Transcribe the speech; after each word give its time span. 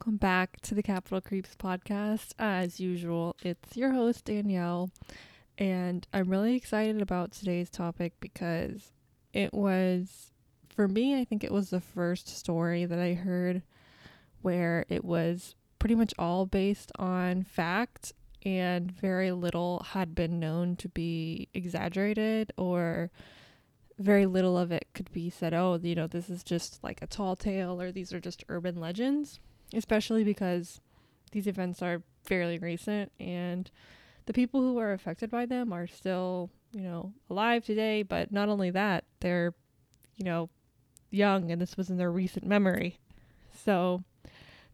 welcome 0.00 0.16
back 0.16 0.58
to 0.62 0.74
the 0.74 0.82
Capital 0.82 1.20
Creeps 1.20 1.54
podcast. 1.56 2.32
As 2.38 2.80
usual, 2.80 3.36
it's 3.42 3.76
your 3.76 3.92
host, 3.92 4.24
Danielle, 4.24 4.90
and 5.58 6.06
I'm 6.14 6.30
really 6.30 6.56
excited 6.56 7.02
about 7.02 7.32
today's 7.32 7.68
topic 7.68 8.14
because 8.18 8.92
it 9.34 9.52
was, 9.52 10.32
for 10.74 10.88
me, 10.88 11.20
I 11.20 11.26
think 11.26 11.44
it 11.44 11.52
was 11.52 11.68
the 11.68 11.82
first 11.82 12.28
story 12.28 12.86
that 12.86 12.98
I 12.98 13.12
heard 13.12 13.60
where 14.40 14.86
it 14.88 15.04
was 15.04 15.54
pretty 15.78 15.96
much 15.96 16.14
all 16.18 16.46
based 16.46 16.90
on 16.98 17.42
fact 17.42 18.14
and 18.42 18.90
very 18.90 19.32
little 19.32 19.84
had 19.90 20.14
been 20.14 20.40
known 20.40 20.76
to 20.76 20.88
be 20.88 21.48
exaggerated 21.52 22.54
or 22.56 23.10
very 23.98 24.24
little 24.24 24.56
of 24.56 24.72
it 24.72 24.86
could 24.94 25.12
be 25.12 25.28
said, 25.28 25.52
oh, 25.52 25.78
you 25.82 25.94
know, 25.94 26.06
this 26.06 26.30
is 26.30 26.42
just 26.42 26.82
like 26.82 27.02
a 27.02 27.06
tall 27.06 27.36
tale 27.36 27.78
or 27.78 27.92
these 27.92 28.14
are 28.14 28.20
just 28.20 28.44
urban 28.48 28.80
legends, 28.80 29.40
especially 29.74 30.24
because 30.24 30.80
these 31.32 31.46
events 31.46 31.82
are 31.82 32.02
fairly 32.24 32.58
recent 32.58 33.12
and 33.18 33.70
the 34.26 34.32
people 34.32 34.60
who 34.60 34.78
are 34.78 34.92
affected 34.92 35.30
by 35.30 35.46
them 35.46 35.72
are 35.72 35.86
still, 35.86 36.50
you 36.72 36.82
know, 36.82 37.12
alive 37.28 37.64
today. 37.64 38.02
But 38.02 38.32
not 38.32 38.48
only 38.48 38.70
that, 38.70 39.04
they're, 39.20 39.54
you 40.16 40.24
know, 40.24 40.48
young 41.10 41.50
and 41.50 41.60
this 41.60 41.76
was 41.76 41.90
in 41.90 41.96
their 41.96 42.10
recent 42.10 42.46
memory. 42.46 42.98
So 43.52 44.04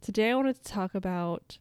today 0.01 0.31
I 0.31 0.35
wanted 0.35 0.63
to 0.63 0.71
talk 0.71 0.95
about 0.95 1.59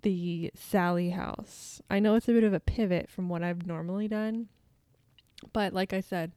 the 0.00 0.50
Sallie 0.54 1.10
House. 1.10 1.80
I 1.90 2.00
know 2.00 2.14
it's 2.14 2.28
a 2.28 2.32
bit 2.32 2.44
of 2.44 2.54
a 2.54 2.60
pivot 2.60 3.10
from 3.10 3.28
what 3.28 3.42
I've 3.42 3.66
normally 3.66 4.08
done, 4.08 4.48
but 5.52 5.72
like 5.72 5.92
I 5.92 6.00
said, 6.00 6.32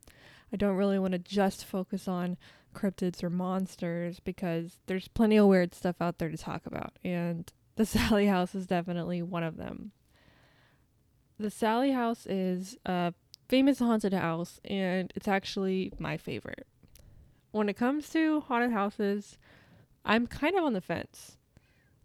I 0.53 0.57
don't 0.57 0.75
really 0.75 0.99
want 0.99 1.13
to 1.13 1.19
just 1.19 1.65
focus 1.65 2.07
on 2.07 2.37
cryptids 2.75 3.23
or 3.23 3.29
monsters 3.29 4.19
because 4.19 4.79
there's 4.85 5.07
plenty 5.07 5.37
of 5.37 5.47
weird 5.47 5.73
stuff 5.73 5.95
out 6.01 6.19
there 6.19 6.29
to 6.29 6.37
talk 6.37 6.65
about, 6.65 6.97
and 7.03 7.51
the 7.75 7.85
Sallie 7.85 8.27
House 8.27 8.53
is 8.53 8.67
definitely 8.67 9.21
one 9.21 9.43
of 9.43 9.57
them. 9.57 9.91
The 11.39 11.49
Sallie 11.49 11.91
House 11.91 12.25
is 12.25 12.77
a 12.85 13.13
famous 13.49 13.79
haunted 13.79 14.13
house, 14.13 14.59
and 14.65 15.11
it's 15.15 15.27
actually 15.27 15.91
my 15.99 16.17
favorite. 16.17 16.67
When 17.51 17.69
it 17.69 17.77
comes 17.77 18.09
to 18.09 18.41
haunted 18.41 18.71
houses, 18.71 19.37
I'm 20.05 20.27
kind 20.27 20.55
of 20.55 20.63
on 20.63 20.73
the 20.73 20.81
fence. 20.81 21.37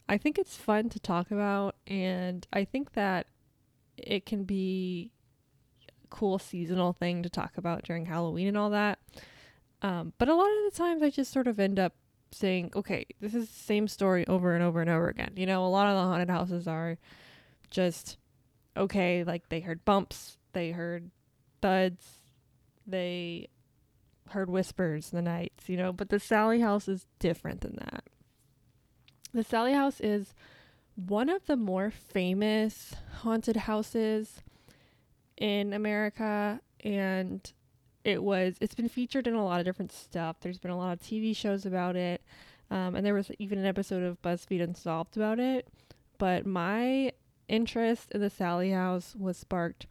I 0.08 0.18
think 0.18 0.38
it's 0.38 0.56
fun 0.56 0.88
to 0.90 0.98
talk 0.98 1.30
about, 1.30 1.76
and 1.86 2.46
I 2.52 2.64
think 2.64 2.92
that 2.92 3.26
it 3.96 4.26
can 4.26 4.44
be 4.44 5.12
a 5.88 6.06
cool 6.08 6.38
seasonal 6.38 6.92
thing 6.92 7.22
to 7.22 7.30
talk 7.30 7.56
about 7.56 7.84
during 7.84 8.06
Halloween 8.06 8.48
and 8.48 8.58
all 8.58 8.70
that. 8.70 8.98
Um, 9.82 10.12
but 10.18 10.28
a 10.28 10.34
lot 10.34 10.48
of 10.48 10.72
the 10.72 10.78
times 10.78 11.02
I 11.02 11.10
just 11.10 11.32
sort 11.32 11.46
of 11.46 11.58
end 11.58 11.78
up 11.78 11.94
saying, 12.32 12.72
okay, 12.76 13.06
this 13.20 13.34
is 13.34 13.48
the 13.48 13.54
same 13.54 13.88
story 13.88 14.26
over 14.26 14.54
and 14.54 14.62
over 14.62 14.80
and 14.80 14.90
over 14.90 15.08
again. 15.08 15.32
You 15.36 15.46
know, 15.46 15.64
a 15.64 15.68
lot 15.68 15.88
of 15.88 15.96
the 15.96 16.02
haunted 16.02 16.30
houses 16.30 16.68
are 16.68 16.98
just 17.70 18.18
okay, 18.76 19.24
like 19.24 19.48
they 19.48 19.60
heard 19.60 19.84
bumps, 19.84 20.38
they 20.52 20.70
heard 20.70 21.10
thuds, 21.60 22.04
they 22.86 23.48
heard 24.30 24.48
whispers 24.48 25.12
in 25.12 25.16
the 25.16 25.22
nights, 25.22 25.68
you 25.68 25.76
know, 25.76 25.92
but 25.92 26.08
the 26.08 26.20
Sallie 26.20 26.60
house 26.60 26.88
is 26.88 27.06
different 27.18 27.62
than 27.62 27.76
that. 27.76 28.04
The 29.32 29.44
Sallie 29.44 29.74
house 29.74 30.00
is 30.00 30.34
one 30.94 31.28
of 31.28 31.46
the 31.46 31.56
more 31.56 31.90
famous 31.90 32.94
haunted 33.18 33.56
houses 33.56 34.42
in 35.36 35.72
America 35.72 36.60
and 36.84 37.52
it 38.10 38.22
was 38.22 38.56
it's 38.60 38.74
been 38.74 38.88
featured 38.88 39.26
in 39.26 39.34
a 39.34 39.44
lot 39.44 39.60
of 39.60 39.66
different 39.66 39.92
stuff. 39.92 40.36
There's 40.40 40.58
been 40.58 40.70
a 40.70 40.78
lot 40.78 40.92
of 40.92 41.00
TV 41.00 41.34
shows 41.34 41.64
about 41.64 41.96
it. 41.96 42.22
Um, 42.70 42.94
and 42.94 43.04
there 43.04 43.14
was 43.14 43.30
even 43.38 43.58
an 43.58 43.66
episode 43.66 44.02
of 44.02 44.22
BuzzFeed 44.22 44.62
Unsolved 44.62 45.16
about 45.16 45.40
it. 45.40 45.66
But 46.18 46.46
my 46.46 47.12
interest 47.48 48.12
in 48.12 48.20
the 48.20 48.30
Sallie 48.30 48.70
House 48.70 49.16
was 49.18 49.36
sparked 49.36 49.86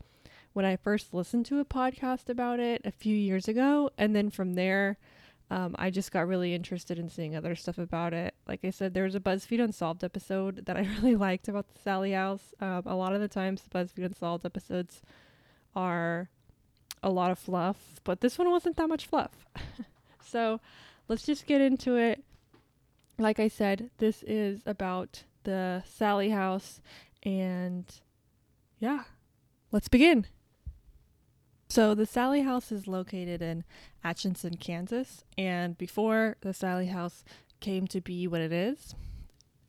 when 0.54 0.66
I 0.66 0.76
first 0.76 1.14
listened 1.14 1.46
to 1.48 1.60
a 1.60 1.66
podcast 1.66 2.30
about 2.30 2.60
it 2.60 2.82
a 2.84 2.92
few 2.92 3.16
years 3.16 3.48
ago, 3.48 3.92
and 3.98 4.16
then 4.16 4.30
from 4.30 4.56
there, 4.56 4.98
um, 5.52 5.76
I 5.80 5.90
just 5.90 6.12
got 6.12 6.28
really 6.28 6.54
interested 6.54 7.00
in 7.00 7.10
seeing 7.10 7.36
other 7.36 7.56
stuff 7.56 7.78
about 7.78 8.14
it. 8.14 8.36
Like 8.48 8.64
I 8.64 8.70
said, 8.70 8.94
there 8.94 9.04
was 9.04 9.16
a 9.16 9.20
BuzzFeed 9.20 9.64
Unsolved 9.64 10.04
episode 10.04 10.66
that 10.66 10.78
I 10.78 10.82
really 11.02 11.16
liked 11.16 11.48
about 11.48 11.68
the 11.74 11.80
Sallie 11.80 12.12
House. 12.14 12.54
Um, 12.60 12.84
a 12.86 12.96
lot 12.96 13.14
of 13.14 13.22
the 13.22 13.28
times, 13.28 13.62
the 13.62 13.70
BuzzFeed 13.70 14.06
Unsolved 14.06 14.46
episodes 14.46 15.02
are 15.76 16.30
a 17.02 17.10
lot 17.10 17.32
of 17.32 17.40
fluff, 17.40 18.00
but 18.04 18.22
this 18.22 18.38
one 18.38 18.50
wasn't 18.50 18.78
that 18.78 18.90
much 18.90 19.06
fluff. 19.06 19.46
so 20.26 20.60
let's 21.08 21.26
just 21.26 21.46
get 21.46 21.62
into 21.62 21.96
it. 21.96 22.24
Like 23.18 23.40
I 23.40 23.48
said, 23.48 23.90
this 23.98 24.24
is 24.24 24.62
about 24.66 25.24
the 25.44 25.84
Sallie 25.86 26.30
house, 26.30 26.82
and 27.24 27.86
yeah, 28.80 29.04
let's 29.72 29.88
begin. 29.88 30.26
So 31.70 31.94
the 31.94 32.06
Sallie 32.06 32.42
house 32.42 32.72
is 32.72 32.88
located 32.88 33.42
in 33.42 33.64
Atchison, 34.04 34.56
Kansas, 34.56 35.24
and 35.38 35.78
before 35.78 36.38
the 36.42 36.54
Sallie 36.54 36.88
house 36.88 37.24
came 37.60 37.86
to 37.88 38.02
be 38.02 38.28
what 38.28 38.42
it 38.42 38.52
is, 38.52 38.96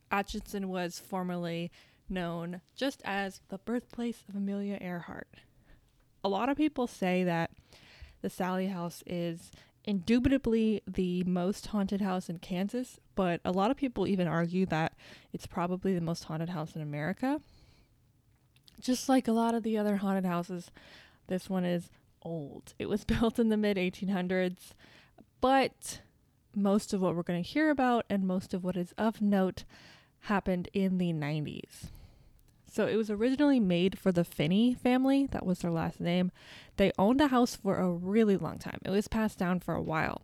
Atchison 0.09 0.69
was 0.69 0.99
formerly 0.99 1.71
known 2.09 2.61
just 2.75 3.01
as 3.05 3.41
the 3.49 3.57
birthplace 3.57 4.23
of 4.27 4.35
Amelia 4.35 4.77
Earhart 4.81 5.27
a 6.23 6.29
lot 6.29 6.49
of 6.49 6.57
people 6.57 6.87
say 6.87 7.23
that 7.23 7.51
the 8.21 8.29
Sallie 8.29 8.67
House 8.67 9.03
is 9.05 9.51
indubitably 9.83 10.81
the 10.87 11.23
most 11.23 11.67
haunted 11.67 12.01
house 12.01 12.29
in 12.29 12.37
Kansas, 12.37 12.99
but 13.15 13.41
a 13.43 13.51
lot 13.51 13.71
of 13.71 13.77
people 13.77 14.07
even 14.07 14.27
argue 14.27 14.65
that 14.67 14.93
it's 15.33 15.47
probably 15.47 15.93
the 15.93 16.01
most 16.01 16.25
haunted 16.25 16.49
house 16.49 16.75
in 16.75 16.81
America. 16.81 17.41
Just 18.79 19.09
like 19.09 19.27
a 19.27 19.31
lot 19.33 19.55
of 19.55 19.63
the 19.63 19.77
other 19.77 19.97
haunted 19.97 20.25
houses, 20.25 20.71
this 21.27 21.49
one 21.49 21.65
is 21.65 21.89
old. 22.21 22.73
It 22.77 22.89
was 22.89 23.03
built 23.05 23.39
in 23.39 23.49
the 23.49 23.57
mid 23.57 23.77
1800s, 23.77 24.73
but 25.39 26.01
most 26.55 26.93
of 26.93 27.01
what 27.01 27.15
we're 27.15 27.23
going 27.23 27.41
to 27.41 27.49
hear 27.49 27.69
about 27.69 28.05
and 28.09 28.27
most 28.27 28.53
of 28.53 28.63
what 28.63 28.77
is 28.77 28.93
of 28.97 29.21
note 29.21 29.63
happened 30.21 30.69
in 30.73 30.97
the 30.97 31.13
90s. 31.13 31.89
So 32.71 32.87
it 32.87 32.95
was 32.95 33.11
originally 33.11 33.59
made 33.59 33.99
for 33.99 34.13
the 34.13 34.23
Finney 34.23 34.73
family, 34.73 35.27
that 35.31 35.45
was 35.45 35.59
their 35.59 35.71
last 35.71 35.99
name. 35.99 36.31
They 36.77 36.93
owned 36.97 37.19
the 37.19 37.27
house 37.27 37.57
for 37.57 37.75
a 37.75 37.91
really 37.91 38.37
long 38.37 38.59
time. 38.59 38.79
It 38.85 38.91
was 38.91 39.09
passed 39.09 39.37
down 39.37 39.59
for 39.59 39.75
a 39.75 39.81
while. 39.81 40.21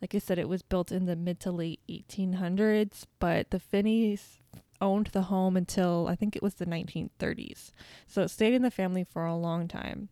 Like 0.00 0.14
I 0.14 0.18
said, 0.18 0.38
it 0.38 0.48
was 0.48 0.62
built 0.62 0.92
in 0.92 1.06
the 1.06 1.16
mid 1.16 1.40
to 1.40 1.50
late 1.50 1.80
1800s, 1.88 3.02
but 3.18 3.50
the 3.50 3.58
Finneys 3.58 4.38
owned 4.80 5.08
the 5.08 5.22
home 5.22 5.56
until 5.56 6.06
I 6.08 6.14
think 6.14 6.36
it 6.36 6.42
was 6.42 6.54
the 6.54 6.66
1930s. 6.66 7.72
So 8.06 8.22
it 8.22 8.28
stayed 8.28 8.54
in 8.54 8.62
the 8.62 8.70
family 8.70 9.02
for 9.02 9.26
a 9.26 9.34
long 9.34 9.66
time. 9.66 10.08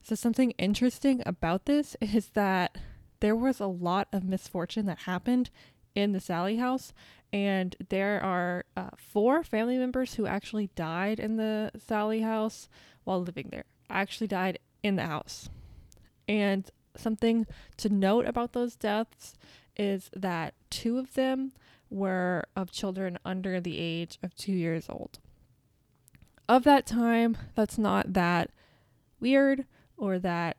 So 0.00 0.14
something 0.14 0.52
interesting 0.52 1.20
about 1.26 1.64
this 1.64 1.96
is 2.00 2.28
that 2.34 2.78
there 3.18 3.34
was 3.34 3.58
a 3.58 3.66
lot 3.66 4.06
of 4.12 4.22
misfortune 4.22 4.86
that 4.86 5.00
happened 5.00 5.50
in 5.96 6.12
the 6.12 6.20
Sallie 6.20 6.58
house 6.58 6.92
and 7.32 7.76
there 7.88 8.22
are 8.22 8.64
uh, 8.76 8.90
four 8.96 9.42
family 9.42 9.76
members 9.76 10.14
who 10.14 10.26
actually 10.26 10.70
died 10.74 11.20
in 11.20 11.36
the 11.36 11.70
Sallie 11.78 12.22
house 12.22 12.68
while 13.04 13.22
living 13.22 13.48
there. 13.50 13.64
Actually 13.90 14.28
died 14.28 14.58
in 14.82 14.96
the 14.96 15.06
house. 15.06 15.50
And 16.26 16.70
something 16.96 17.46
to 17.76 17.88
note 17.88 18.26
about 18.26 18.52
those 18.52 18.76
deaths 18.76 19.34
is 19.76 20.10
that 20.16 20.54
two 20.70 20.98
of 20.98 21.14
them 21.14 21.52
were 21.90 22.44
of 22.56 22.70
children 22.70 23.18
under 23.24 23.60
the 23.60 23.78
age 23.78 24.18
of 24.22 24.34
2 24.34 24.52
years 24.52 24.86
old. 24.88 25.18
Of 26.48 26.64
that 26.64 26.86
time, 26.86 27.36
that's 27.54 27.78
not 27.78 28.14
that 28.14 28.50
weird 29.20 29.66
or 29.96 30.18
that 30.18 30.56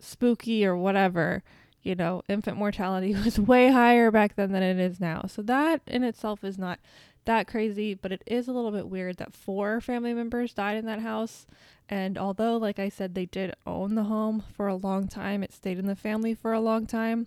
spooky 0.00 0.64
or 0.64 0.76
whatever 0.76 1.42
you 1.82 1.94
know, 1.94 2.22
infant 2.28 2.56
mortality 2.56 3.14
was 3.24 3.38
way 3.38 3.70
higher 3.70 4.10
back 4.10 4.36
then 4.36 4.52
than 4.52 4.62
it 4.62 4.78
is 4.78 5.00
now. 5.00 5.24
So 5.28 5.42
that 5.42 5.82
in 5.86 6.04
itself 6.04 6.44
is 6.44 6.58
not 6.58 6.78
that 7.24 7.46
crazy, 7.46 7.94
but 7.94 8.12
it 8.12 8.22
is 8.26 8.48
a 8.48 8.52
little 8.52 8.70
bit 8.70 8.88
weird 8.88 9.18
that 9.18 9.34
four 9.34 9.80
family 9.80 10.14
members 10.14 10.54
died 10.54 10.76
in 10.76 10.86
that 10.86 11.00
house. 11.00 11.46
And 11.88 12.16
although, 12.16 12.56
like 12.56 12.78
I 12.78 12.88
said, 12.88 13.14
they 13.14 13.26
did 13.26 13.54
own 13.66 13.94
the 13.94 14.04
home 14.04 14.44
for 14.54 14.68
a 14.68 14.76
long 14.76 15.08
time, 15.08 15.42
it 15.42 15.52
stayed 15.52 15.78
in 15.78 15.86
the 15.86 15.96
family 15.96 16.34
for 16.34 16.52
a 16.52 16.60
long 16.60 16.86
time. 16.86 17.26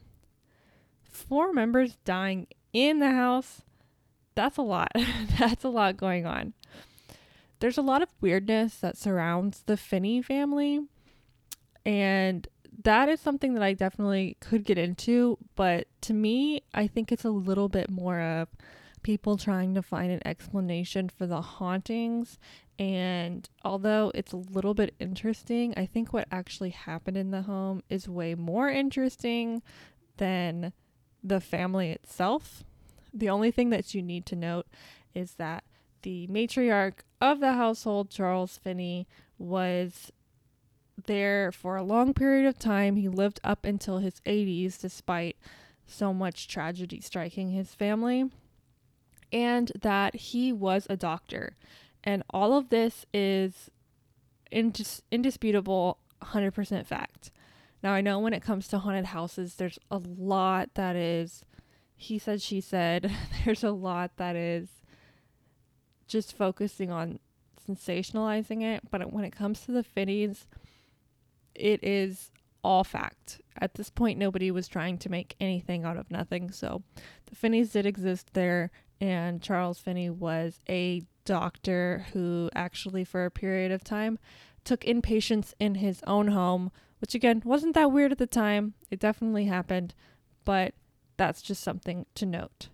Four 1.03 1.53
members 1.53 1.97
dying 2.05 2.47
in 2.71 2.99
the 2.99 3.11
house, 3.11 3.61
that's 4.35 4.57
a 4.57 4.61
lot. 4.61 4.91
that's 5.39 5.63
a 5.63 5.69
lot 5.69 5.97
going 5.97 6.25
on. 6.25 6.53
There's 7.59 7.77
a 7.77 7.83
lot 7.83 8.01
of 8.01 8.09
weirdness 8.19 8.77
that 8.77 8.97
surrounds 8.97 9.63
the 9.65 9.77
Finney 9.77 10.21
family. 10.21 10.81
And 11.85 12.47
that 12.83 13.09
is 13.09 13.19
something 13.19 13.53
that 13.53 13.63
I 13.63 13.73
definitely 13.73 14.37
could 14.39 14.63
get 14.63 14.77
into, 14.77 15.37
but 15.55 15.87
to 16.01 16.13
me, 16.13 16.63
I 16.73 16.87
think 16.87 17.11
it's 17.11 17.25
a 17.25 17.29
little 17.29 17.69
bit 17.69 17.89
more 17.89 18.19
of 18.19 18.49
people 19.03 19.37
trying 19.37 19.73
to 19.75 19.81
find 19.81 20.11
an 20.11 20.25
explanation 20.25 21.09
for 21.09 21.27
the 21.27 21.41
hauntings. 21.41 22.39
And 22.79 23.47
although 23.63 24.11
it's 24.15 24.31
a 24.31 24.37
little 24.37 24.73
bit 24.73 24.95
interesting, 24.99 25.73
I 25.77 25.85
think 25.85 26.11
what 26.11 26.27
actually 26.31 26.71
happened 26.71 27.17
in 27.17 27.31
the 27.31 27.43
home 27.43 27.83
is 27.89 28.07
way 28.09 28.33
more 28.35 28.69
interesting 28.69 29.61
than 30.17 30.73
the 31.23 31.39
family 31.39 31.91
itself. 31.91 32.63
The 33.13 33.29
only 33.29 33.51
thing 33.51 33.69
that 33.69 33.93
you 33.93 34.01
need 34.01 34.25
to 34.27 34.35
note 34.35 34.67
is 35.13 35.33
that 35.33 35.63
the 36.01 36.27
matriarch 36.27 36.99
of 37.21 37.39
the 37.39 37.53
household, 37.53 38.09
Charles 38.09 38.57
Finney, 38.57 39.07
was 39.37 40.11
there 41.05 41.51
for 41.51 41.75
a 41.75 41.83
long 41.83 42.13
period 42.13 42.47
of 42.47 42.59
time. 42.59 42.95
He 42.95 43.07
lived 43.07 43.39
up 43.43 43.65
until 43.65 43.97
his 43.97 44.21
80s 44.25 44.79
despite 44.79 45.37
so 45.85 46.13
much 46.13 46.47
tragedy 46.47 47.01
striking 47.01 47.51
his 47.51 47.75
family, 47.75 48.29
and 49.31 49.71
that 49.81 50.15
he 50.15 50.53
was 50.53 50.87
a 50.89 50.97
doctor. 50.97 51.57
And 52.03 52.23
all 52.29 52.57
of 52.57 52.69
this 52.69 53.05
is 53.13 53.69
indis- 54.51 55.01
indisputable 55.11 55.97
100% 56.21 56.85
fact. 56.85 57.31
Now, 57.81 57.93
I 57.93 58.01
know 58.01 58.19
when 58.19 58.33
it 58.33 58.41
comes 58.41 58.67
to 58.69 58.79
haunted 58.79 59.07
houses, 59.07 59.55
there's 59.55 59.79
a 59.91 59.97
lot 59.97 60.75
that 60.75 60.95
is 60.95 61.43
he 62.03 62.19
said, 62.19 62.41
she 62.41 62.59
said. 62.59 63.11
There's 63.45 63.63
a 63.63 63.71
lot 63.71 64.17
that 64.17 64.35
is 64.35 64.67
just 66.07 66.35
focusing 66.35 66.91
on 66.91 67.19
sensationalizing 67.67 68.61
it. 68.61 68.81
But 68.91 69.13
when 69.13 69.23
it 69.23 69.31
comes 69.31 69.61
to 69.61 69.71
the 69.71 69.83
Finneys, 69.83 70.45
it 71.55 71.83
is 71.83 72.31
all 72.63 72.83
fact. 72.83 73.41
At 73.59 73.75
this 73.75 73.89
point, 73.89 74.17
nobody 74.17 74.51
was 74.51 74.67
trying 74.67 74.97
to 74.99 75.09
make 75.09 75.35
anything 75.39 75.83
out 75.83 75.97
of 75.97 76.09
nothing. 76.09 76.51
So 76.51 76.81
the 77.25 77.35
Finneys 77.35 77.71
did 77.71 77.85
exist 77.85 78.29
there, 78.33 78.71
and 79.01 79.41
Charles 79.41 79.79
Finney 79.79 80.09
was 80.09 80.61
a 80.69 81.03
doctor 81.25 82.05
who 82.13 82.49
actually, 82.55 83.03
for 83.03 83.25
a 83.25 83.31
period 83.31 83.71
of 83.71 83.83
time, 83.83 84.17
took 84.63 84.81
inpatients 84.81 85.53
in 85.59 85.75
his 85.75 86.01
own 86.07 86.29
home, 86.29 86.71
which 86.99 87.13
again 87.13 87.41
wasn't 87.45 87.75
that 87.75 87.91
weird 87.91 88.11
at 88.11 88.17
the 88.17 88.27
time. 88.27 88.73
It 88.89 88.99
definitely 88.99 89.45
happened, 89.45 89.93
but 90.45 90.73
that's 91.17 91.41
just 91.41 91.61
something 91.61 92.05
to 92.15 92.25
note. 92.25 92.69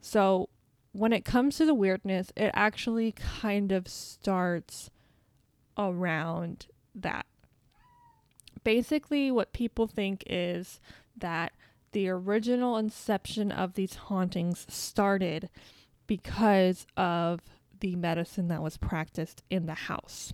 So, 0.00 0.50
when 0.92 1.12
it 1.12 1.24
comes 1.24 1.56
to 1.56 1.66
the 1.66 1.74
weirdness, 1.74 2.32
it 2.36 2.50
actually 2.54 3.12
kind 3.12 3.72
of 3.72 3.88
starts 3.88 4.90
around 5.76 6.66
that. 6.94 7.26
Basically, 8.66 9.30
what 9.30 9.52
people 9.52 9.86
think 9.86 10.24
is 10.26 10.80
that 11.16 11.52
the 11.92 12.08
original 12.08 12.76
inception 12.76 13.52
of 13.52 13.74
these 13.74 13.94
hauntings 13.94 14.66
started 14.68 15.48
because 16.08 16.84
of 16.96 17.42
the 17.78 17.94
medicine 17.94 18.48
that 18.48 18.64
was 18.64 18.76
practiced 18.76 19.44
in 19.50 19.66
the 19.66 19.74
house. 19.74 20.32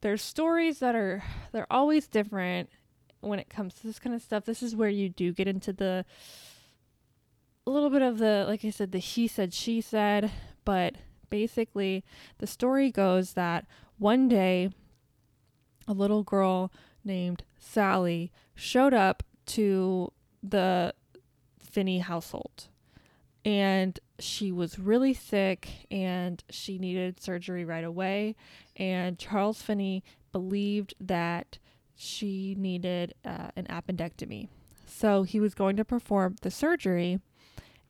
There's 0.00 0.22
stories 0.22 0.78
that 0.78 0.94
are 0.94 1.24
they're 1.50 1.66
always 1.72 2.06
different 2.06 2.70
when 3.18 3.40
it 3.40 3.50
comes 3.50 3.74
to 3.74 3.82
this 3.88 3.98
kind 3.98 4.14
of 4.14 4.22
stuff. 4.22 4.44
This 4.44 4.62
is 4.62 4.76
where 4.76 4.88
you 4.88 5.08
do 5.08 5.32
get 5.32 5.48
into 5.48 5.72
the 5.72 6.04
a 7.66 7.70
little 7.70 7.90
bit 7.90 8.02
of 8.02 8.18
the 8.18 8.44
like 8.46 8.64
I 8.64 8.70
said 8.70 8.92
the 8.92 8.98
he 8.98 9.26
said 9.26 9.52
she 9.52 9.80
said, 9.80 10.30
but 10.64 10.94
basically 11.30 12.04
the 12.38 12.46
story 12.46 12.92
goes 12.92 13.32
that 13.32 13.66
one 13.98 14.28
day 14.28 14.70
a 15.88 15.92
little 15.92 16.22
girl 16.22 16.72
named 17.04 17.44
Sallie 17.58 18.32
showed 18.54 18.94
up 18.94 19.22
to 19.46 20.12
the 20.42 20.94
Finney 21.58 22.00
household 22.00 22.68
and 23.44 24.00
she 24.18 24.50
was 24.50 24.78
really 24.78 25.14
sick 25.14 25.86
and 25.90 26.42
she 26.50 26.78
needed 26.78 27.22
surgery 27.22 27.64
right 27.64 27.84
away 27.84 28.34
and 28.76 29.18
Charles 29.18 29.62
Finney 29.62 30.02
believed 30.32 30.94
that 31.00 31.58
she 31.94 32.54
needed 32.58 33.14
uh, 33.24 33.48
an 33.56 33.66
appendectomy. 33.70 34.48
So 34.86 35.22
he 35.22 35.40
was 35.40 35.54
going 35.54 35.76
to 35.76 35.84
perform 35.84 36.36
the 36.42 36.50
surgery 36.50 37.20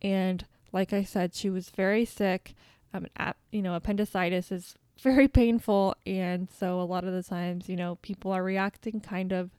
and 0.03 0.45
like 0.73 0.93
I 0.93 1.03
said 1.03 1.35
she 1.35 1.49
was 1.49 1.71
very 1.71 2.05
sick. 2.05 2.55
Um, 2.93 3.07
you 3.51 3.63
know, 3.63 3.75
appendicitis 3.75 4.53
is 4.53 4.75
very 5.03 5.29
painful. 5.29 5.95
And 6.07 6.49
so 6.51 6.81
a 6.81 6.85
lot 6.85 7.05
of 7.05 7.13
the 7.13 7.23
times, 7.23 7.69
you 7.69 7.77
know, 7.77 7.97
people 7.97 8.33
are 8.33 8.43
reacting 8.43 9.01
kind 9.01 9.33
of 9.33 9.51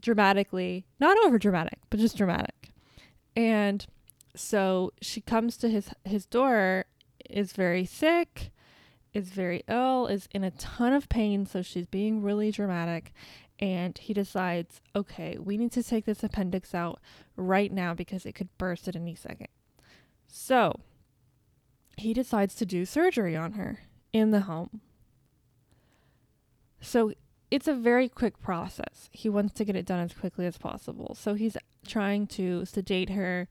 dramatically, 0.00 0.86
not 1.00 1.16
over 1.24 1.38
dramatic, 1.38 1.78
but 1.90 2.00
just 2.00 2.16
dramatic. 2.16 2.70
And 3.36 3.86
so 4.36 4.92
she 5.00 5.20
comes 5.20 5.56
to 5.58 5.68
his 5.68 5.90
his 6.04 6.26
door 6.26 6.86
is 7.28 7.52
very 7.52 7.84
sick 7.84 8.50
is 9.12 9.30
very 9.30 9.62
ill 9.68 10.06
is 10.08 10.28
in 10.32 10.42
a 10.44 10.50
ton 10.50 10.92
of 10.92 11.08
pain. 11.08 11.46
So 11.46 11.62
she's 11.62 11.86
being 11.86 12.22
really 12.22 12.50
dramatic. 12.50 13.12
And 13.60 13.96
he 13.96 14.12
decides 14.12 14.80
okay 14.94 15.38
we 15.38 15.56
need 15.56 15.72
to 15.72 15.82
take 15.82 16.04
this 16.04 16.22
appendix 16.22 16.74
out 16.74 17.00
right 17.36 17.72
now 17.72 17.94
because 17.94 18.26
it 18.26 18.34
could 18.34 18.48
burst 18.58 18.88
at 18.88 18.96
any 18.96 19.14
second. 19.14 19.48
So 20.26 20.80
he 21.96 22.12
decides 22.12 22.56
to 22.56 22.66
do 22.66 22.84
surgery 22.84 23.36
on 23.36 23.52
her 23.52 23.80
in 24.14 24.30
the 24.30 24.40
home 24.40 24.80
so 26.80 27.12
it's 27.50 27.68
a 27.68 27.74
very 27.74 28.08
quick 28.08 28.40
process 28.40 29.10
he 29.12 29.28
wants 29.28 29.52
to 29.52 29.64
get 29.64 29.76
it 29.76 29.84
done 29.84 30.00
as 30.00 30.14
quickly 30.14 30.46
as 30.46 30.56
possible 30.56 31.14
so 31.14 31.34
he's 31.34 31.56
trying 31.86 32.26
to 32.26 32.64
sedate 32.64 33.10
her 33.10 33.46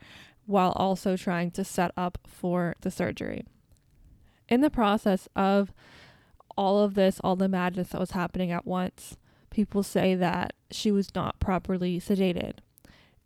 while 0.45 0.73
also 0.75 1.15
trying 1.15 1.51
to 1.51 1.63
set 1.63 1.91
up 1.95 2.17
for 2.27 2.75
the 2.81 2.91
surgery. 2.91 3.45
In 4.49 4.61
the 4.61 4.69
process 4.69 5.27
of 5.35 5.71
all 6.57 6.79
of 6.79 6.93
this, 6.95 7.19
all 7.23 7.35
the 7.35 7.47
madness 7.47 7.89
that 7.89 7.99
was 7.99 8.11
happening 8.11 8.51
at 8.51 8.65
once, 8.65 9.17
people 9.49 9.83
say 9.83 10.15
that 10.15 10.53
she 10.69 10.91
was 10.91 11.15
not 11.15 11.39
properly 11.39 11.99
sedated. 11.99 12.55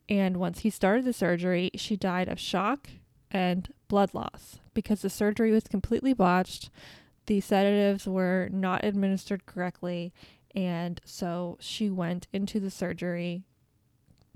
And 0.08 0.38
once 0.38 0.60
he 0.60 0.70
started 0.70 1.06
the 1.06 1.14
surgery, 1.14 1.72
she 1.76 1.98
died 1.98 2.30
of 2.30 2.40
shock 2.40 2.90
and 3.30 3.74
blood 3.88 4.14
loss 4.14 4.60
because 4.74 5.02
the 5.02 5.10
surgery 5.10 5.52
was 5.52 5.64
completely 5.64 6.14
botched. 6.14 6.70
The 7.28 7.40
sedatives 7.42 8.08
were 8.08 8.50
not 8.52 8.84
administered 8.84 9.46
correctly. 9.46 10.14
And 10.56 11.00
so 11.06 11.58
she 11.60 11.90
went 11.90 12.28
into 12.34 12.60
the 12.60 12.72
surgery 12.72 13.44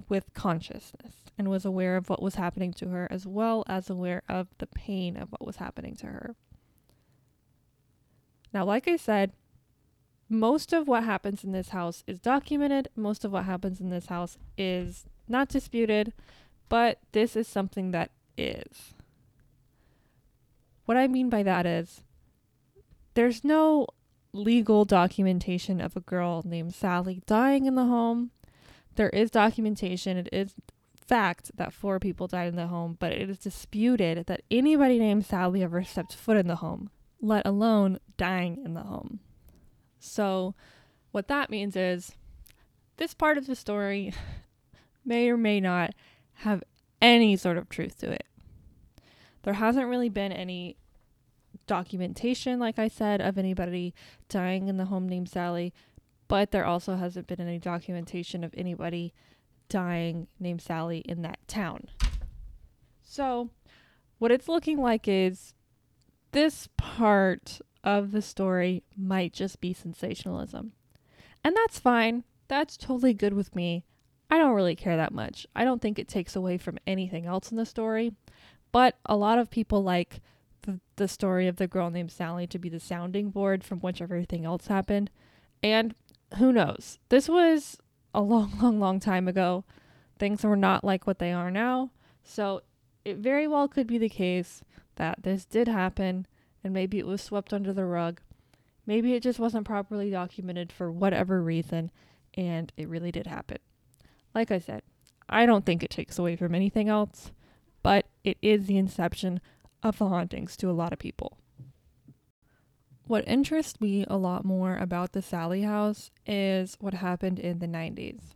with 0.07 0.33
consciousness 0.33 1.15
and 1.37 1.49
was 1.49 1.65
aware 1.65 1.95
of 1.95 2.09
what 2.09 2.21
was 2.21 2.35
happening 2.35 2.73
to 2.73 2.89
her, 2.89 3.07
as 3.09 3.25
well 3.25 3.63
as 3.67 3.89
aware 3.89 4.21
of 4.29 4.49
the 4.59 4.67
pain 4.67 5.17
of 5.17 5.31
what 5.31 5.45
was 5.45 5.55
happening 5.55 5.95
to 5.95 6.07
her. 6.07 6.35
Now, 8.53 8.65
like 8.65 8.87
I 8.87 8.97
said, 8.97 9.31
most 10.29 10.73
of 10.73 10.87
what 10.87 11.03
happens 11.03 11.43
in 11.43 11.51
this 11.51 11.69
house 11.69 12.03
is 12.05 12.19
documented, 12.19 12.89
most 12.95 13.25
of 13.25 13.31
what 13.31 13.45
happens 13.45 13.79
in 13.79 13.89
this 13.89 14.07
house 14.07 14.37
is 14.57 15.05
not 15.27 15.49
disputed, 15.49 16.13
but 16.69 16.99
this 17.13 17.35
is 17.35 17.47
something 17.47 17.91
that 17.91 18.11
is. 18.37 18.93
What 20.85 20.97
I 20.97 21.07
mean 21.07 21.29
by 21.29 21.43
that 21.43 21.65
is 21.65 22.01
there's 23.13 23.43
no 23.43 23.87
legal 24.33 24.85
documentation 24.85 25.81
of 25.81 25.95
a 25.95 26.01
girl 26.01 26.41
named 26.45 26.73
Sallie 26.73 27.21
dying 27.25 27.65
in 27.65 27.75
the 27.75 27.85
home. 27.85 28.31
There 28.95 29.09
is 29.09 29.31
documentation, 29.31 30.17
it 30.17 30.29
is 30.31 30.53
fact 30.95 31.51
that 31.57 31.73
four 31.73 31.99
people 31.99 32.27
died 32.27 32.47
in 32.47 32.55
the 32.55 32.67
home, 32.67 32.95
but 32.99 33.11
it 33.11 33.29
is 33.29 33.39
disputed 33.39 34.25
that 34.27 34.43
anybody 34.49 34.97
named 34.97 35.25
Sallie 35.25 35.63
ever 35.63 35.83
stepped 35.83 36.13
foot 36.13 36.37
in 36.37 36.47
the 36.47 36.57
home, 36.57 36.89
let 37.21 37.45
alone 37.45 37.99
dying 38.15 38.61
in 38.63 38.73
the 38.73 38.83
home. 38.83 39.19
So, 39.99 40.55
what 41.11 41.27
that 41.27 41.49
means 41.49 41.75
is 41.75 42.13
this 42.97 43.13
part 43.13 43.37
of 43.37 43.45
the 43.45 43.55
story 43.55 44.13
may 45.05 45.29
or 45.29 45.37
may 45.37 45.59
not 45.59 45.93
have 46.35 46.63
any 47.01 47.35
sort 47.35 47.57
of 47.57 47.67
truth 47.67 47.97
to 47.99 48.11
it. 48.11 48.25
There 49.43 49.55
hasn't 49.55 49.87
really 49.87 50.09
been 50.09 50.31
any 50.31 50.77
documentation, 51.71 52.59
like 52.59 52.77
I 52.77 52.89
said, 52.89 53.21
of 53.21 53.37
anybody 53.37 53.93
dying 54.27 54.67
in 54.67 54.75
the 54.75 54.87
home 54.87 55.07
named 55.07 55.29
Sallie, 55.29 55.73
but 56.27 56.51
there 56.51 56.65
also 56.65 56.97
hasn't 56.97 57.27
been 57.27 57.39
any 57.39 57.59
documentation 57.59 58.43
of 58.43 58.53
anybody 58.57 59.13
dying 59.69 60.27
named 60.37 60.61
Sallie 60.61 60.99
in 60.99 61.21
that 61.21 61.39
town. 61.47 61.87
So, 63.01 63.51
what 64.19 64.33
it's 64.33 64.49
looking 64.49 64.81
like 64.81 65.07
is 65.07 65.53
this 66.33 66.67
part 66.75 67.61
of 67.85 68.11
the 68.11 68.21
story 68.21 68.83
might 68.97 69.31
just 69.31 69.61
be 69.61 69.71
sensationalism. 69.71 70.73
And 71.41 71.55
that's 71.55 71.79
fine. 71.79 72.25
That's 72.49 72.75
totally 72.75 73.13
good 73.13 73.31
with 73.33 73.55
me. 73.55 73.85
I 74.29 74.37
don't 74.37 74.55
really 74.55 74.75
care 74.75 74.97
that 74.97 75.13
much. 75.13 75.47
I 75.55 75.63
don't 75.63 75.81
think 75.81 75.97
it 75.97 76.09
takes 76.09 76.35
away 76.35 76.57
from 76.57 76.79
anything 76.85 77.25
else 77.25 77.49
in 77.49 77.55
the 77.55 77.65
story. 77.65 78.11
But 78.73 78.97
a 79.05 79.15
lot 79.15 79.39
of 79.39 79.49
people 79.49 79.83
like 79.83 80.19
the, 80.63 80.79
the 80.95 81.07
story 81.07 81.47
of 81.47 81.57
the 81.57 81.67
girl 81.67 81.89
named 81.89 82.11
Sallie 82.11 82.47
to 82.47 82.59
be 82.59 82.69
the 82.69 82.79
sounding 82.79 83.29
board 83.29 83.63
from 83.63 83.79
which 83.79 84.01
everything 84.01 84.45
else 84.45 84.67
happened. 84.67 85.09
And 85.63 85.95
who 86.37 86.51
knows? 86.51 86.99
This 87.09 87.27
was 87.27 87.77
a 88.13 88.21
long, 88.21 88.53
long, 88.61 88.79
long 88.79 88.99
time 88.99 89.27
ago. 89.27 89.63
Things 90.19 90.43
were 90.43 90.55
not 90.55 90.83
like 90.83 91.07
what 91.07 91.19
they 91.19 91.33
are 91.33 91.51
now. 91.51 91.91
So 92.23 92.61
it 93.03 93.17
very 93.17 93.47
well 93.47 93.67
could 93.67 93.87
be 93.87 93.97
the 93.97 94.09
case 94.09 94.63
that 94.95 95.23
this 95.23 95.45
did 95.45 95.67
happen 95.67 96.27
and 96.63 96.73
maybe 96.73 96.99
it 96.99 97.07
was 97.07 97.21
swept 97.21 97.53
under 97.53 97.73
the 97.73 97.85
rug. 97.85 98.21
Maybe 98.85 99.13
it 99.13 99.23
just 99.23 99.39
wasn't 99.39 99.65
properly 99.65 100.11
documented 100.11 100.71
for 100.71 100.91
whatever 100.91 101.41
reason 101.41 101.91
and 102.35 102.71
it 102.77 102.87
really 102.87 103.11
did 103.11 103.27
happen. 103.27 103.57
Like 104.33 104.51
I 104.51 104.59
said, 104.59 104.83
I 105.27 105.45
don't 105.45 105.65
think 105.65 105.83
it 105.83 105.89
takes 105.89 106.19
away 106.19 106.35
from 106.35 106.53
anything 106.53 106.89
else, 106.89 107.31
but 107.83 108.05
it 108.23 108.37
is 108.41 108.67
the 108.67 108.77
inception 108.77 109.41
of 109.83 109.97
the 109.97 110.07
hauntings 110.07 110.55
to 110.57 110.69
a 110.69 110.73
lot 110.73 110.93
of 110.93 110.99
people. 110.99 111.37
What 113.07 113.27
interests 113.27 113.81
me 113.81 114.05
a 114.07 114.17
lot 114.17 114.45
more 114.45 114.77
about 114.77 115.11
the 115.11 115.21
Sallie 115.21 115.63
house 115.63 116.11
is 116.25 116.77
what 116.79 116.93
happened 116.93 117.39
in 117.39 117.59
the 117.59 117.67
90s. 117.67 118.33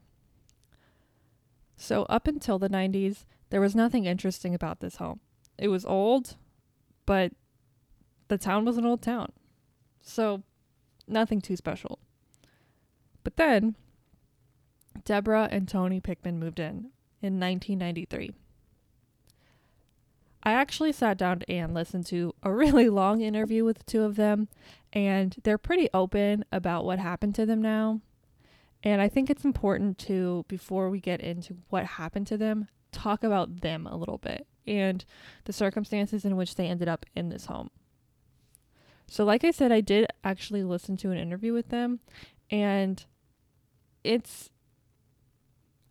So, 1.78 2.04
up 2.04 2.28
until 2.28 2.58
the 2.58 2.70
90s, 2.70 3.26
there 3.50 3.62
was 3.62 3.76
nothing 3.76 4.06
interesting 4.06 4.54
about 4.56 4.80
this 4.80 4.98
home. 4.98 5.20
It 5.58 5.68
was 5.68 5.86
old, 5.86 6.36
but 7.06 7.32
the 8.28 8.38
town 8.38 8.66
was 8.66 8.78
an 8.78 8.86
old 8.86 9.02
town. 9.02 9.32
So, 10.02 10.44
nothing 11.08 11.42
too 11.42 11.56
special. 11.56 12.00
But 13.24 13.38
then, 13.38 13.76
Deborah 15.04 15.50
and 15.52 15.68
Tony 15.68 16.00
Pickman 16.00 16.40
moved 16.40 16.60
in 16.60 16.92
in 17.22 17.40
1993. 17.40 18.32
I 20.46 20.54
actually 20.54 20.92
sat 20.92 21.18
down 21.18 21.42
and 21.50 21.74
listened 21.74 22.06
to 22.08 22.34
a 22.44 22.54
really 22.54 22.88
long 23.02 23.22
interview 23.22 23.66
with 23.66 23.80
the 23.80 23.84
two 23.84 24.04
of 24.04 24.16
them, 24.16 24.48
and 24.94 25.36
they're 25.44 25.58
pretty 25.58 25.90
open 25.94 26.46
about 26.52 26.86
what 26.86 27.00
happened 27.00 27.34
to 27.36 27.46
them 27.46 27.62
now. 27.62 28.02
And 28.84 29.02
I 29.02 29.10
think 29.10 29.30
it's 29.30 29.44
important 29.44 29.98
to, 30.00 30.46
before 30.48 30.92
we 30.92 31.00
get 31.00 31.20
into 31.20 31.58
what 31.70 31.86
happened 31.86 32.28
to 32.28 32.38
them, 32.38 32.68
talk 32.92 33.24
about 33.24 33.62
them 33.62 33.88
a 33.88 33.98
little 33.98 34.20
bit 34.20 34.46
and 34.68 35.04
the 35.46 35.54
circumstances 35.54 36.26
in 36.26 36.36
which 36.36 36.56
they 36.56 36.68
ended 36.68 36.88
up 36.88 37.06
in 37.16 37.30
this 37.30 37.46
home. 37.46 37.70
So, 39.08 39.24
like 39.24 39.44
I 39.44 39.52
said, 39.52 39.72
I 39.72 39.82
did 39.82 40.08
actually 40.24 40.64
listen 40.64 40.98
to 40.98 41.12
an 41.12 41.18
interview 41.18 41.54
with 41.54 41.70
them, 41.70 42.00
and 42.50 43.04
it's 44.04 44.50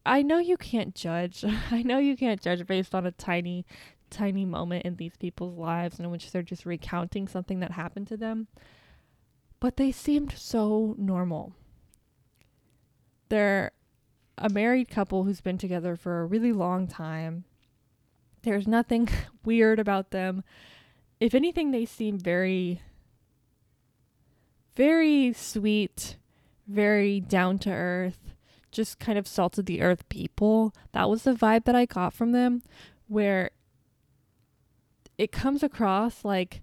I 0.07 0.23
know 0.23 0.39
you 0.39 0.57
can't 0.57 0.95
judge. 0.95 1.45
I 1.71 1.83
know 1.83 1.99
you 1.99 2.17
can't 2.17 2.41
judge 2.41 2.67
based 2.67 2.95
on 2.95 3.07
a 3.07 3.13
tiny 3.13 3.65
tiny 4.15 4.45
moment 4.45 4.85
in 4.85 4.97
these 4.97 5.17
people's 5.17 5.59
lives 5.59 5.99
in 5.99 6.11
which 6.11 6.31
they're 6.31 6.43
just 6.43 6.65
recounting 6.65 7.29
something 7.29 7.61
that 7.61 7.73
happened 7.73 8.07
to 8.09 8.17
them. 8.17 8.49
But 9.61 9.77
they 9.77 9.93
seemed 9.93 10.33
so 10.33 10.95
normal. 10.99 11.55
They're 13.29 13.73
a 14.39 14.49
married 14.49 14.89
couple 14.89 15.25
who's 15.25 15.41
been 15.41 15.59
together 15.59 15.97
for 15.97 16.21
a 16.21 16.27
really 16.27 16.53
long 16.53 16.87
time. 16.87 17.45
There's 18.43 18.67
nothing 18.67 19.09
weird 19.45 19.79
about 19.79 20.11
them. 20.11 20.45
If 21.21 21.35
anything, 21.35 21.71
they 21.71 21.85
seem 21.85 22.19
very, 22.19 22.83
very 24.77 25.33
sweet, 25.33 26.17
very 26.67 27.21
down 27.21 27.59
to 27.61 27.71
earth, 27.71 28.35
just 28.71 28.99
kind 28.99 29.17
of 29.17 29.27
salt 29.27 29.57
of 29.59 29.67
the 29.67 29.81
earth 29.81 30.09
people. 30.09 30.75
That 30.93 31.09
was 31.09 31.23
the 31.23 31.33
vibe 31.33 31.65
that 31.65 31.77
I 31.77 31.87
got 31.87 32.13
from 32.13 32.33
them, 32.33 32.63
where 33.09 33.51
it 35.19 35.33
comes 35.33 35.63
across 35.63 36.25
like 36.25 36.63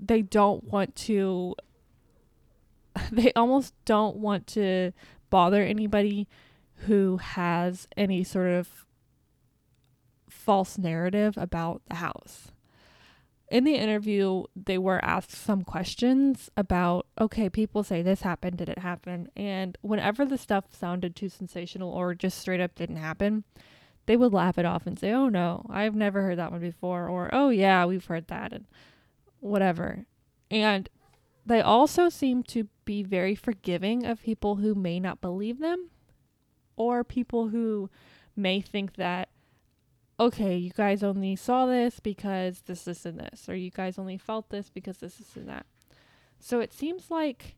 they 0.00 0.22
don't 0.22 0.64
want 0.64 0.94
to 0.96 1.54
they 3.12 3.32
almost 3.34 3.74
don't 3.84 4.16
want 4.16 4.46
to 4.46 4.92
bother 5.30 5.62
anybody 5.62 6.28
who 6.86 7.16
has 7.18 7.88
any 7.96 8.22
sort 8.22 8.50
of 8.50 8.86
false 10.28 10.76
narrative 10.76 11.36
about 11.36 11.82
the 11.88 11.96
house. 11.96 12.52
In 13.48 13.64
the 13.64 13.74
interview, 13.74 14.44
they 14.56 14.78
were 14.78 15.04
asked 15.04 15.30
some 15.30 15.62
questions 15.62 16.50
about 16.56 17.06
okay, 17.20 17.48
people 17.48 17.84
say 17.84 18.02
this 18.02 18.22
happened, 18.22 18.58
did 18.58 18.68
it 18.68 18.78
happen? 18.78 19.28
And 19.36 19.78
whenever 19.80 20.24
the 20.24 20.38
stuff 20.38 20.74
sounded 20.74 21.14
too 21.14 21.28
sensational 21.28 21.90
or 21.92 22.14
just 22.14 22.38
straight 22.38 22.60
up 22.60 22.74
didn't 22.74 22.96
happen, 22.96 23.44
they 24.06 24.16
would 24.16 24.32
laugh 24.32 24.58
it 24.58 24.64
off 24.64 24.86
and 24.86 24.98
say, 24.98 25.12
"Oh 25.12 25.28
no, 25.28 25.64
I've 25.70 25.94
never 25.94 26.22
heard 26.22 26.38
that 26.38 26.52
one 26.52 26.60
before," 26.60 27.08
or 27.08 27.30
"Oh 27.32 27.48
yeah, 27.48 27.84
we've 27.86 28.04
heard 28.04 28.28
that," 28.28 28.52
and 28.52 28.66
whatever. 29.40 30.06
And 30.50 30.88
they 31.46 31.60
also 31.60 32.08
seem 32.08 32.42
to 32.44 32.68
be 32.84 33.02
very 33.02 33.34
forgiving 33.34 34.04
of 34.04 34.22
people 34.22 34.56
who 34.56 34.74
may 34.74 35.00
not 35.00 35.20
believe 35.20 35.58
them, 35.58 35.90
or 36.76 37.04
people 37.04 37.48
who 37.48 37.90
may 38.36 38.60
think 38.60 38.94
that, 38.96 39.28
okay, 40.18 40.56
you 40.56 40.70
guys 40.70 41.02
only 41.02 41.36
saw 41.36 41.66
this 41.66 42.00
because 42.00 42.62
this, 42.62 42.84
this, 42.84 43.04
and 43.04 43.18
this, 43.18 43.48
or 43.48 43.54
you 43.54 43.70
guys 43.70 43.98
only 43.98 44.18
felt 44.18 44.48
this 44.50 44.70
because 44.70 44.98
this, 44.98 45.16
this, 45.16 45.36
and 45.36 45.48
that. 45.48 45.66
So 46.40 46.60
it 46.60 46.72
seems 46.72 47.10
like 47.10 47.56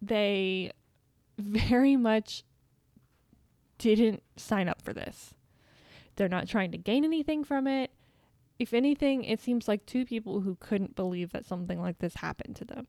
they 0.00 0.72
very 1.38 1.96
much 1.96 2.44
didn't 3.78 4.22
sign 4.36 4.68
up 4.68 4.82
for 4.82 4.92
this. 4.92 5.34
They're 6.16 6.28
not 6.28 6.48
trying 6.48 6.72
to 6.72 6.78
gain 6.78 7.04
anything 7.04 7.44
from 7.44 7.66
it. 7.66 7.90
If 8.58 8.72
anything, 8.72 9.24
it 9.24 9.40
seems 9.40 9.66
like 9.66 9.84
two 9.84 10.04
people 10.04 10.40
who 10.40 10.56
couldn't 10.60 10.94
believe 10.94 11.32
that 11.32 11.44
something 11.44 11.80
like 11.80 11.98
this 11.98 12.16
happened 12.16 12.56
to 12.56 12.64
them. 12.64 12.86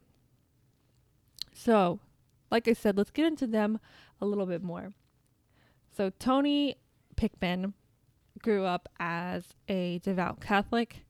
So, 1.54 2.00
like 2.52 2.68
I 2.68 2.74
said, 2.74 2.98
let's 2.98 3.12
get 3.12 3.26
into 3.26 3.48
them 3.48 3.80
a 4.22 4.26
little 4.26 4.46
bit 4.46 4.62
more. 4.62 4.94
So, 5.96 6.12
Tony 6.20 6.76
Pickman 7.16 7.74
grew 8.42 8.66
up 8.66 8.90
as 9.00 9.56
a 9.68 10.00
devout 10.00 10.42
Catholic. 10.42 11.06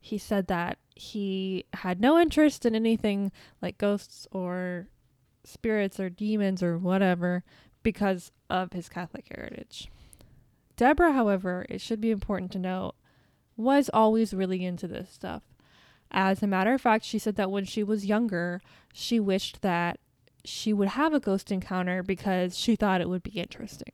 He 0.00 0.18
said 0.18 0.48
that 0.48 0.78
he 0.94 1.66
had 1.74 2.00
no 2.00 2.18
interest 2.18 2.66
in 2.66 2.74
anything 2.74 3.30
like 3.62 3.78
ghosts 3.78 4.26
or 4.32 4.88
spirits 5.44 6.00
or 6.00 6.10
demons 6.10 6.62
or 6.62 6.78
whatever 6.78 7.44
because 7.82 8.32
of 8.48 8.72
his 8.72 8.88
Catholic 8.88 9.26
heritage. 9.34 9.90
Deborah, 10.80 11.12
however, 11.12 11.66
it 11.68 11.82
should 11.82 12.00
be 12.00 12.10
important 12.10 12.50
to 12.52 12.58
note, 12.58 12.94
was 13.54 13.90
always 13.92 14.32
really 14.32 14.64
into 14.64 14.88
this 14.88 15.10
stuff. 15.10 15.42
As 16.10 16.42
a 16.42 16.46
matter 16.46 16.72
of 16.72 16.80
fact, 16.80 17.04
she 17.04 17.18
said 17.18 17.36
that 17.36 17.50
when 17.50 17.66
she 17.66 17.82
was 17.82 18.06
younger, 18.06 18.62
she 18.90 19.20
wished 19.20 19.60
that 19.60 20.00
she 20.42 20.72
would 20.72 20.88
have 20.88 21.12
a 21.12 21.20
ghost 21.20 21.52
encounter 21.52 22.02
because 22.02 22.58
she 22.58 22.76
thought 22.76 23.02
it 23.02 23.10
would 23.10 23.22
be 23.22 23.32
interesting. 23.32 23.92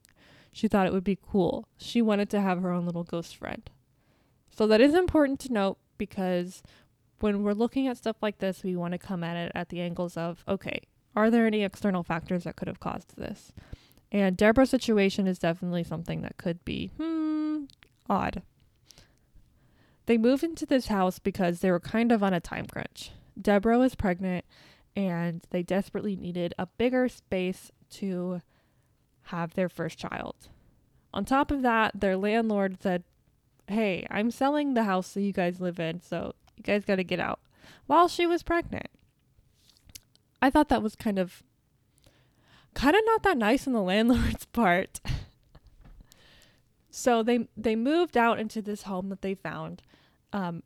She 0.53 0.69
thought 0.69 0.87
it 0.87 0.93
would 0.93 1.03
be 1.03 1.19
cool. 1.21 1.67
She 1.77 2.01
wanted 2.01 2.31
to 2.31 2.41
have 2.41 2.63
her 2.63 2.71
own 2.71 2.87
little 2.87 3.03
ghost 3.03 3.35
friend. 3.37 3.69
So 4.49 4.69
that 4.69 4.81
is 4.81 4.95
important 4.95 5.41
to 5.41 5.53
note 5.53 5.79
because 5.99 6.63
when 7.19 7.43
we're 7.43 7.53
looking 7.53 7.89
at 7.89 7.97
stuff 7.97 8.19
like 8.23 8.39
this, 8.39 8.63
we 8.63 8.77
want 8.77 8.93
to 8.93 8.99
come 8.99 9.25
at 9.25 9.37
it 9.37 9.51
at 9.57 9.71
the 9.71 9.81
angles 9.81 10.17
of 10.17 10.45
okay, 10.47 10.83
are 11.17 11.33
there 11.33 11.49
any 11.49 11.65
external 11.65 12.05
factors 12.05 12.45
that 12.45 12.55
could 12.55 12.69
have 12.69 12.79
caused 12.79 13.17
this? 13.17 13.53
And 14.13 14.37
Deborah's 14.37 14.71
situation 14.71 15.27
is 15.27 15.39
definitely 15.39 15.85
something 15.85 16.23
that 16.23 16.37
could 16.37 16.65
be, 16.65 16.93
hmm, 16.97 17.65
odd. 18.09 18.43
They 20.07 20.17
moved 20.17 20.45
into 20.45 20.67
this 20.67 20.87
house 20.87 21.19
because 21.19 21.61
they 21.61 21.71
were 21.71 21.81
kind 21.81 22.13
of 22.13 22.23
on 22.23 22.33
a 22.33 22.41
time 22.41 22.67
crunch. 22.67 23.11
Deborah 23.41 23.79
was 23.79 23.95
pregnant 23.95 24.45
and 24.95 25.43
they 25.51 25.63
desperately 25.63 26.17
needed 26.17 26.55
a 26.59 26.67
bigger 26.67 27.09
space 27.09 27.71
to 27.91 28.41
have 29.25 29.55
their 29.55 29.69
first 29.69 29.99
child. 29.99 30.49
On 31.13 31.25
top 31.25 31.51
of 31.51 31.63
that, 31.63 32.01
their 32.01 32.17
landlord 32.17 32.81
said, 32.81 33.05
Hey, 33.69 34.07
I'm 34.11 34.31
selling 34.31 34.75
the 34.75 34.85
house 34.85 35.13
that 35.13 35.23
you 35.23 35.33
guys 35.33 35.61
live 35.61 35.81
in, 35.81 36.01
so 36.01 36.35
you 36.57 36.63
guys 36.63 36.85
got 36.85 36.97
to 36.97 37.05
get 37.05 37.19
out. 37.19 37.41
While 37.87 38.07
she 38.07 38.27
was 38.27 38.45
pregnant. 38.45 38.87
I 40.41 40.51
thought 40.51 40.69
that 40.69 40.83
was 40.83 40.95
kind 40.95 41.19
of 41.19 41.43
kind 42.77 42.95
of 42.95 43.03
not 43.07 43.23
that 43.23 43.39
nice 43.39 43.67
on 43.67 43.73
the 43.73 43.81
landlord's 43.81 44.45
part. 44.53 45.01
so 46.91 47.23
they 47.23 47.49
they 47.57 47.75
moved 47.75 48.17
out 48.17 48.39
into 48.39 48.63
this 48.63 48.83
home 48.83 49.09
that 49.09 49.23
they 49.23 49.35
found. 49.35 49.83
Um, 50.33 50.63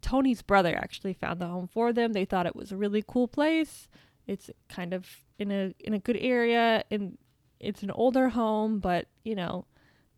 Tony's 0.00 0.42
brother 0.42 0.74
actually 0.74 1.12
found 1.12 1.40
the 1.40 1.46
home 1.46 1.68
for 1.68 1.92
them. 1.92 2.14
They 2.14 2.24
thought 2.24 2.46
it 2.46 2.56
was 2.56 2.72
a 2.72 2.76
really 2.76 3.04
cool 3.06 3.28
place. 3.28 3.86
It's 4.26 4.50
kind 4.68 4.94
of 4.94 5.06
in 5.38 5.52
a 5.52 5.74
in 5.78 5.92
a 5.94 5.98
good 5.98 6.16
area 6.16 6.84
and 6.90 7.18
it's 7.60 7.82
an 7.82 7.90
older 7.92 8.30
home, 8.30 8.80
but 8.80 9.06
you 9.22 9.34
know, 9.34 9.66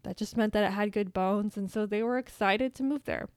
that 0.04 0.16
just 0.16 0.36
meant 0.36 0.52
that 0.52 0.64
it 0.64 0.72
had 0.72 0.92
good 0.92 1.12
bones 1.12 1.56
and 1.56 1.70
so 1.70 1.84
they 1.84 2.02
were 2.02 2.16
excited 2.16 2.74
to 2.76 2.84
move 2.84 3.04
there. 3.04 3.28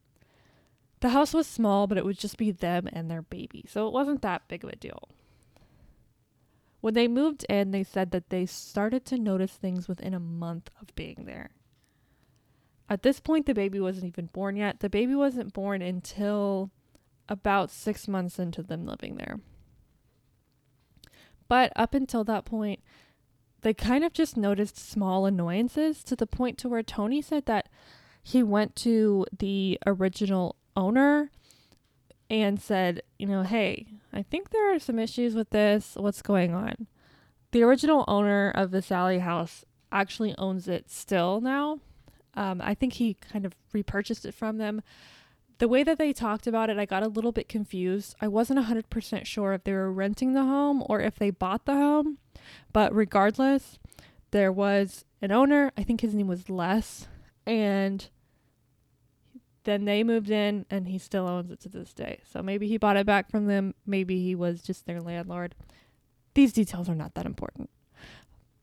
The 1.00 1.10
house 1.10 1.34
was 1.34 1.48
small, 1.48 1.88
but 1.88 1.98
it 1.98 2.06
would 2.06 2.18
just 2.18 2.38
be 2.38 2.51
them 2.51 2.88
and 2.94 3.10
their 3.10 3.22
baby. 3.24 3.66
So 3.68 3.88
it 3.88 3.94
wasn't 3.94 4.22
that 4.22 4.48
big 4.48 4.63
of 4.63 4.70
a 4.70 4.75
deal. 4.75 5.10
When 6.88 6.94
they 6.94 7.10
moved 7.10 7.46
in, 7.50 7.72
they 7.72 7.84
said 7.84 8.12
that 8.12 8.29
they 8.29 8.46
started 8.46 9.03
to 9.08 9.17
notice 9.17 9.51
things 9.51 9.89
within 9.89 10.13
a 10.13 10.22
month 10.22 10.70
of 10.79 10.96
being 10.96 11.25
there. 11.25 11.50
At 12.89 13.03
this 13.03 13.20
point, 13.20 13.46
the 13.46 13.53
baby 13.53 13.77
wasn't 13.77 14.06
even 14.06 14.27
born 14.27 14.56
yet. 14.56 14.79
The 14.79 14.89
baby 14.89 15.13
wasn't 15.13 15.51
born 15.51 15.82
until 15.82 16.72
about 17.27 17.72
six 17.72 18.08
months 18.08 18.39
into 18.39 18.63
them 18.63 18.86
living 18.86 19.17
there. 19.17 19.41
But 21.50 21.74
up 21.75 21.94
until 21.94 22.24
that 22.24 22.46
point, 22.46 22.79
they 23.63 23.74
kind 23.74 24.06
of 24.06 24.13
just 24.13 24.38
noticed 24.38 24.77
small 24.77 25.25
annoyances 25.25 26.06
to 26.06 26.15
the 26.15 26.25
point 26.25 26.58
to 26.60 26.70
where 26.70 26.84
Tony 26.84 27.22
said 27.22 27.48
that 27.48 27.67
he 28.24 28.41
went 28.41 28.77
to 28.77 29.25
the 29.38 29.77
original 29.86 30.56
owner 30.77 31.32
and 32.29 32.62
said, 32.62 33.01
you 33.20 33.27
know, 33.27 33.44
hey, 33.44 33.88
I 34.17 34.24
think 34.24 34.50
there 34.50 34.74
are 34.74 34.79
some 34.79 34.97
issues 34.97 35.36
with 35.36 35.51
this. 35.51 35.93
What's 35.95 36.24
going 36.24 36.51
on? 36.51 36.88
The 37.51 37.62
original 37.62 38.03
owner 38.07 38.50
of 38.50 38.71
the 38.71 38.81
Sallie 38.81 39.19
house 39.19 39.63
actually 39.91 40.33
owns 40.39 40.67
it 40.67 40.89
still 40.89 41.39
now. 41.39 41.81
Um, 42.33 42.59
I 42.59 42.74
think 42.74 42.93
he 42.93 43.13
kind 43.13 43.45
of 43.45 43.55
repurchased 43.74 44.25
it 44.25 44.33
from 44.33 44.57
them. 44.57 44.81
The 45.59 45.67
way 45.67 45.83
that 45.83 46.00
they 46.00 46.13
talked 46.13 46.47
about 46.47 46.71
it, 46.71 46.79
I 46.79 46.86
got 46.86 47.03
a 47.03 47.07
little 47.07 47.31
bit 47.31 47.47
confused. 47.47 48.15
I 48.19 48.27
wasn't 48.27 48.59
100% 48.59 49.25
sure 49.27 49.53
if 49.53 49.63
they 49.63 49.74
were 49.74 49.91
renting 49.91 50.33
the 50.33 50.45
home 50.45 50.83
or 50.88 51.00
if 51.00 51.19
they 51.19 51.29
bought 51.29 51.65
the 51.65 51.75
home. 51.75 52.17
But 52.74 52.95
regardless, 52.95 53.77
there 54.31 54.51
was 54.51 55.05
an 55.21 55.31
owner. 55.31 55.71
I 55.77 55.83
think 55.83 56.01
his 56.01 56.15
name 56.15 56.27
was 56.27 56.50
Les. 56.50 57.07
And 57.45 58.09
then 59.67 59.83
they 59.83 60.01
moved 60.01 60.31
in 60.31 60.65
and 60.71 60.88
he 60.88 60.97
still 60.97 61.27
owns 61.27 61.51
it 61.51 61.59
to 61.59 61.69
this 61.69 61.93
day. 61.93 62.21
So 62.24 62.41
maybe 62.41 62.67
he 62.67 62.77
bought 62.77 62.95
it 62.95 63.05
back 63.05 63.29
from 63.29 63.47
them. 63.47 63.75
Maybe 63.86 64.24
he 64.24 64.33
was 64.33 64.62
just 64.62 64.86
their 64.86 65.01
landlord. 65.01 65.53
These 66.33 66.53
details 66.53 66.88
are 66.88 66.95
not 66.95 67.13
that 67.15 67.25
important. 67.25 67.69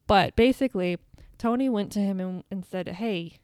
But 0.07 0.35
basically, 0.35 0.99
Tony 1.37 1.69
went 1.69 1.93
to 1.93 2.01
him 2.01 2.21
and, 2.21 2.43
and 2.51 2.65
said, 2.65 2.89
Hey, 2.89 3.39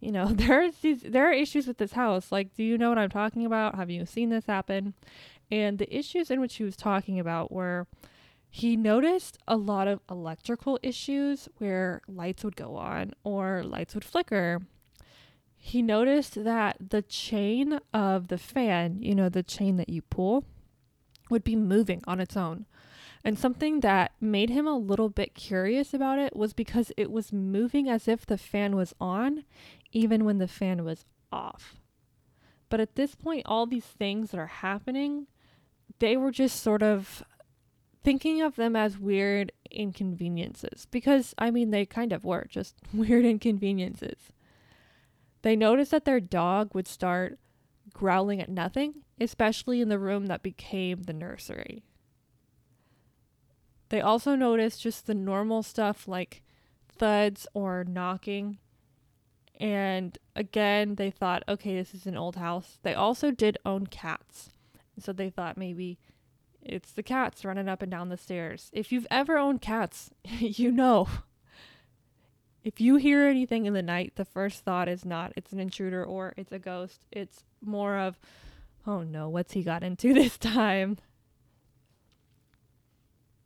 you 0.00 0.12
know, 0.12 0.26
there's 0.32 0.76
these 0.76 1.00
there 1.00 1.28
are 1.28 1.32
issues 1.32 1.66
with 1.66 1.78
this 1.78 1.92
house. 1.92 2.30
Like, 2.30 2.54
do 2.54 2.62
you 2.62 2.76
know 2.76 2.90
what 2.90 2.98
I'm 2.98 3.10
talking 3.10 3.46
about? 3.46 3.76
Have 3.76 3.90
you 3.90 4.04
seen 4.04 4.28
this 4.28 4.46
happen? 4.46 4.92
And 5.50 5.78
the 5.78 5.96
issues 5.96 6.30
in 6.30 6.42
which 6.42 6.56
he 6.56 6.64
was 6.64 6.76
talking 6.76 7.18
about 7.18 7.50
were 7.50 7.86
he 8.50 8.76
noticed 8.76 9.38
a 9.48 9.56
lot 9.56 9.88
of 9.88 10.00
electrical 10.10 10.78
issues 10.82 11.48
where 11.56 12.02
lights 12.06 12.44
would 12.44 12.56
go 12.56 12.76
on 12.76 13.14
or 13.24 13.62
lights 13.64 13.94
would 13.94 14.04
flicker. 14.04 14.60
He 15.68 15.82
noticed 15.82 16.44
that 16.44 16.78
the 16.80 17.02
chain 17.02 17.78
of 17.92 18.28
the 18.28 18.38
fan, 18.38 19.02
you 19.02 19.14
know, 19.14 19.28
the 19.28 19.42
chain 19.42 19.76
that 19.76 19.90
you 19.90 20.00
pull, 20.00 20.44
would 21.28 21.44
be 21.44 21.56
moving 21.56 22.02
on 22.06 22.20
its 22.20 22.38
own. 22.38 22.64
And 23.22 23.38
something 23.38 23.80
that 23.80 24.12
made 24.18 24.48
him 24.48 24.66
a 24.66 24.78
little 24.78 25.10
bit 25.10 25.34
curious 25.34 25.92
about 25.92 26.18
it 26.18 26.34
was 26.34 26.54
because 26.54 26.90
it 26.96 27.10
was 27.10 27.34
moving 27.34 27.86
as 27.86 28.08
if 28.08 28.24
the 28.24 28.38
fan 28.38 28.76
was 28.76 28.94
on, 28.98 29.44
even 29.92 30.24
when 30.24 30.38
the 30.38 30.48
fan 30.48 30.86
was 30.86 31.04
off. 31.30 31.76
But 32.70 32.80
at 32.80 32.96
this 32.96 33.14
point, 33.14 33.42
all 33.44 33.66
these 33.66 33.84
things 33.84 34.30
that 34.30 34.38
are 34.38 34.46
happening, 34.46 35.26
they 35.98 36.16
were 36.16 36.30
just 36.30 36.62
sort 36.62 36.82
of 36.82 37.22
thinking 38.02 38.40
of 38.40 38.56
them 38.56 38.74
as 38.74 38.96
weird 38.96 39.52
inconveniences 39.70 40.86
because 40.90 41.34
I 41.36 41.50
mean 41.50 41.72
they 41.72 41.84
kind 41.84 42.10
of 42.10 42.24
were 42.24 42.46
just 42.48 42.76
weird 42.94 43.26
inconveniences. 43.26 44.32
They 45.48 45.56
noticed 45.56 45.92
that 45.92 46.04
their 46.04 46.20
dog 46.20 46.74
would 46.74 46.86
start 46.86 47.38
growling 47.94 48.38
at 48.38 48.50
nothing, 48.50 48.96
especially 49.18 49.80
in 49.80 49.88
the 49.88 49.98
room 49.98 50.26
that 50.26 50.42
became 50.42 51.04
the 51.04 51.14
nursery. 51.14 51.84
They 53.88 54.02
also 54.02 54.34
noticed 54.34 54.82
just 54.82 55.06
the 55.06 55.14
normal 55.14 55.62
stuff 55.62 56.06
like 56.06 56.42
thuds 56.86 57.46
or 57.54 57.82
knocking. 57.88 58.58
And 59.58 60.18
again, 60.36 60.96
they 60.96 61.10
thought, 61.10 61.44
okay, 61.48 61.76
this 61.76 61.94
is 61.94 62.04
an 62.04 62.14
old 62.14 62.36
house. 62.36 62.78
They 62.82 62.92
also 62.92 63.30
did 63.30 63.56
own 63.64 63.86
cats. 63.86 64.50
So 64.98 65.14
they 65.14 65.30
thought 65.30 65.56
maybe 65.56 65.98
it's 66.60 66.92
the 66.92 67.02
cats 67.02 67.42
running 67.42 67.70
up 67.70 67.80
and 67.80 67.90
down 67.90 68.10
the 68.10 68.18
stairs. 68.18 68.68
If 68.74 68.92
you've 68.92 69.06
ever 69.10 69.38
owned 69.38 69.62
cats, 69.62 70.10
you 70.24 70.70
know. 70.70 71.08
If 72.68 72.82
you 72.82 72.96
hear 72.96 73.26
anything 73.26 73.64
in 73.64 73.72
the 73.72 73.80
night, 73.80 74.12
the 74.16 74.26
first 74.26 74.62
thought 74.62 74.90
is 74.90 75.02
not 75.02 75.32
it's 75.36 75.52
an 75.54 75.58
intruder 75.58 76.04
or 76.04 76.34
it's 76.36 76.52
a 76.52 76.58
ghost. 76.58 77.06
It's 77.10 77.42
more 77.64 77.96
of, 77.96 78.20
oh 78.86 79.00
no, 79.02 79.30
what's 79.30 79.54
he 79.54 79.62
got 79.62 79.82
into 79.82 80.12
this 80.12 80.36
time? 80.36 80.98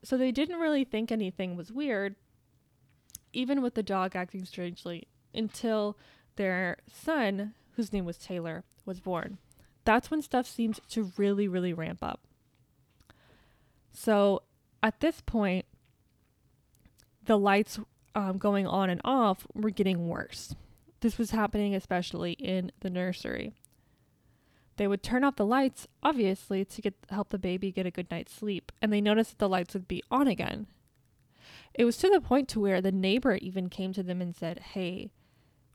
So 0.03 0.17
they 0.17 0.33
didn't 0.33 0.59
really 0.59 0.83
think 0.83 1.13
anything 1.13 1.55
was 1.55 1.71
weird, 1.71 2.17
even 3.33 3.63
with 3.63 3.75
the 3.75 3.83
dog 3.85 4.17
acting 4.17 4.45
strangely, 4.45 5.07
until 5.33 5.97
their 6.35 6.79
son, 6.93 7.55
whose 7.77 7.93
name 7.93 8.05
was 8.05 8.19
Taylor, 8.19 8.65
was 8.85 8.99
born. 8.99 9.39
That's 9.85 10.11
when 10.11 10.21
stuff 10.23 10.49
seemed 10.49 10.81
to 10.89 11.13
really, 11.17 11.47
really 11.47 11.73
ramp 11.73 12.03
up. 12.03 12.23
So 13.93 14.43
at 14.83 14.99
this 14.99 15.21
point, 15.21 15.65
the 17.25 17.39
lights 17.39 17.79
um, 18.15 18.39
going 18.39 18.67
on 18.67 18.91
and 18.91 19.01
off 19.05 19.47
were 19.55 19.71
getting 19.71 20.09
worse. 20.09 20.55
This 21.01 21.19
was 21.19 21.31
happening 21.31 21.75
especially 21.75 22.33
in 22.33 22.71
the 22.81 22.91
nursery. 22.91 23.55
They 24.77 24.87
would 24.87 25.03
turn 25.03 25.25
off 25.25 25.37
the 25.37 25.45
lights, 25.45 25.87
obviously, 26.03 26.65
to 26.65 26.81
get 26.81 26.95
help 27.11 27.29
the 27.29 27.39
baby 27.39 27.73
get 27.73 27.87
a 27.87 27.91
good 27.91 28.11
night's 28.11 28.35
sleep, 28.35 28.73
and 28.81 28.93
they 28.93 29.01
noticed 29.01 29.33
that 29.33 29.39
the 29.39 29.49
lights 29.49 29.75
would 29.75 29.87
be 29.87 30.03
on 30.11 30.27
again. 30.27 30.67
It 31.75 31.85
was 31.85 31.97
to 31.99 32.09
the 32.09 32.21
point 32.21 32.49
to 32.51 32.61
where 32.61 32.81
the 32.81 32.93
neighbor 32.93 33.37
even 33.37 33.69
came 33.69 33.93
to 33.93 34.03
them 34.03 34.23
and 34.23 34.35
said, 34.35 34.61
"Hey, 34.61 35.11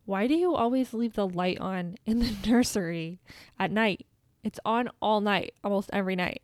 why 0.05 0.27
do 0.27 0.33
you 0.33 0.55
always 0.55 0.93
leave 0.93 1.13
the 1.13 1.27
light 1.27 1.59
on 1.59 1.95
in 2.05 2.19
the 2.19 2.35
nursery 2.47 3.19
at 3.59 3.71
night? 3.71 4.05
It's 4.43 4.59
on 4.65 4.89
all 5.01 5.21
night, 5.21 5.53
almost 5.63 5.89
every 5.93 6.15
night." 6.15 6.41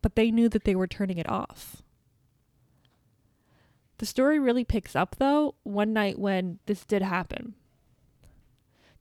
But 0.00 0.14
they 0.14 0.30
knew 0.30 0.48
that 0.48 0.64
they 0.64 0.74
were 0.74 0.86
turning 0.86 1.18
it 1.18 1.28
off. 1.28 1.82
The 3.98 4.06
story 4.06 4.38
really 4.38 4.64
picks 4.64 4.96
up 4.96 5.16
though 5.18 5.56
one 5.64 5.92
night 5.92 6.18
when 6.18 6.58
this 6.66 6.84
did 6.84 7.02
happen. 7.02 7.54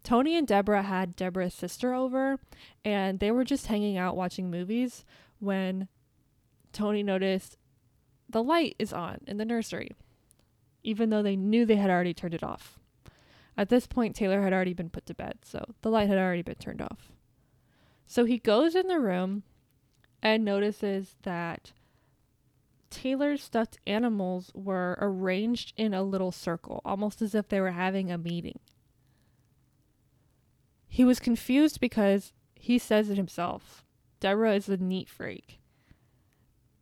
Tony 0.03 0.37
and 0.37 0.47
Deborah 0.47 0.83
had 0.83 1.15
Deborah's 1.15 1.53
sister 1.53 1.93
over, 1.93 2.39
and 2.85 3.19
they 3.19 3.31
were 3.31 3.43
just 3.43 3.67
hanging 3.67 3.97
out 3.97 4.15
watching 4.15 4.49
movies 4.49 5.03
when 5.39 5.87
Tony 6.71 7.03
noticed 7.03 7.57
the 8.29 8.43
light 8.43 8.75
is 8.79 8.93
on 8.93 9.19
in 9.27 9.37
the 9.37 9.45
nursery, 9.45 9.91
even 10.83 11.09
though 11.09 11.21
they 11.21 11.35
knew 11.35 11.65
they 11.65 11.75
had 11.75 11.89
already 11.89 12.13
turned 12.13 12.33
it 12.33 12.43
off. 12.43 12.79
At 13.57 13.69
this 13.69 13.87
point, 13.87 14.15
Taylor 14.15 14.43
had 14.43 14.53
already 14.53 14.73
been 14.73 14.89
put 14.89 15.05
to 15.07 15.13
bed, 15.13 15.39
so 15.43 15.73
the 15.81 15.89
light 15.89 16.07
had 16.07 16.17
already 16.17 16.43
been 16.43 16.55
turned 16.55 16.81
off. 16.81 17.11
So 18.05 18.23
he 18.23 18.37
goes 18.37 18.75
in 18.75 18.87
the 18.87 18.99
room 18.99 19.43
and 20.21 20.45
notices 20.45 21.15
that 21.23 21.73
Taylor's 22.89 23.43
stuffed 23.43 23.77
animals 23.85 24.51
were 24.53 24.97
arranged 24.99 25.73
in 25.77 25.93
a 25.93 26.03
little 26.03 26.31
circle, 26.31 26.81
almost 26.85 27.21
as 27.21 27.35
if 27.35 27.47
they 27.47 27.59
were 27.59 27.71
having 27.71 28.11
a 28.11 28.17
meeting. 28.17 28.59
He 30.87 31.03
was 31.03 31.19
confused 31.19 31.79
because 31.79 32.33
he 32.55 32.79
says 32.79 33.09
it 33.09 33.17
himself. 33.17 33.83
Deborah 34.19 34.55
is 34.55 34.69
a 34.69 34.77
neat 34.77 35.09
freak. 35.09 35.59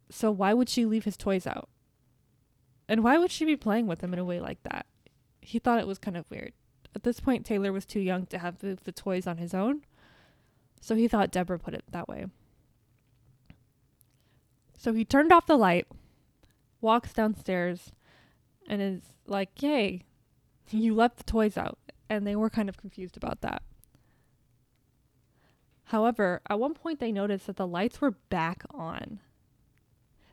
So 0.10 0.32
why 0.32 0.54
would 0.54 0.70
she 0.70 0.86
leave 0.86 1.06
his 1.06 1.18
toys 1.18 1.48
out? 1.48 1.70
And 2.88 3.04
why 3.04 3.18
would 3.18 3.32
she 3.32 3.46
be 3.46 3.56
playing 3.56 3.88
with 3.88 4.00
them 4.00 4.14
in 4.14 4.20
a 4.20 4.26
way 4.26 4.40
like 4.40 4.62
that? 4.64 4.86
He 5.42 5.60
thought 5.60 5.80
it 5.80 5.88
was 5.88 5.98
kind 5.98 6.16
of 6.16 6.30
weird. 6.30 6.54
At 6.94 7.04
this 7.04 7.20
point, 7.20 7.46
Taylor 7.46 7.74
was 7.74 7.86
too 7.86 8.00
young 8.00 8.26
to 8.28 8.38
have 8.38 8.64
moved 8.64 8.86
the 8.86 8.92
toys 8.92 9.28
on 9.28 9.38
his 9.38 9.54
own, 9.54 9.82
so 10.80 10.96
he 10.96 11.08
thought 11.08 11.32
Deborah 11.32 11.60
put 11.60 11.74
it 11.74 11.84
that 11.92 12.08
way. 12.08 12.28
So 14.86 14.94
he 14.94 15.04
turned 15.04 15.34
off 15.34 15.48
the 15.48 15.58
light, 15.58 15.88
walks 16.80 17.12
downstairs, 17.12 17.92
and 18.70 18.84
is 18.84 19.02
like, 19.26 19.60
Yay, 19.60 20.04
you 20.70 20.94
left 20.94 21.18
the 21.18 21.24
toys 21.24 21.58
out. 21.58 21.80
And 22.08 22.28
they 22.28 22.36
were 22.36 22.52
kind 22.52 22.70
of 22.70 22.78
confused 22.78 23.18
about 23.18 23.42
that. 23.42 23.64
However, 25.86 26.40
at 26.48 26.60
one 26.60 26.76
point 26.76 27.00
they 27.00 27.12
noticed 27.12 27.48
that 27.48 27.56
the 27.56 27.66
lights 27.66 28.00
were 28.00 28.12
back 28.30 28.62
on. 28.70 29.22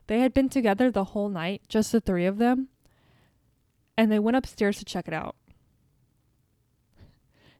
They 0.05 0.19
had 0.19 0.35
been 0.35 0.49
together 0.49 0.91
the 0.91 1.05
whole 1.05 1.29
night, 1.29 1.63
just 1.67 1.91
the 1.91 1.99
three 1.99 2.27
of 2.27 2.37
them, 2.37 2.67
and 3.97 4.11
they 4.11 4.19
went 4.19 4.37
upstairs 4.37 4.77
to 4.77 4.85
check 4.85 5.07
it 5.07 5.15
out. 5.15 5.35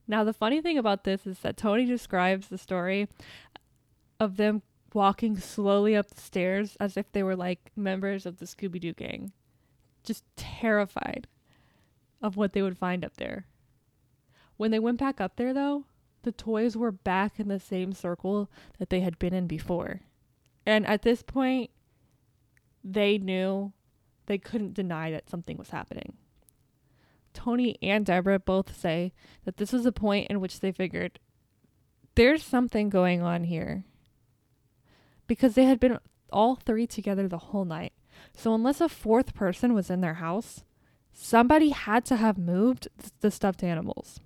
Now, 0.08 0.24
the 0.24 0.32
funny 0.32 0.62
thing 0.62 0.78
about 0.78 1.06
this 1.06 1.26
is 1.26 1.40
that 1.40 1.58
Tony 1.58 1.86
describes 1.86 2.50
the 2.50 2.58
story 2.60 3.08
of 4.20 4.38
them 4.38 4.62
walking 4.94 5.38
slowly 5.38 5.96
up 5.96 6.10
the 6.10 6.22
stairs 6.22 6.76
as 6.80 6.98
if 6.98 7.12
they 7.12 7.24
were 7.24 7.36
like 7.36 7.72
members 7.76 8.26
of 8.26 8.38
the 8.38 8.46
Scooby 8.46 8.80
Doo 8.80 8.94
gang, 8.94 9.32
just 10.04 10.24
terrified 10.36 11.28
of 12.22 12.38
what 12.38 12.54
they 12.54 12.62
would 12.62 12.78
find 12.78 13.04
up 13.04 13.18
there. 13.18 13.46
When 14.58 14.72
they 14.72 14.80
went 14.80 15.00
back 15.00 15.20
up 15.20 15.36
there, 15.36 15.54
though, 15.54 15.86
the 16.24 16.32
toys 16.32 16.78
were 16.78 16.92
back 16.92 17.40
in 17.40 17.48
the 17.48 17.60
same 17.60 17.94
circle 17.94 18.50
that 18.80 18.90
they 18.90 19.02
had 19.02 19.20
been 19.20 19.34
in 19.34 19.48
before. 19.48 20.02
And 20.66 20.86
at 20.88 21.02
this 21.02 21.22
point, 21.22 21.70
they 22.84 23.18
knew 23.18 23.74
they 24.26 24.38
couldn't 24.38 24.74
deny 24.74 25.12
that 25.12 25.30
something 25.30 25.58
was 25.58 25.70
happening. 25.72 26.14
Tony 27.34 27.78
and 27.82 28.06
Deborah 28.06 28.40
both 28.40 28.78
say 28.78 29.12
that 29.44 29.58
this 29.58 29.74
was 29.74 29.86
a 29.86 29.92
point 29.92 30.28
in 30.30 30.40
which 30.40 30.60
they 30.60 30.72
figured 30.72 31.20
there's 32.16 32.44
something 32.44 32.90
going 32.90 33.22
on 33.22 33.46
here. 33.46 33.86
Because 35.28 35.56
they 35.56 35.66
had 35.66 35.80
been 35.80 36.00
all 36.32 36.56
three 36.56 36.88
together 36.88 37.28
the 37.28 37.38
whole 37.38 37.66
night. 37.66 37.94
So, 38.36 38.54
unless 38.54 38.82
a 38.82 38.90
fourth 38.90 39.34
person 39.34 39.74
was 39.74 39.90
in 39.90 40.02
their 40.02 40.16
house, 40.16 40.64
somebody 41.12 41.70
had 41.70 42.06
to 42.06 42.16
have 42.16 42.38
moved 42.38 42.88
the 43.22 43.32
stuffed 43.32 43.64
animals 43.64 44.20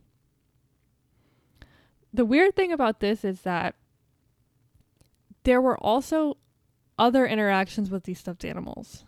the 2.18 2.26
weird 2.26 2.56
thing 2.56 2.72
about 2.72 3.00
this 3.00 3.24
is 3.24 3.42
that 3.42 3.76
there 5.44 5.62
were 5.62 5.78
also 5.78 6.38
other 6.98 7.26
interactions 7.26 7.90
with 7.90 8.04
these 8.04 8.20
stuffed 8.20 8.44
animals. 8.44 9.06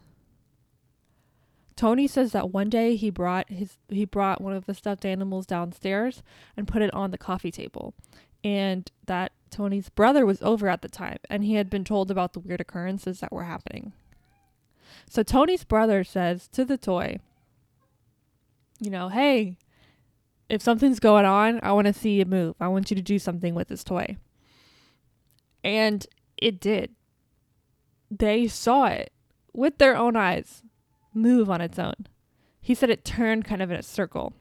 Tony 1.75 2.08
says 2.08 2.34
that 2.34 2.52
one 2.52 2.69
day 2.69 2.95
he 2.95 3.10
brought 3.10 3.49
his 3.49 3.78
he 3.88 4.06
brought 4.06 4.41
one 4.41 4.54
of 4.54 4.65
the 4.65 4.73
stuffed 4.73 5.06
animals 5.06 5.45
downstairs 5.45 6.21
and 6.56 6.67
put 6.67 6.82
it 6.82 6.93
on 6.93 7.12
the 7.12 7.17
coffee 7.17 7.52
table. 7.52 7.93
And 8.43 8.89
that 9.06 9.32
Tony's 9.50 9.90
brother 9.90 10.26
was 10.26 10.42
over 10.42 10.70
at 10.70 10.82
the 10.82 10.90
time 10.90 11.18
and 11.30 11.44
he 11.44 11.56
had 11.56 11.70
been 11.70 11.84
told 11.84 12.12
about 12.12 12.34
the 12.34 12.40
weird 12.40 12.62
occurrences 12.62 13.20
that 13.20 13.32
were 13.32 13.44
happening. 13.44 13.94
So 15.10 15.24
Tony's 15.24 15.64
brother 15.64 16.04
says 16.04 16.48
to 16.50 16.66
the 16.66 16.78
toy, 16.78 17.20
you 18.80 18.90
know, 18.90 19.10
hey, 19.10 19.58
if 20.50 20.62
something's 20.62 21.00
going 21.00 21.26
on, 21.26 21.60
I 21.62 21.72
want 21.74 21.88
to 21.88 21.94
see 21.94 22.18
you 22.18 22.26
move. 22.26 22.56
I 22.60 22.68
want 22.68 22.90
you 22.90 22.96
to 22.96 23.02
do 23.02 23.20
something 23.20 23.54
with 23.54 23.68
this 23.68 23.84
toy. 23.84 24.18
And 25.64 26.06
it 26.38 26.60
did. 26.60 26.96
They 28.10 28.48
saw 28.48 28.86
it 28.86 29.12
with 29.54 29.78
their 29.78 29.96
own 29.96 30.16
eyes 30.16 30.64
move 31.14 31.50
on 31.50 31.62
its 31.62 31.78
own. 31.78 32.08
He 32.62 32.74
said 32.74 32.90
it 32.90 33.06
turned 33.06 33.46
kind 33.46 33.62
of 33.62 33.72
in 33.72 33.78
a 33.78 33.84
circle. 33.84 34.34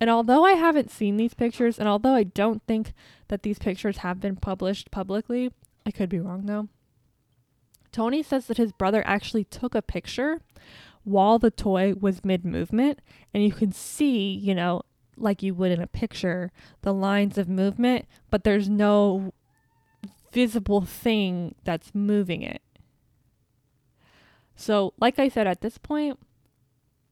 And 0.00 0.10
although 0.10 0.44
I 0.44 0.54
haven't 0.54 0.90
seen 0.90 1.16
these 1.16 1.34
pictures, 1.34 1.78
and 1.78 1.88
although 1.88 2.14
I 2.14 2.24
don't 2.24 2.62
think 2.66 2.92
that 3.32 3.42
these 3.44 3.58
pictures 3.58 3.96
have 3.96 4.20
been 4.20 4.36
published 4.36 4.90
publicly, 4.90 5.50
I 5.86 5.90
could 5.90 6.10
be 6.10 6.20
wrong 6.20 6.44
though. 6.44 6.68
Tony 7.90 8.22
says 8.22 8.44
that 8.46 8.58
his 8.58 8.72
brother 8.72 9.02
actually 9.06 9.44
took 9.44 9.74
a 9.74 9.80
picture 9.80 10.42
while 11.02 11.38
the 11.38 11.50
toy 11.50 11.94
was 11.98 12.26
mid 12.26 12.44
movement, 12.44 13.00
and 13.32 13.42
you 13.42 13.50
can 13.50 13.72
see, 13.72 14.34
you 14.34 14.54
know, 14.54 14.82
like 15.16 15.42
you 15.42 15.54
would 15.54 15.72
in 15.72 15.80
a 15.80 15.86
picture, 15.86 16.52
the 16.82 16.92
lines 16.92 17.38
of 17.38 17.48
movement, 17.48 18.04
but 18.30 18.44
there's 18.44 18.68
no 18.68 19.32
visible 20.30 20.82
thing 20.82 21.54
that's 21.64 21.94
moving 21.94 22.42
it. 22.42 22.60
So, 24.56 24.92
like 25.00 25.18
I 25.18 25.30
said, 25.30 25.46
at 25.46 25.62
this 25.62 25.78
point, 25.78 26.18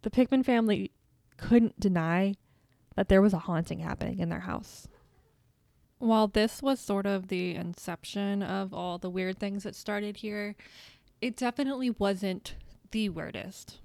the 0.02 0.10
Pickman 0.10 0.42
family 0.42 0.90
couldn't 1.38 1.80
deny 1.80 2.34
that 2.94 3.08
there 3.08 3.22
was 3.22 3.32
a 3.32 3.38
haunting 3.38 3.78
happening 3.78 4.18
in 4.18 4.28
their 4.28 4.40
house. 4.40 4.86
While 6.00 6.28
this 6.28 6.62
was 6.62 6.80
sort 6.80 7.04
of 7.04 7.28
the 7.28 7.54
inception 7.54 8.42
of 8.42 8.72
all 8.72 8.96
the 8.96 9.10
weird 9.10 9.38
things 9.38 9.64
that 9.64 9.76
started 9.76 10.16
here, 10.16 10.56
it 11.20 11.36
definitely 11.36 11.90
wasn't 11.90 12.54
the 12.90 13.10
weirdest. 13.10 13.78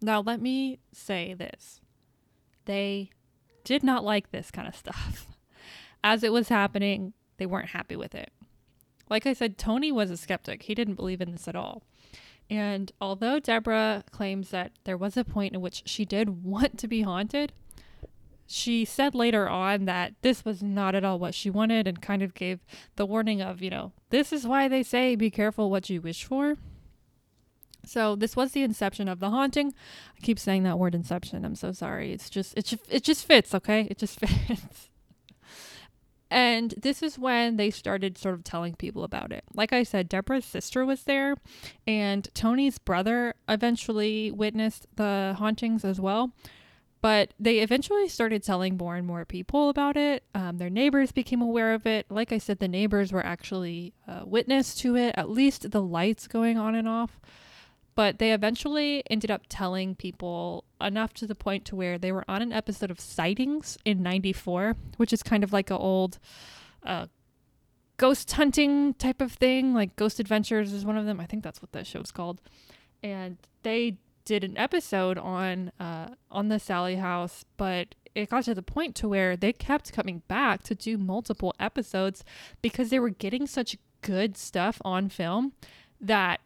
Now, 0.00 0.20
let 0.20 0.40
me 0.40 0.78
say 0.92 1.34
this 1.34 1.80
they 2.64 3.10
did 3.64 3.82
not 3.82 4.02
like 4.02 4.30
this 4.30 4.50
kind 4.50 4.66
of 4.66 4.74
stuff. 4.74 5.26
As 6.04 6.22
it 6.22 6.32
was 6.32 6.48
happening, 6.48 7.12
they 7.36 7.46
weren't 7.46 7.68
happy 7.68 7.96
with 7.96 8.14
it. 8.14 8.32
Like 9.10 9.26
I 9.26 9.34
said, 9.34 9.58
Tony 9.58 9.92
was 9.92 10.10
a 10.10 10.16
skeptic. 10.16 10.62
He 10.62 10.74
didn't 10.74 10.94
believe 10.94 11.20
in 11.20 11.32
this 11.32 11.46
at 11.46 11.54
all. 11.54 11.82
And 12.48 12.92
although 13.00 13.40
Deborah 13.40 14.04
claims 14.10 14.50
that 14.50 14.72
there 14.84 14.96
was 14.96 15.18
a 15.18 15.24
point 15.24 15.54
in 15.54 15.60
which 15.60 15.82
she 15.84 16.06
did 16.06 16.44
want 16.44 16.78
to 16.78 16.88
be 16.88 17.02
haunted, 17.02 17.52
she 18.46 18.84
said 18.84 19.14
later 19.14 19.48
on 19.48 19.84
that 19.86 20.14
this 20.22 20.44
was 20.44 20.62
not 20.62 20.94
at 20.94 21.04
all 21.04 21.18
what 21.18 21.34
she 21.34 21.50
wanted 21.50 21.86
and 21.86 22.00
kind 22.00 22.22
of 22.22 22.34
gave 22.34 22.60
the 22.96 23.06
warning 23.06 23.42
of, 23.42 23.60
you 23.60 23.70
know, 23.70 23.92
this 24.10 24.32
is 24.32 24.46
why 24.46 24.68
they 24.68 24.82
say 24.82 25.16
be 25.16 25.30
careful 25.30 25.70
what 25.70 25.90
you 25.90 26.00
wish 26.00 26.24
for. 26.24 26.56
So 27.84 28.16
this 28.16 28.34
was 28.34 28.52
the 28.52 28.62
inception 28.62 29.08
of 29.08 29.20
the 29.20 29.30
haunting. 29.30 29.72
I 30.16 30.20
keep 30.20 30.38
saying 30.38 30.64
that 30.64 30.78
word 30.78 30.94
inception. 30.94 31.44
I'm 31.44 31.54
so 31.54 31.72
sorry. 31.72 32.12
It's 32.12 32.28
just 32.28 32.56
it 32.56 32.64
just, 32.64 32.82
it 32.88 33.04
just 33.04 33.24
fits, 33.24 33.54
okay? 33.54 33.86
It 33.90 33.98
just 33.98 34.18
fits. 34.20 34.90
And 36.28 36.74
this 36.76 37.02
is 37.02 37.18
when 37.18 37.56
they 37.56 37.70
started 37.70 38.18
sort 38.18 38.34
of 38.34 38.42
telling 38.42 38.74
people 38.74 39.04
about 39.04 39.30
it. 39.30 39.44
Like 39.54 39.72
I 39.72 39.84
said, 39.84 40.08
Deborah's 40.08 40.44
sister 40.44 40.84
was 40.84 41.04
there, 41.04 41.36
and 41.86 42.28
Tony's 42.34 42.78
brother 42.78 43.34
eventually 43.48 44.32
witnessed 44.32 44.88
the 44.96 45.36
hauntings 45.38 45.84
as 45.84 46.00
well. 46.00 46.32
But 47.02 47.34
they 47.38 47.58
eventually 47.58 48.08
started 48.08 48.42
telling 48.42 48.76
more 48.76 48.96
and 48.96 49.06
more 49.06 49.24
people 49.24 49.68
about 49.68 49.96
it. 49.96 50.24
Um, 50.34 50.58
their 50.58 50.70
neighbors 50.70 51.12
became 51.12 51.40
aware 51.40 51.74
of 51.74 51.86
it. 51.86 52.06
Like 52.08 52.32
I 52.32 52.38
said, 52.38 52.58
the 52.58 52.68
neighbors 52.68 53.12
were 53.12 53.24
actually 53.24 53.92
uh, 54.08 54.22
witness 54.24 54.74
to 54.76 54.96
it, 54.96 55.14
at 55.16 55.30
least 55.30 55.70
the 55.70 55.82
lights 55.82 56.26
going 56.26 56.58
on 56.58 56.74
and 56.74 56.88
off. 56.88 57.20
But 57.94 58.18
they 58.18 58.32
eventually 58.32 59.02
ended 59.08 59.30
up 59.30 59.42
telling 59.48 59.94
people 59.94 60.64
enough 60.80 61.14
to 61.14 61.26
the 61.26 61.34
point 61.34 61.64
to 61.66 61.76
where 61.76 61.96
they 61.96 62.12
were 62.12 62.24
on 62.28 62.42
an 62.42 62.52
episode 62.52 62.90
of 62.90 63.00
Sightings 63.00 63.78
in 63.84 64.02
94, 64.02 64.76
which 64.98 65.12
is 65.12 65.22
kind 65.22 65.42
of 65.42 65.52
like 65.52 65.70
an 65.70 65.78
old 65.78 66.18
uh, 66.82 67.06
ghost 67.96 68.32
hunting 68.32 68.94
type 68.94 69.20
of 69.20 69.32
thing. 69.32 69.74
Like 69.74 69.96
Ghost 69.96 70.20
Adventures 70.20 70.72
is 70.72 70.84
one 70.84 70.98
of 70.98 71.06
them. 71.06 71.20
I 71.20 71.26
think 71.26 71.42
that's 71.42 71.62
what 71.62 71.72
that 71.72 71.86
show's 71.86 72.10
called. 72.10 72.42
And 73.02 73.38
they 73.62 73.96
did 74.26 74.44
an 74.44 74.58
episode 74.58 75.16
on 75.16 75.72
uh, 75.80 76.08
on 76.30 76.48
the 76.48 76.58
Sallie 76.58 76.96
house, 76.96 77.46
but 77.56 77.94
it 78.14 78.28
got 78.28 78.44
to 78.44 78.54
the 78.54 78.62
point 78.62 78.94
to 78.96 79.08
where 79.08 79.36
they 79.36 79.52
kept 79.52 79.92
coming 79.92 80.22
back 80.28 80.62
to 80.64 80.74
do 80.74 80.98
multiple 80.98 81.54
episodes 81.58 82.24
because 82.60 82.90
they 82.90 82.98
were 82.98 83.10
getting 83.10 83.46
such 83.46 83.76
good 84.02 84.36
stuff 84.36 84.82
on 84.84 85.08
film 85.08 85.52
that 86.00 86.40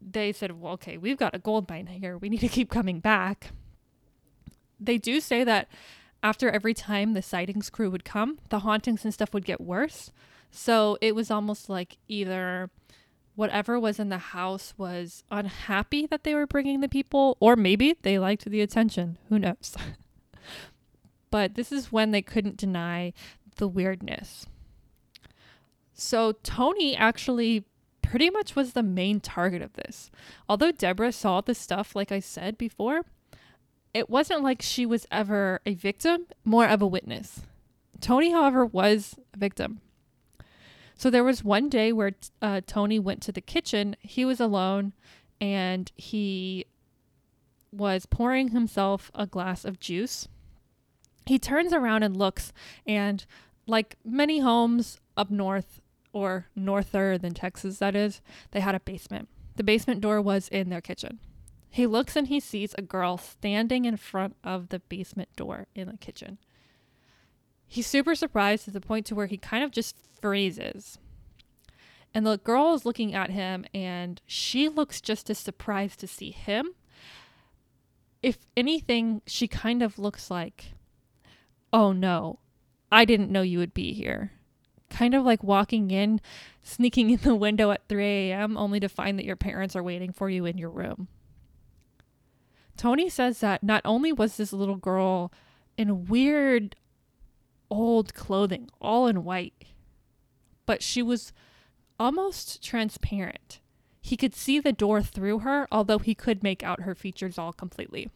they 0.00 0.32
said, 0.32 0.60
well, 0.60 0.74
okay, 0.74 0.96
we've 0.96 1.18
got 1.18 1.34
a 1.34 1.38
gold 1.38 1.68
mine 1.68 1.86
here. 1.86 2.16
We 2.16 2.28
need 2.28 2.40
to 2.40 2.48
keep 2.48 2.70
coming 2.70 3.00
back. 3.00 3.52
They 4.78 4.98
do 4.98 5.20
say 5.20 5.44
that 5.44 5.68
after 6.22 6.50
every 6.50 6.74
time 6.74 7.12
the 7.12 7.22
sightings 7.22 7.70
crew 7.70 7.90
would 7.90 8.04
come, 8.04 8.38
the 8.48 8.60
hauntings 8.60 9.04
and 9.04 9.12
stuff 9.12 9.34
would 9.34 9.44
get 9.44 9.60
worse. 9.60 10.10
So 10.50 10.96
it 11.00 11.14
was 11.14 11.30
almost 11.30 11.68
like 11.68 11.98
either 12.08 12.70
whatever 13.40 13.80
was 13.80 13.98
in 13.98 14.10
the 14.10 14.18
house 14.18 14.74
was 14.76 15.24
unhappy 15.30 16.04
that 16.04 16.24
they 16.24 16.34
were 16.34 16.46
bringing 16.46 16.80
the 16.80 16.88
people, 16.90 17.38
or 17.40 17.56
maybe 17.56 17.96
they 18.02 18.18
liked 18.18 18.44
the 18.44 18.60
attention. 18.60 19.16
Who 19.30 19.38
knows? 19.38 19.74
but 21.30 21.54
this 21.54 21.72
is 21.72 21.90
when 21.90 22.10
they 22.10 22.20
couldn't 22.20 22.58
deny 22.58 23.14
the 23.56 23.66
weirdness. 23.66 24.44
So 25.94 26.32
Tony 26.42 26.94
actually 26.94 27.64
pretty 28.02 28.28
much 28.28 28.54
was 28.54 28.74
the 28.74 28.82
main 28.82 29.20
target 29.20 29.62
of 29.62 29.72
this. 29.72 30.10
Although 30.46 30.72
Deborah 30.72 31.10
saw 31.10 31.40
the 31.40 31.54
stuff, 31.54 31.96
like 31.96 32.12
I 32.12 32.20
said 32.20 32.58
before, 32.58 33.06
it 33.94 34.10
wasn't 34.10 34.42
like 34.42 34.60
she 34.60 34.84
was 34.84 35.06
ever 35.10 35.62
a 35.64 35.72
victim, 35.72 36.26
more 36.44 36.66
of 36.66 36.82
a 36.82 36.86
witness. 36.86 37.40
Tony, 38.02 38.32
however, 38.32 38.66
was 38.66 39.16
a 39.32 39.38
victim. 39.38 39.80
So 41.00 41.08
there 41.08 41.24
was 41.24 41.42
one 41.42 41.70
day 41.70 41.94
where 41.94 42.12
uh, 42.42 42.60
Tony 42.66 42.98
went 42.98 43.22
to 43.22 43.32
the 43.32 43.40
kitchen. 43.40 43.96
He 44.00 44.26
was 44.26 44.38
alone 44.38 44.92
and 45.40 45.90
he 45.96 46.66
was 47.72 48.04
pouring 48.04 48.48
himself 48.48 49.10
a 49.14 49.26
glass 49.26 49.64
of 49.64 49.80
juice. 49.80 50.28
He 51.24 51.38
turns 51.38 51.72
around 51.72 52.02
and 52.02 52.14
looks, 52.14 52.52
and 52.86 53.24
like 53.66 53.96
many 54.04 54.40
homes 54.40 55.00
up 55.16 55.30
north, 55.30 55.80
or 56.12 56.48
norther 56.54 57.16
than 57.16 57.32
Texas, 57.32 57.78
that 57.78 57.96
is, 57.96 58.20
they 58.50 58.60
had 58.60 58.74
a 58.74 58.80
basement. 58.80 59.30
The 59.56 59.64
basement 59.64 60.02
door 60.02 60.20
was 60.20 60.48
in 60.48 60.68
their 60.68 60.82
kitchen. 60.82 61.18
He 61.70 61.86
looks 61.86 62.14
and 62.14 62.26
he 62.26 62.40
sees 62.40 62.74
a 62.76 62.82
girl 62.82 63.16
standing 63.16 63.86
in 63.86 63.96
front 63.96 64.36
of 64.44 64.68
the 64.68 64.80
basement 64.80 65.30
door 65.34 65.66
in 65.74 65.88
the 65.88 65.96
kitchen. 65.96 66.36
He's 67.72 67.86
super 67.86 68.16
surprised 68.16 68.64
to 68.64 68.72
the 68.72 68.80
point 68.80 69.06
to 69.06 69.14
where 69.14 69.26
he 69.26 69.36
kind 69.36 69.62
of 69.62 69.70
just 69.70 69.96
freezes. 70.20 70.98
And 72.12 72.26
the 72.26 72.38
girl 72.38 72.74
is 72.74 72.84
looking 72.84 73.14
at 73.14 73.30
him 73.30 73.64
and 73.72 74.20
she 74.26 74.68
looks 74.68 75.00
just 75.00 75.30
as 75.30 75.38
surprised 75.38 76.00
to 76.00 76.08
see 76.08 76.32
him. 76.32 76.74
If 78.24 78.38
anything, 78.56 79.22
she 79.24 79.46
kind 79.46 79.84
of 79.84 80.00
looks 80.00 80.32
like, 80.32 80.72
oh 81.72 81.92
no, 81.92 82.40
I 82.90 83.04
didn't 83.04 83.30
know 83.30 83.42
you 83.42 83.60
would 83.60 83.72
be 83.72 83.92
here 83.92 84.32
kind 84.90 85.14
of 85.14 85.24
like 85.24 85.42
walking 85.42 85.90
in, 85.90 86.20
sneaking 86.62 87.10
in 87.10 87.20
the 87.22 87.34
window 87.34 87.70
at 87.70 87.88
3 87.88 88.04
a.m., 88.04 88.56
only 88.58 88.80
to 88.80 88.88
find 88.88 89.18
that 89.18 89.24
your 89.24 89.36
parents 89.36 89.74
are 89.74 89.82
waiting 89.82 90.12
for 90.12 90.28
you 90.28 90.44
in 90.44 90.58
your 90.58 90.68
room. 90.68 91.08
Tony 92.76 93.08
says 93.08 93.40
that 93.40 93.62
not 93.62 93.82
only 93.84 94.12
was 94.12 94.36
this 94.36 94.52
little 94.52 94.76
girl 94.76 95.32
in 95.78 95.88
a 95.88 95.94
weird 95.94 96.76
old 97.70 98.14
clothing, 98.14 98.68
all 98.80 99.06
in 99.06 99.24
white, 99.24 99.64
but 100.66 100.82
she 100.82 101.02
was 101.02 101.32
almost 101.98 102.62
transparent. 102.62 103.60
He 104.00 104.16
could 104.16 104.34
see 104.34 104.58
the 104.58 104.72
door 104.72 105.02
through 105.02 105.40
her, 105.40 105.68
although 105.70 105.98
he 105.98 106.14
could 106.14 106.42
make 106.42 106.62
out 106.62 106.82
her 106.82 106.94
features 106.94 107.38
all 107.38 107.52
completely. 107.52 108.10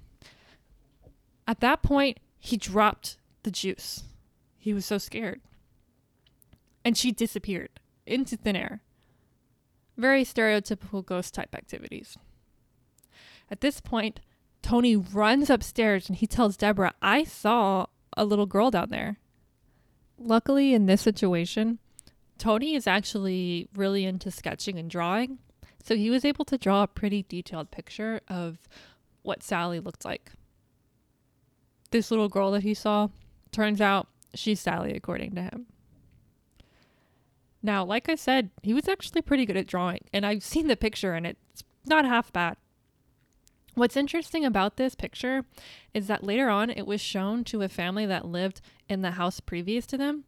At 1.46 1.60
that 1.60 1.82
point, 1.82 2.18
he 2.38 2.56
dropped 2.56 3.18
the 3.42 3.50
juice. 3.50 4.04
He 4.58 4.72
was 4.72 4.86
so 4.86 4.98
scared 4.98 5.40
and 6.84 6.96
she 6.96 7.10
disappeared 7.10 7.80
into 8.06 8.36
thin 8.36 8.56
air. 8.56 8.82
Very 9.96 10.24
stereotypical 10.24 11.04
ghost 11.04 11.34
type 11.34 11.54
activities. 11.54 12.18
At 13.50 13.60
this 13.60 13.80
point, 13.80 14.20
Tony 14.62 14.96
runs 14.96 15.48
upstairs 15.50 16.08
and 16.08 16.18
he 16.18 16.26
tells 16.26 16.56
Deborah, 16.56 16.94
I 17.00 17.24
saw 17.24 17.86
a 18.16 18.24
little 18.24 18.46
girl 18.46 18.70
down 18.70 18.90
there. 18.90 19.18
Luckily, 20.18 20.74
in 20.74 20.86
this 20.86 21.02
situation, 21.02 21.78
Tony 22.38 22.74
is 22.74 22.86
actually 22.86 23.68
really 23.74 24.04
into 24.04 24.30
sketching 24.30 24.78
and 24.78 24.90
drawing, 24.90 25.38
so 25.82 25.96
he 25.96 26.10
was 26.10 26.24
able 26.24 26.44
to 26.46 26.58
draw 26.58 26.82
a 26.82 26.88
pretty 26.88 27.24
detailed 27.28 27.70
picture 27.70 28.20
of 28.28 28.58
what 29.22 29.42
Sallie 29.42 29.80
looked 29.80 30.04
like. 30.04 30.32
This 31.90 32.10
little 32.10 32.28
girl 32.28 32.50
that 32.52 32.62
he 32.62 32.74
saw, 32.74 33.08
turns 33.52 33.80
out 33.80 34.08
she's 34.34 34.60
Sallie, 34.60 34.94
according 34.94 35.34
to 35.34 35.42
him. 35.42 35.66
Now, 37.62 37.84
like 37.84 38.08
I 38.08 38.14
said, 38.14 38.50
he 38.62 38.74
was 38.74 38.88
actually 38.88 39.22
pretty 39.22 39.46
good 39.46 39.56
at 39.56 39.66
drawing, 39.66 40.00
and 40.12 40.26
I've 40.26 40.42
seen 40.42 40.66
the 40.66 40.76
picture 40.76 41.14
and 41.14 41.26
it's 41.26 41.64
not 41.86 42.04
half 42.04 42.32
bad. 42.32 42.56
What's 43.74 43.96
interesting 43.96 44.44
about 44.44 44.76
this 44.76 44.94
picture 44.94 45.44
is 45.92 46.06
that 46.06 46.22
later 46.22 46.48
on 46.48 46.70
it 46.70 46.86
was 46.86 47.00
shown 47.00 47.42
to 47.44 47.62
a 47.62 47.68
family 47.68 48.06
that 48.06 48.26
lived 48.26 48.60
in 48.88 49.02
the 49.02 49.12
house 49.12 49.40
previous 49.40 49.86
to 49.86 49.96
them, 49.96 50.24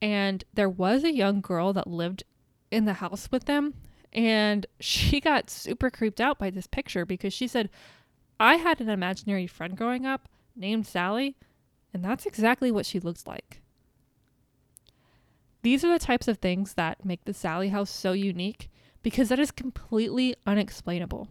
and 0.00 0.44
there 0.52 0.68
was 0.68 1.04
a 1.04 1.14
young 1.14 1.40
girl 1.40 1.72
that 1.72 1.86
lived 1.86 2.24
in 2.70 2.84
the 2.84 2.94
house 2.94 3.28
with 3.30 3.44
them, 3.44 3.74
and 4.12 4.66
she 4.80 5.20
got 5.20 5.50
super 5.50 5.90
creeped 5.90 6.20
out 6.20 6.38
by 6.38 6.50
this 6.50 6.66
picture 6.66 7.06
because 7.06 7.32
she 7.32 7.46
said, 7.46 7.70
I 8.40 8.56
had 8.56 8.80
an 8.80 8.88
imaginary 8.88 9.46
friend 9.46 9.76
growing 9.76 10.04
up 10.04 10.28
named 10.56 10.86
Sallie, 10.86 11.36
and 11.94 12.04
that's 12.04 12.26
exactly 12.26 12.70
what 12.70 12.86
she 12.86 13.00
looks 13.00 13.26
like. 13.26 13.62
These 15.62 15.84
are 15.84 15.92
the 15.92 16.04
types 16.04 16.26
of 16.26 16.38
things 16.38 16.74
that 16.74 17.04
make 17.04 17.24
the 17.24 17.32
Sallie 17.32 17.68
house 17.68 17.90
so 17.90 18.12
unique 18.12 18.68
because 19.02 19.28
that 19.28 19.38
is 19.38 19.50
completely 19.50 20.34
unexplainable. 20.46 21.28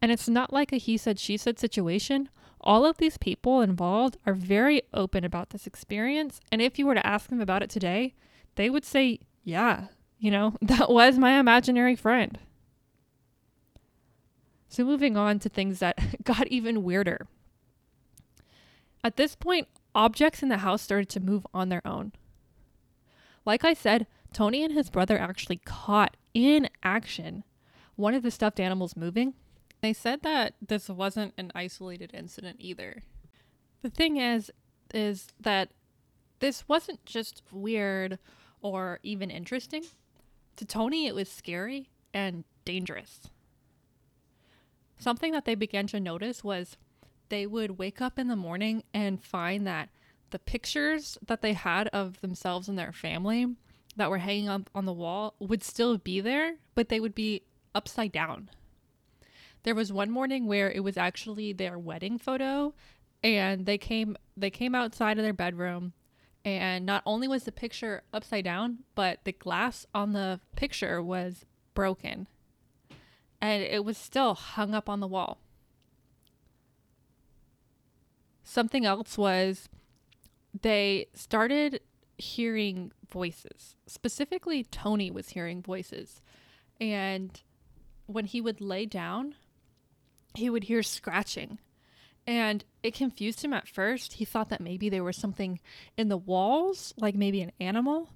And 0.00 0.10
it's 0.10 0.28
not 0.28 0.52
like 0.52 0.72
a 0.72 0.76
he 0.76 0.96
said, 0.96 1.18
she 1.18 1.36
said 1.36 1.58
situation. 1.58 2.28
All 2.62 2.86
of 2.86 2.98
these 2.98 3.18
people 3.18 3.60
involved 3.60 4.16
are 4.24 4.34
very 4.34 4.82
open 4.94 5.24
about 5.24 5.50
this 5.50 5.66
experience. 5.66 6.40
And 6.50 6.62
if 6.62 6.78
you 6.78 6.86
were 6.86 6.94
to 6.94 7.06
ask 7.06 7.28
them 7.28 7.40
about 7.40 7.62
it 7.62 7.70
today, 7.70 8.14
they 8.54 8.70
would 8.70 8.84
say, 8.84 9.20
yeah, 9.42 9.86
you 10.18 10.30
know, 10.30 10.56
that 10.62 10.90
was 10.90 11.18
my 11.18 11.38
imaginary 11.38 11.96
friend. 11.96 12.38
So 14.68 14.84
moving 14.84 15.16
on 15.16 15.38
to 15.40 15.48
things 15.48 15.80
that 15.80 16.22
got 16.24 16.46
even 16.48 16.82
weirder. 16.82 17.26
At 19.04 19.16
this 19.16 19.34
point, 19.34 19.68
objects 19.94 20.42
in 20.42 20.48
the 20.48 20.58
house 20.58 20.80
started 20.80 21.08
to 21.10 21.20
move 21.20 21.46
on 21.52 21.68
their 21.68 21.86
own. 21.86 22.12
Like 23.44 23.64
I 23.64 23.74
said, 23.74 24.06
Tony 24.32 24.64
and 24.64 24.72
his 24.72 24.88
brother 24.88 25.18
actually 25.18 25.60
caught 25.64 26.16
in 26.32 26.68
action 26.82 27.44
one 27.96 28.14
of 28.14 28.22
the 28.22 28.30
stuffed 28.30 28.60
animals 28.60 28.96
moving. 28.96 29.34
They 29.82 29.92
said 29.92 30.22
that 30.22 30.54
this 30.64 30.88
wasn't 30.88 31.34
an 31.36 31.50
isolated 31.56 32.12
incident 32.14 32.56
either. 32.60 33.02
The 33.82 33.90
thing 33.90 34.16
is, 34.16 34.50
is 34.94 35.26
that 35.40 35.70
this 36.38 36.68
wasn't 36.68 37.04
just 37.04 37.42
weird 37.50 38.18
or 38.60 39.00
even 39.02 39.28
interesting. 39.28 39.84
To 40.56 40.64
Tony, 40.64 41.08
it 41.08 41.16
was 41.16 41.28
scary 41.28 41.90
and 42.14 42.44
dangerous. 42.64 43.28
Something 44.98 45.32
that 45.32 45.46
they 45.46 45.56
began 45.56 45.88
to 45.88 45.98
notice 45.98 46.44
was 46.44 46.76
they 47.28 47.44
would 47.44 47.76
wake 47.78 48.00
up 48.00 48.20
in 48.20 48.28
the 48.28 48.36
morning 48.36 48.84
and 48.94 49.20
find 49.20 49.66
that 49.66 49.88
the 50.30 50.38
pictures 50.38 51.18
that 51.26 51.42
they 51.42 51.54
had 51.54 51.88
of 51.88 52.20
themselves 52.20 52.68
and 52.68 52.78
their 52.78 52.92
family 52.92 53.56
that 53.96 54.10
were 54.10 54.18
hanging 54.18 54.48
up 54.48 54.70
on 54.76 54.84
the 54.84 54.92
wall 54.92 55.34
would 55.40 55.64
still 55.64 55.98
be 55.98 56.20
there, 56.20 56.54
but 56.76 56.88
they 56.88 57.00
would 57.00 57.16
be 57.16 57.42
upside 57.74 58.12
down. 58.12 58.48
There 59.64 59.74
was 59.74 59.92
one 59.92 60.10
morning 60.10 60.46
where 60.46 60.70
it 60.70 60.80
was 60.80 60.96
actually 60.96 61.52
their 61.52 61.78
wedding 61.78 62.18
photo 62.18 62.74
and 63.22 63.66
they 63.66 63.78
came 63.78 64.16
they 64.36 64.50
came 64.50 64.74
outside 64.74 65.18
of 65.18 65.24
their 65.24 65.32
bedroom 65.32 65.92
and 66.44 66.84
not 66.84 67.02
only 67.06 67.28
was 67.28 67.44
the 67.44 67.52
picture 67.52 68.02
upside 68.12 68.44
down, 68.44 68.78
but 68.94 69.20
the 69.24 69.32
glass 69.32 69.86
on 69.94 70.12
the 70.12 70.40
picture 70.56 71.00
was 71.00 71.44
broken. 71.74 72.26
And 73.40 73.62
it 73.62 73.84
was 73.84 73.96
still 73.96 74.34
hung 74.34 74.74
up 74.74 74.88
on 74.88 75.00
the 75.00 75.06
wall. 75.06 75.38
Something 78.42 78.84
else 78.84 79.16
was 79.16 79.68
they 80.60 81.06
started 81.14 81.80
hearing 82.18 82.92
voices. 83.08 83.76
Specifically, 83.86 84.64
Tony 84.64 85.10
was 85.10 85.30
hearing 85.30 85.62
voices. 85.62 86.20
And 86.80 87.40
when 88.06 88.24
he 88.24 88.40
would 88.40 88.60
lay 88.60 88.84
down, 88.84 89.36
he 90.34 90.50
would 90.50 90.64
hear 90.64 90.82
scratching. 90.82 91.58
And 92.26 92.64
it 92.82 92.94
confused 92.94 93.44
him 93.44 93.52
at 93.52 93.68
first. 93.68 94.14
He 94.14 94.24
thought 94.24 94.48
that 94.50 94.60
maybe 94.60 94.88
there 94.88 95.04
was 95.04 95.16
something 95.16 95.60
in 95.96 96.08
the 96.08 96.16
walls, 96.16 96.94
like 96.96 97.14
maybe 97.14 97.40
an 97.40 97.52
animal. 97.58 98.10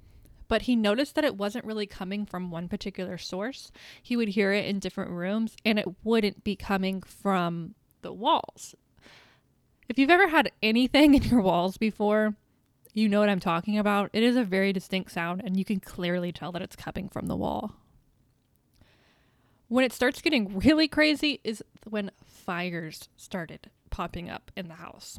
But 0.48 0.62
he 0.62 0.76
noticed 0.76 1.16
that 1.16 1.24
it 1.24 1.36
wasn't 1.36 1.64
really 1.64 1.86
coming 1.86 2.24
from 2.24 2.50
one 2.50 2.68
particular 2.68 3.18
source. 3.18 3.72
He 4.00 4.16
would 4.16 4.28
hear 4.28 4.52
it 4.52 4.66
in 4.66 4.78
different 4.78 5.10
rooms, 5.10 5.56
and 5.64 5.78
it 5.78 5.88
wouldn't 6.04 6.44
be 6.44 6.54
coming 6.54 7.02
from 7.02 7.74
the 8.02 8.12
walls. 8.12 8.76
If 9.88 9.98
you've 9.98 10.10
ever 10.10 10.28
had 10.28 10.52
anything 10.62 11.14
in 11.16 11.24
your 11.24 11.40
walls 11.40 11.76
before, 11.76 12.36
you 12.92 13.08
know 13.08 13.20
what 13.20 13.28
I'm 13.28 13.40
talking 13.40 13.76
about. 13.78 14.10
It 14.12 14.22
is 14.22 14.36
a 14.36 14.44
very 14.44 14.72
distinct 14.72 15.10
sound, 15.10 15.42
and 15.44 15.56
you 15.56 15.64
can 15.64 15.80
clearly 15.80 16.30
tell 16.30 16.52
that 16.52 16.62
it's 16.62 16.76
coming 16.76 17.08
from 17.08 17.26
the 17.26 17.36
wall. 17.36 17.74
When 19.68 19.84
it 19.84 19.92
starts 19.92 20.20
getting 20.20 20.58
really 20.58 20.88
crazy 20.88 21.40
is 21.42 21.62
when 21.88 22.10
fires 22.24 23.08
started 23.16 23.70
popping 23.90 24.30
up 24.30 24.50
in 24.56 24.68
the 24.68 24.74
house. 24.74 25.18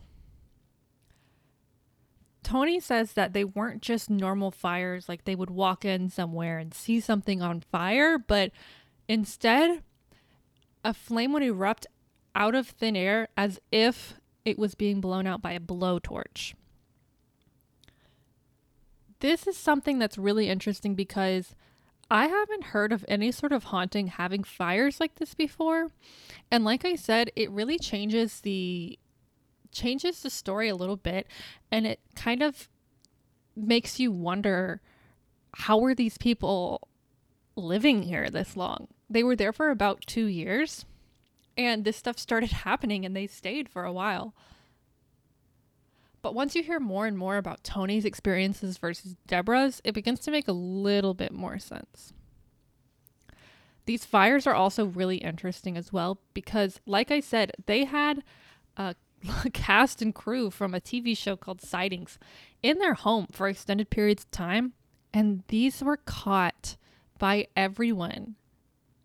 Tony 2.43 2.79
says 2.79 3.11
that 3.13 3.33
they 3.33 3.43
weren't 3.43 3.81
just 3.81 4.09
normal 4.09 4.51
fires, 4.51 5.09
like 5.09 5.25
they 5.25 5.35
would 5.35 5.49
walk 5.49 5.83
in 5.83 6.09
somewhere 6.09 6.59
and 6.59 6.73
see 6.73 7.01
something 7.01 7.41
on 7.41 7.59
fire, 7.59 8.17
but 8.17 8.51
instead, 9.09 9.83
a 10.85 10.93
flame 10.93 11.33
would 11.33 11.43
erupt 11.43 11.87
out 12.33 12.55
of 12.55 12.67
thin 12.67 12.95
air 12.95 13.27
as 13.35 13.59
if 13.69 14.13
it 14.45 14.57
was 14.57 14.75
being 14.75 15.01
blown 15.01 15.27
out 15.27 15.41
by 15.41 15.51
a 15.51 15.59
blowtorch. 15.59 16.53
This 19.19 19.45
is 19.45 19.57
something 19.57 19.99
that's 19.99 20.17
really 20.17 20.47
interesting 20.47 20.95
because 20.95 21.53
I 22.09 22.27
haven't 22.27 22.65
heard 22.65 22.93
of 22.93 23.03
any 23.07 23.31
sort 23.31 23.51
of 23.51 23.65
haunting 23.65 24.07
having 24.07 24.43
fires 24.43 24.99
like 24.99 25.15
this 25.15 25.33
before. 25.33 25.87
And 26.49 26.63
like 26.63 26.85
I 26.85 26.95
said, 26.95 27.31
it 27.35 27.51
really 27.51 27.77
changes 27.77 28.41
the 28.41 28.97
changes 29.71 30.21
the 30.21 30.29
story 30.29 30.69
a 30.69 30.75
little 30.75 30.95
bit 30.95 31.27
and 31.71 31.85
it 31.85 31.99
kind 32.15 32.41
of 32.41 32.69
makes 33.55 33.99
you 33.99 34.11
wonder 34.11 34.81
how 35.53 35.77
were 35.77 35.93
these 35.93 36.17
people 36.17 36.87
living 37.55 38.03
here 38.03 38.29
this 38.29 38.55
long? 38.55 38.87
They 39.09 39.23
were 39.23 39.35
there 39.35 39.51
for 39.53 39.69
about 39.69 40.05
2 40.07 40.25
years 40.25 40.85
and 41.57 41.83
this 41.83 41.97
stuff 41.97 42.17
started 42.17 42.51
happening 42.63 43.05
and 43.05 43.15
they 43.15 43.27
stayed 43.27 43.67
for 43.67 43.83
a 43.83 43.93
while. 43.93 44.33
But 46.27 46.35
once 46.35 46.55
you 46.55 46.61
hear 46.61 46.81
more 46.81 47.07
and 47.07 47.17
more 47.17 47.37
about 47.37 47.63
Tony's 47.63 48.03
experiences 48.03 48.77
versus 48.77 49.15
Deborah's, 49.27 49.79
it 49.85 49.93
begins 49.93 50.19
to 50.19 50.29
make 50.29 50.49
a 50.49 50.51
little 50.51 51.13
bit 51.13 51.31
more 51.31 51.57
sense. 51.57 52.11
These 53.85 54.03
fires 54.03 54.45
are 54.45 54.53
also 54.53 54.87
really 54.87 55.19
interesting 55.19 55.77
as 55.77 55.93
well 55.93 56.19
because, 56.33 56.81
like 56.85 57.11
I 57.11 57.21
said, 57.21 57.53
they 57.65 57.85
had 57.85 58.25
a 58.75 58.93
cast 59.53 60.01
and 60.01 60.13
crew 60.13 60.51
from 60.51 60.73
a 60.73 60.81
TV 60.81 61.15
show 61.15 61.37
called 61.37 61.61
Sightings 61.61 62.19
in 62.61 62.79
their 62.79 62.95
home 62.95 63.27
for 63.31 63.47
extended 63.47 63.89
periods 63.89 64.23
of 64.23 64.31
time, 64.31 64.73
and 65.13 65.43
these 65.47 65.81
were 65.81 65.95
caught 65.95 66.75
by 67.17 67.47
everyone 67.55 68.35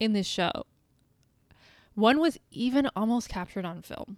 in 0.00 0.12
this 0.12 0.26
show. 0.26 0.66
One 1.94 2.18
was 2.18 2.36
even 2.50 2.90
almost 2.96 3.28
captured 3.28 3.64
on 3.64 3.80
film. 3.82 4.16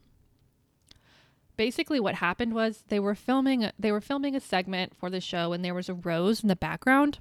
Basically 1.56 2.00
what 2.00 2.16
happened 2.16 2.54
was 2.54 2.84
they 2.88 3.00
were 3.00 3.14
filming 3.14 3.70
they 3.78 3.92
were 3.92 4.00
filming 4.00 4.34
a 4.34 4.40
segment 4.40 4.94
for 4.96 5.08
the 5.08 5.20
show 5.20 5.52
and 5.52 5.64
there 5.64 5.74
was 5.74 5.88
a 5.88 5.94
rose 5.94 6.42
in 6.42 6.48
the 6.48 6.56
background. 6.56 7.18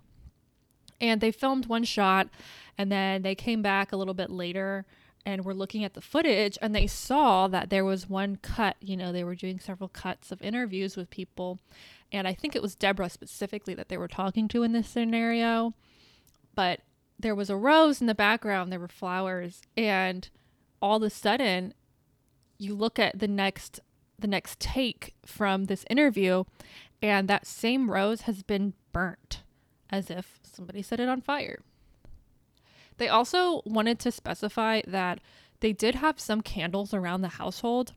And 1.00 1.22
they 1.22 1.32
filmed 1.32 1.66
one 1.66 1.84
shot 1.84 2.30
and 2.78 2.92
then 2.92 3.22
they 3.22 3.36
came 3.36 3.62
back 3.62 3.92
a 3.92 3.98
little 3.98 4.14
bit 4.14 4.30
later 4.30 4.86
and 5.26 5.46
were 5.46 5.54
looking 5.54 5.84
at 5.84 5.94
the 5.94 6.02
footage 6.02 6.58
and 6.62 6.76
they 6.76 6.88
saw 6.88 7.48
that 7.48 7.70
there 7.70 7.86
was 7.86 8.10
one 8.10 8.38
cut, 8.38 8.76
you 8.82 8.98
know, 8.98 9.12
they 9.12 9.24
were 9.24 9.36
doing 9.36 9.60
several 9.60 9.90
cuts 9.90 10.32
of 10.32 10.42
interviews 10.42 10.98
with 10.98 11.10
people 11.10 11.60
and 12.12 12.28
I 12.28 12.34
think 12.34 12.56
it 12.56 12.62
was 12.62 12.76
Deborah 12.76 13.10
specifically 13.10 13.74
that 13.74 13.90
they 13.90 13.98
were 13.98 14.08
talking 14.08 14.48
to 14.50 14.64
in 14.64 14.72
this 14.72 14.88
scenario. 14.88 15.74
But 16.54 16.82
there 17.20 17.34
was 17.34 17.50
a 17.50 17.58
rose 17.58 18.02
in 18.02 18.08
the 18.08 18.16
background, 18.16 18.72
there 18.72 18.80
were 18.80 18.88
flowers, 18.88 19.62
and 19.76 20.30
all 20.82 20.98
of 20.98 21.04
a 21.04 21.10
sudden 21.10 21.74
you 22.58 22.76
look 22.76 23.00
at 23.00 23.18
the 23.18 23.28
next 23.28 23.80
the 24.24 24.28
next 24.28 24.58
take 24.62 25.14
from 25.26 25.66
this 25.66 25.84
interview 25.90 26.46
and 27.02 27.28
that 27.28 27.46
same 27.46 27.92
rose 27.92 28.22
has 28.22 28.42
been 28.42 28.74
burnt 28.94 29.44
as 29.90 30.10
if 30.10 30.40
somebody 30.42 30.82
set 30.82 31.02
it 31.02 31.10
on 31.10 31.20
fire. 31.20 31.60
They 32.98 33.10
also 33.10 33.62
wanted 33.66 34.00
to 34.00 34.14
specify 34.14 34.82
that 34.88 35.20
they 35.60 35.74
did 35.74 35.96
have 35.96 36.22
some 36.22 36.40
candles 36.40 36.94
around 36.94 37.20
the 37.22 37.28
household, 37.28 37.92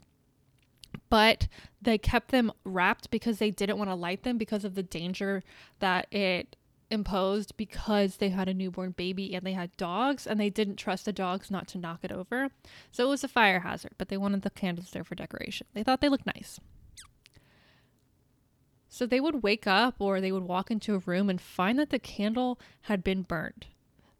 but 1.09 1.47
they 1.81 1.97
kept 1.97 2.33
them 2.33 2.51
wrapped 2.65 3.09
because 3.13 3.39
they 3.39 3.53
didn't 3.53 3.79
want 3.79 3.91
to 3.91 3.95
light 3.95 4.25
them 4.25 4.37
because 4.37 4.65
of 4.65 4.75
the 4.75 4.83
danger 4.83 5.45
that 5.79 6.13
it 6.13 6.57
imposed 6.91 7.57
because 7.57 8.17
they 8.17 8.29
had 8.29 8.49
a 8.49 8.55
newborn 8.55 8.93
baby 8.93 9.35
and 9.35 9.45
they 9.45 9.53
had 9.53 9.77
dogs 9.77 10.27
and 10.27 10.39
they 10.39 10.51
didn't 10.51 10.77
trust 10.77 11.05
the 11.05 11.13
dogs 11.13 11.51
not 11.51 11.67
to 11.69 11.79
knock 11.79 12.01
it 12.03 12.13
over. 12.13 12.49
So 12.93 13.07
it 13.07 13.11
was 13.11 13.25
a 13.25 13.29
fire 13.29 13.61
hazard, 13.61 13.93
but 13.99 14.09
they 14.09 14.17
wanted 14.17 14.43
the 14.43 14.51
candles 14.51 14.91
there 14.91 15.05
for 15.05 15.15
decoration. 15.15 15.67
They 15.75 15.83
thought 15.83 16.01
they 16.01 16.09
looked 16.09 16.27
nice. 16.27 16.61
So 18.89 19.05
they 19.05 19.21
would 19.21 19.43
wake 19.43 19.67
up 19.67 19.97
or 19.99 20.21
they 20.21 20.33
would 20.33 20.45
walk 20.45 20.71
into 20.71 20.95
a 20.95 20.99
room 21.01 21.29
and 21.29 21.41
find 21.41 21.79
that 21.79 21.91
the 21.91 21.99
candle 21.99 22.59
had 22.83 23.03
been 23.03 23.23
burned. 23.23 23.67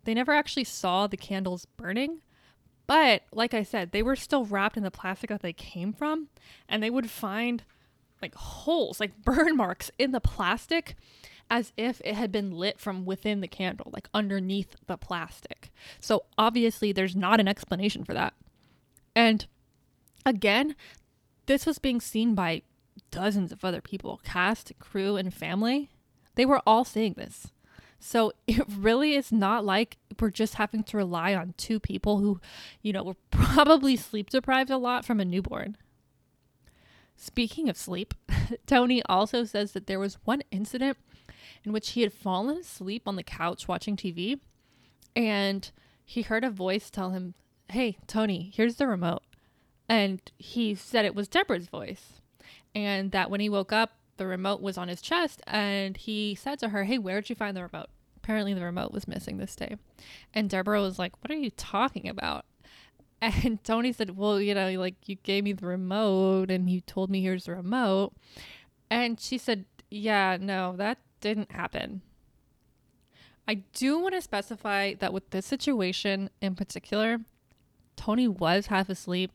They 0.05 0.15
never 0.15 0.33
actually 0.33 0.65
saw 0.65 1.07
the 1.07 1.17
candles 1.17 1.67
burning, 1.77 2.21
but 2.87 3.23
like 3.33 3.55
I 3.55 3.63
said, 3.63 3.91
they 3.91 4.03
were 4.03 4.17
still 4.17 4.45
wrapped 4.45 4.77
in 4.77 4.83
the 4.83 4.91
plastic 4.91 5.31
that 5.31 5.43
they 5.43 5.53
came 5.53 5.93
from, 5.93 6.29
and 6.69 6.83
they 6.83 6.91
would 6.91 7.11
find 7.11 7.65
like 8.23 8.35
holes, 8.35 9.01
like 9.01 9.23
burn 9.25 9.57
marks 9.57 9.91
in 9.99 10.13
the 10.13 10.21
plastic 10.21 10.95
as 11.51 11.73
if 11.77 12.01
it 12.05 12.15
had 12.15 12.33
been 12.33 12.51
lit 12.51 12.81
from 12.81 13.05
within 13.05 13.41
the 13.41 13.49
candle, 13.49 13.91
like 13.93 14.09
underneath 14.13 14.75
the 14.87 14.97
plastic. 14.97 15.71
So 16.01 16.25
obviously, 16.37 16.93
there's 16.93 17.17
not 17.17 17.41
an 17.41 17.49
explanation 17.49 18.05
for 18.05 18.15
that. 18.15 18.35
And 19.15 19.47
again, 20.25 20.75
this 21.47 21.67
was 21.67 21.79
being 21.79 22.01
seen 22.01 22.35
by 22.35 22.63
dozens 23.11 23.53
of 23.53 23.65
other 23.65 23.81
people 23.81 24.21
cast, 24.25 24.73
crew, 24.79 25.17
and 25.17 25.33
family. 25.33 25.91
They 26.35 26.45
were 26.45 26.63
all 26.67 26.85
seeing 26.85 27.15
this. 27.15 27.49
So 27.99 28.33
it 28.47 28.63
really 28.69 29.15
is 29.15 29.33
not 29.33 29.65
like 29.65 29.99
we're 30.21 30.31
just 30.31 30.55
having 30.55 30.83
to 30.85 30.97
rely 30.97 31.35
on 31.35 31.55
two 31.57 31.81
people 31.81 32.19
who, 32.19 32.41
you 32.83 32.93
know, 32.93 33.05
were 33.05 33.17
probably 33.31 33.97
sleep 33.97 34.31
deprived 34.31 34.71
a 34.71 34.79
lot 34.79 35.05
from 35.05 35.21
a 35.21 35.25
newborn. 35.25 35.77
Speaking 37.17 37.69
of 37.69 37.77
sleep, 37.79 38.13
Tony 38.67 39.03
also 39.05 39.45
says 39.45 39.73
that 39.73 39.87
there 39.87 39.99
was 39.99 40.19
one 40.25 40.43
incident 40.51 40.99
in 41.65 41.73
which 41.73 41.91
he 41.91 42.03
had 42.03 42.13
fallen 42.13 42.59
asleep 42.59 43.03
on 43.07 43.17
the 43.17 43.23
couch 43.23 43.69
watching 43.69 43.97
TV 43.97 44.39
and 45.17 45.71
he 46.05 46.23
heard 46.23 46.45
a 46.45 46.51
voice 46.51 46.91
tell 46.91 47.11
him, 47.11 47.35
Hey, 47.69 47.97
Tony, 48.07 48.53
here's 48.55 48.77
the 48.77 48.87
remote. 48.87 49.23
And 49.89 50.21
he 50.37 50.75
said 50.75 51.05
it 51.05 51.15
was 51.15 51.27
Deborah's 51.27 51.69
voice. 51.69 52.21
And 52.75 53.11
that 53.11 53.31
when 53.31 53.41
he 53.41 53.49
woke 53.49 53.73
up, 53.73 53.97
the 54.19 54.27
remote 54.27 54.61
was 54.61 54.79
on 54.79 54.89
his 54.89 55.01
chest 55.01 55.43
and 55.47 55.97
he 55.97 56.35
said 56.35 56.59
to 56.61 56.69
her, 56.69 56.85
Hey, 56.85 56.99
where'd 56.99 57.29
you 57.29 57.35
find 57.35 57.57
the 57.57 57.63
remote? 57.63 57.89
Apparently, 58.17 58.55
the 58.55 58.63
remote 58.63 58.93
was 58.93 59.09
missing 59.09 59.39
this 59.39 59.57
day. 59.57 59.77
And 60.35 60.51
Deborah 60.51 60.81
was 60.81 60.99
like, 60.99 61.13
What 61.23 61.31
are 61.31 61.41
you 61.41 61.51
talking 61.51 62.09
about? 62.09 62.45
And 63.23 63.65
Tony 63.65 63.93
said, 63.93 64.17
Well, 64.17 64.39
you 64.41 64.55
know, 64.55 64.71
like 64.73 65.09
you 65.09 65.17
gave 65.17 65.45
me 65.45 65.55
the 65.55 65.67
remote 65.67 66.51
and 66.51 66.69
you 66.69 66.83
told 66.83 67.11
me 67.11 67.23
here's 67.23 67.47
the 67.47 67.53
remote. 67.53 68.13
And 68.91 69.19
she 69.19 69.39
said, 69.39 69.65
Yeah, 69.91 70.37
no, 70.39 70.77
that 70.77 70.99
didn't 71.21 71.53
happen. 71.53 72.03
I 73.49 73.63
do 73.75 73.99
want 73.99 74.15
to 74.15 74.23
specify 74.23 74.95
that 74.95 75.13
with 75.13 75.31
this 75.31 75.47
situation 75.47 76.31
in 76.41 76.55
particular, 76.55 77.21
Tony 77.97 78.27
was 78.27 78.67
half 78.67 78.89
asleep. 78.89 79.31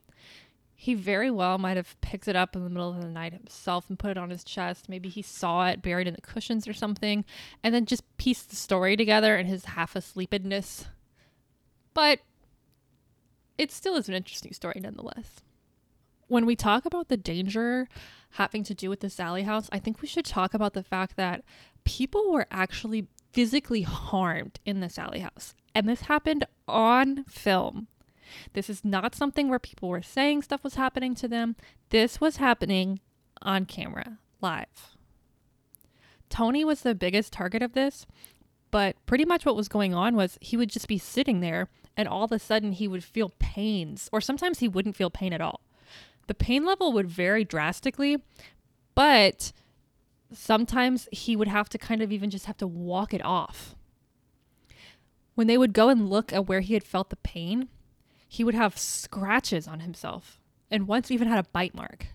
He 0.75 0.95
very 0.95 1.31
well 1.31 1.57
might 1.57 1.77
have 1.77 1.99
picked 2.01 2.27
it 2.27 2.35
up 2.35 2.55
in 2.55 2.63
the 2.63 2.69
middle 2.69 2.89
of 2.89 3.01
the 3.01 3.07
night 3.07 3.33
himself 3.33 3.85
and 3.87 3.99
put 3.99 4.11
it 4.11 4.17
on 4.17 4.31
his 4.31 4.43
chest. 4.43 4.89
Maybe 4.89 5.09
he 5.09 5.21
saw 5.21 5.67
it 5.67 5.81
buried 5.81 6.07
in 6.07 6.15
the 6.15 6.21
cushions 6.21 6.67
or 6.67 6.73
something, 6.73 7.23
and 7.63 7.73
then 7.73 7.85
just 7.85 8.03
pieced 8.17 8.49
the 8.49 8.55
story 8.55 8.97
together 8.97 9.37
in 9.37 9.45
his 9.45 9.65
half 9.65 9.95
asleepedness. 9.95 10.85
But 11.93 12.19
it 13.57 13.71
still 13.71 13.95
is 13.95 14.09
an 14.09 14.15
interesting 14.15 14.53
story 14.53 14.79
nonetheless. 14.81 15.41
When 16.27 16.45
we 16.45 16.55
talk 16.55 16.85
about 16.85 17.09
the 17.09 17.17
danger 17.17 17.87
having 18.31 18.63
to 18.63 18.73
do 18.73 18.89
with 18.89 19.01
the 19.01 19.09
Sallie 19.09 19.43
house, 19.43 19.69
I 19.71 19.79
think 19.79 20.01
we 20.01 20.07
should 20.07 20.25
talk 20.25 20.53
about 20.53 20.73
the 20.73 20.83
fact 20.83 21.15
that 21.17 21.43
people 21.83 22.31
were 22.31 22.47
actually 22.51 23.07
physically 23.31 23.81
harmed 23.81 24.59
in 24.65 24.79
the 24.79 24.89
Sallie 24.89 25.19
house. 25.19 25.55
And 25.73 25.87
this 25.87 26.01
happened 26.01 26.45
on 26.67 27.23
film. 27.25 27.87
This 28.53 28.69
is 28.69 28.83
not 28.85 29.15
something 29.15 29.49
where 29.49 29.59
people 29.59 29.89
were 29.89 30.01
saying 30.01 30.41
stuff 30.41 30.63
was 30.63 30.75
happening 30.75 31.15
to 31.15 31.27
them. 31.27 31.55
This 31.89 32.21
was 32.21 32.37
happening 32.37 32.99
on 33.41 33.65
camera, 33.65 34.17
live. 34.41 34.97
Tony 36.29 36.63
was 36.63 36.81
the 36.81 36.95
biggest 36.95 37.33
target 37.33 37.61
of 37.61 37.73
this, 37.73 38.05
but 38.69 38.95
pretty 39.05 39.25
much 39.25 39.45
what 39.45 39.55
was 39.55 39.67
going 39.67 39.93
on 39.93 40.15
was 40.15 40.37
he 40.39 40.55
would 40.55 40.69
just 40.69 40.87
be 40.87 40.97
sitting 40.97 41.41
there 41.41 41.67
and 41.97 42.07
all 42.07 42.23
of 42.23 42.31
a 42.31 42.39
sudden 42.39 42.71
he 42.71 42.87
would 42.87 43.03
feel 43.03 43.33
pains, 43.37 44.09
or 44.13 44.21
sometimes 44.21 44.59
he 44.59 44.67
wouldn't 44.67 44.95
feel 44.95 45.09
pain 45.09 45.33
at 45.33 45.41
all. 45.41 45.59
The 46.27 46.33
pain 46.33 46.65
level 46.65 46.93
would 46.93 47.09
vary 47.09 47.43
drastically, 47.43 48.23
but 48.95 49.51
sometimes 50.33 51.07
he 51.11 51.35
would 51.35 51.47
have 51.47 51.69
to 51.69 51.77
kind 51.77 52.01
of 52.01 52.11
even 52.11 52.29
just 52.29 52.45
have 52.45 52.57
to 52.57 52.67
walk 52.67 53.13
it 53.13 53.23
off. 53.23 53.75
When 55.35 55.47
they 55.47 55.57
would 55.57 55.73
go 55.73 55.89
and 55.89 56.09
look 56.09 56.31
at 56.33 56.47
where 56.47 56.61
he 56.61 56.73
had 56.73 56.83
felt 56.83 57.09
the 57.09 57.15
pain, 57.17 57.69
he 58.27 58.43
would 58.43 58.55
have 58.55 58.77
scratches 58.77 59.67
on 59.67 59.81
himself 59.81 60.39
and 60.69 60.87
once 60.87 61.11
even 61.11 61.27
had 61.27 61.39
a 61.39 61.49
bite 61.51 61.75
mark. 61.75 62.07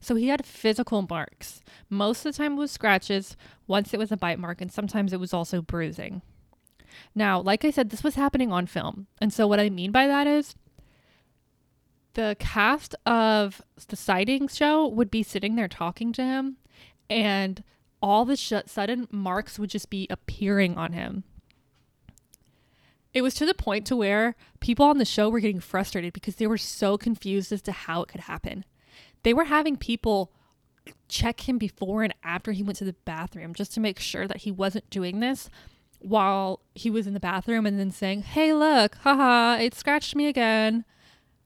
So 0.00 0.14
he 0.14 0.28
had 0.28 0.46
physical 0.46 1.06
marks. 1.08 1.62
Most 1.90 2.24
of 2.24 2.32
the 2.32 2.38
time 2.38 2.54
it 2.54 2.56
was 2.56 2.70
scratches, 2.70 3.36
once 3.66 3.92
it 3.92 3.98
was 3.98 4.10
a 4.10 4.16
bite 4.16 4.38
mark, 4.38 4.62
and 4.62 4.72
sometimes 4.72 5.12
it 5.12 5.20
was 5.20 5.34
also 5.34 5.60
bruising. 5.60 6.22
Now, 7.14 7.40
like 7.40 7.64
I 7.64 7.70
said, 7.70 7.90
this 7.90 8.02
was 8.02 8.14
happening 8.14 8.50
on 8.50 8.66
film. 8.66 9.06
And 9.20 9.32
so 9.32 9.46
what 9.46 9.60
I 9.60 9.68
mean 9.68 9.92
by 9.92 10.06
that 10.06 10.26
is 10.26 10.54
the 12.14 12.36
cast 12.38 12.94
of 13.04 13.62
the 13.88 13.96
sightings 13.96 14.56
show 14.56 14.86
would 14.88 15.10
be 15.10 15.22
sitting 15.22 15.56
there 15.56 15.68
talking 15.68 16.12
to 16.14 16.24
him 16.24 16.56
and 17.10 17.62
all 18.00 18.24
the 18.24 18.36
sh- 18.36 18.52
sudden 18.66 19.08
marks 19.10 19.58
would 19.58 19.70
just 19.70 19.90
be 19.90 20.06
appearing 20.08 20.78
on 20.78 20.92
him. 20.92 21.24
It 23.12 23.22
was 23.22 23.34
to 23.34 23.46
the 23.46 23.54
point 23.54 23.86
to 23.88 23.96
where 23.96 24.36
people 24.60 24.86
on 24.86 24.98
the 24.98 25.04
show 25.04 25.28
were 25.28 25.40
getting 25.40 25.60
frustrated 25.60 26.12
because 26.12 26.36
they 26.36 26.46
were 26.46 26.56
so 26.56 26.96
confused 26.96 27.52
as 27.52 27.60
to 27.62 27.72
how 27.72 28.02
it 28.02 28.08
could 28.08 28.22
happen. 28.22 28.64
They 29.24 29.34
were 29.34 29.44
having 29.44 29.76
people 29.76 30.32
check 31.08 31.48
him 31.48 31.58
before 31.58 32.04
and 32.04 32.14
after 32.22 32.52
he 32.52 32.62
went 32.62 32.78
to 32.78 32.84
the 32.84 32.94
bathroom 33.04 33.52
just 33.52 33.72
to 33.74 33.80
make 33.80 33.98
sure 33.98 34.26
that 34.26 34.38
he 34.38 34.52
wasn't 34.52 34.88
doing 34.90 35.20
this 35.20 35.50
while 35.98 36.60
he 36.74 36.88
was 36.88 37.06
in 37.06 37.14
the 37.14 37.20
bathroom 37.20 37.66
and 37.66 37.78
then 37.78 37.90
saying, 37.90 38.22
Hey, 38.22 38.52
look, 38.54 38.94
haha, 38.96 39.58
it 39.60 39.74
scratched 39.74 40.14
me 40.14 40.28
again. 40.28 40.84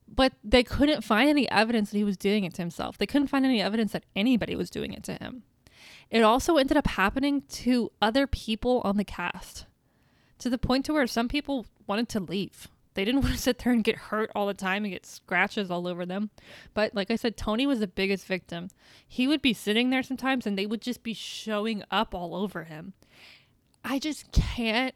But 0.07 0.33
they 0.43 0.63
couldn't 0.63 1.03
find 1.03 1.29
any 1.29 1.49
evidence 1.49 1.89
that 1.89 1.97
he 1.97 2.03
was 2.03 2.15
doing 2.15 2.43
it 2.43 2.53
to 2.53 2.61
himself. 2.61 2.97
They 2.97 3.07
couldn't 3.07 3.27
find 3.27 3.43
any 3.43 3.61
evidence 3.61 3.91
that 3.91 4.05
anybody 4.15 4.55
was 4.55 4.69
doing 4.69 4.93
it 4.93 5.03
to 5.03 5.13
him. 5.13 5.43
It 6.09 6.21
also 6.21 6.57
ended 6.57 6.77
up 6.77 6.87
happening 6.87 7.43
to 7.49 7.91
other 8.01 8.27
people 8.27 8.81
on 8.83 8.97
the 8.97 9.03
cast 9.03 9.65
to 10.39 10.49
the 10.49 10.57
point 10.57 10.85
to 10.85 10.93
where 10.93 11.07
some 11.07 11.27
people 11.27 11.65
wanted 11.87 12.09
to 12.09 12.19
leave. 12.19 12.67
They 12.93 13.05
didn't 13.05 13.21
want 13.23 13.35
to 13.35 13.41
sit 13.41 13.59
there 13.59 13.73
and 13.73 13.83
get 13.83 13.95
hurt 13.95 14.31
all 14.35 14.47
the 14.47 14.53
time 14.53 14.83
and 14.83 14.93
get 14.93 15.05
scratches 15.05 15.69
all 15.69 15.87
over 15.87 16.05
them. 16.05 16.29
But 16.73 16.95
like 16.95 17.11
I 17.11 17.15
said, 17.15 17.37
Tony 17.37 17.67
was 17.67 17.79
the 17.79 17.87
biggest 17.87 18.25
victim. 18.25 18.69
He 19.07 19.27
would 19.27 19.41
be 19.41 19.53
sitting 19.53 19.89
there 19.89 20.03
sometimes 20.03 20.47
and 20.47 20.57
they 20.57 20.65
would 20.65 20.81
just 20.81 21.03
be 21.03 21.13
showing 21.13 21.83
up 21.91 22.15
all 22.15 22.35
over 22.35 22.63
him. 22.63 22.93
I 23.83 23.99
just 23.99 24.31
can't 24.31 24.95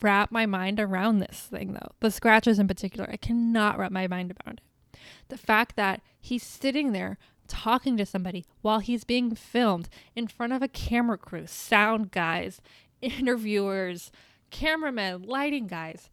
wrap 0.00 0.32
my 0.32 0.46
mind 0.46 0.80
around 0.80 1.18
this 1.18 1.40
thing 1.50 1.74
though. 1.74 1.92
The 2.00 2.10
scratches 2.10 2.58
in 2.58 2.66
particular, 2.66 3.08
I 3.10 3.16
cannot 3.16 3.78
wrap 3.78 3.92
my 3.92 4.06
mind 4.06 4.34
around 4.44 4.60
it. 4.60 4.98
The 5.28 5.38
fact 5.38 5.76
that 5.76 6.00
he's 6.20 6.42
sitting 6.42 6.92
there 6.92 7.18
talking 7.52 7.98
to 7.98 8.06
somebody 8.06 8.46
while 8.62 8.78
he's 8.78 9.04
being 9.04 9.34
filmed 9.34 9.90
in 10.16 10.26
front 10.26 10.54
of 10.54 10.62
a 10.62 10.68
camera 10.68 11.18
crew, 11.18 11.46
sound 11.46 12.10
guys, 12.10 12.62
interviewers, 13.02 14.10
cameramen, 14.50 15.22
lighting 15.22 15.66
guys, 15.66 16.08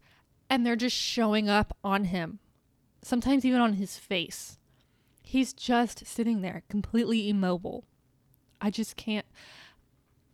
and 0.50 0.66
they're 0.66 0.76
just 0.76 0.94
showing 0.94 1.48
up 1.48 1.76
on 1.82 2.04
him, 2.04 2.40
sometimes 3.02 3.44
even 3.44 3.60
on 3.60 3.74
his 3.74 3.96
face. 3.96 4.58
He's 5.22 5.52
just 5.52 6.06
sitting 6.06 6.42
there 6.42 6.64
completely 6.68 7.30
immobile. 7.30 7.84
I 8.60 8.70
just 8.70 8.96
can't 8.96 9.26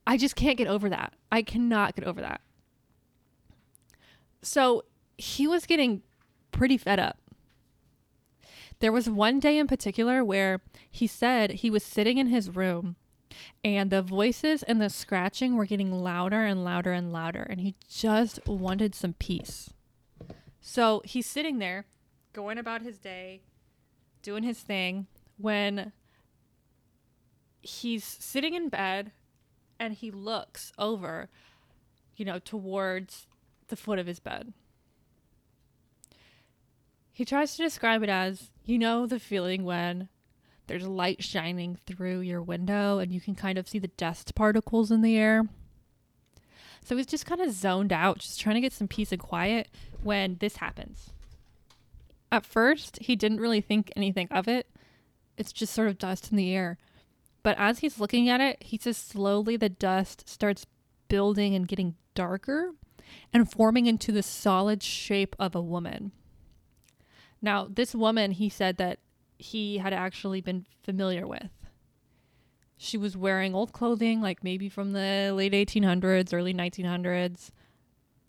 I 0.06 0.16
just 0.16 0.36
can't 0.36 0.56
get 0.56 0.68
over 0.68 0.88
that. 0.88 1.14
I 1.30 1.42
cannot 1.42 1.96
get 1.96 2.04
over 2.04 2.20
that. 2.20 2.40
So 4.42 4.84
he 5.18 5.46
was 5.46 5.66
getting 5.66 6.02
pretty 6.52 6.78
fed 6.78 7.00
up. 7.00 7.18
There 8.80 8.92
was 8.92 9.08
one 9.08 9.40
day 9.40 9.58
in 9.58 9.66
particular 9.66 10.22
where 10.24 10.60
he 10.90 11.06
said 11.06 11.50
he 11.50 11.70
was 11.70 11.82
sitting 11.82 12.18
in 12.18 12.26
his 12.26 12.54
room 12.54 12.96
and 13.64 13.90
the 13.90 14.02
voices 14.02 14.62
and 14.62 14.80
the 14.80 14.90
scratching 14.90 15.56
were 15.56 15.66
getting 15.66 15.92
louder 15.92 16.44
and 16.44 16.64
louder 16.64 16.92
and 16.92 17.12
louder, 17.12 17.42
and 17.42 17.60
he 17.60 17.74
just 17.88 18.46
wanted 18.46 18.94
some 18.94 19.14
peace. 19.14 19.70
So 20.60 21.02
he's 21.04 21.26
sitting 21.26 21.58
there, 21.58 21.86
going 22.32 22.58
about 22.58 22.82
his 22.82 22.98
day, 22.98 23.42
doing 24.22 24.42
his 24.42 24.58
thing, 24.60 25.06
when 25.38 25.92
he's 27.60 28.04
sitting 28.04 28.54
in 28.54 28.68
bed 28.68 29.12
and 29.78 29.94
he 29.94 30.10
looks 30.10 30.72
over, 30.78 31.28
you 32.16 32.24
know, 32.24 32.38
towards 32.38 33.26
the 33.68 33.76
foot 33.76 33.98
of 33.98 34.06
his 34.06 34.20
bed. 34.20 34.52
He 37.16 37.24
tries 37.24 37.56
to 37.56 37.62
describe 37.62 38.02
it 38.02 38.10
as, 38.10 38.50
you 38.66 38.78
know, 38.78 39.06
the 39.06 39.18
feeling 39.18 39.64
when 39.64 40.10
there's 40.66 40.86
light 40.86 41.24
shining 41.24 41.78
through 41.86 42.20
your 42.20 42.42
window 42.42 42.98
and 42.98 43.10
you 43.10 43.22
can 43.22 43.34
kind 43.34 43.56
of 43.56 43.66
see 43.66 43.78
the 43.78 43.88
dust 43.88 44.34
particles 44.34 44.90
in 44.90 45.00
the 45.00 45.16
air. 45.16 45.48
So 46.84 46.94
he's 46.94 47.06
just 47.06 47.24
kind 47.24 47.40
of 47.40 47.52
zoned 47.52 47.90
out, 47.90 48.18
just 48.18 48.38
trying 48.38 48.56
to 48.56 48.60
get 48.60 48.74
some 48.74 48.86
peace 48.86 49.12
and 49.12 49.18
quiet 49.22 49.68
when 50.02 50.36
this 50.40 50.56
happens. 50.56 51.08
At 52.30 52.44
first, 52.44 52.98
he 53.00 53.16
didn't 53.16 53.40
really 53.40 53.62
think 53.62 53.90
anything 53.96 54.28
of 54.30 54.46
it. 54.46 54.66
It's 55.38 55.54
just 55.54 55.72
sort 55.72 55.88
of 55.88 55.96
dust 55.96 56.30
in 56.30 56.36
the 56.36 56.54
air. 56.54 56.76
But 57.42 57.56
as 57.58 57.78
he's 57.78 57.98
looking 57.98 58.28
at 58.28 58.42
it, 58.42 58.62
he 58.62 58.76
says 58.76 58.98
slowly 58.98 59.56
the 59.56 59.70
dust 59.70 60.28
starts 60.28 60.66
building 61.08 61.54
and 61.54 61.66
getting 61.66 61.94
darker 62.14 62.72
and 63.32 63.50
forming 63.50 63.86
into 63.86 64.12
the 64.12 64.22
solid 64.22 64.82
shape 64.82 65.34
of 65.38 65.54
a 65.54 65.62
woman. 65.62 66.12
Now, 67.46 67.68
this 67.70 67.94
woman, 67.94 68.32
he 68.32 68.48
said 68.48 68.76
that 68.78 68.98
he 69.38 69.78
had 69.78 69.92
actually 69.92 70.40
been 70.40 70.66
familiar 70.82 71.28
with. 71.28 71.48
She 72.76 72.98
was 72.98 73.16
wearing 73.16 73.54
old 73.54 73.72
clothing, 73.72 74.20
like 74.20 74.42
maybe 74.42 74.68
from 74.68 74.92
the 74.92 75.32
late 75.32 75.52
1800s, 75.52 76.34
early 76.34 76.52
1900s. 76.52 77.52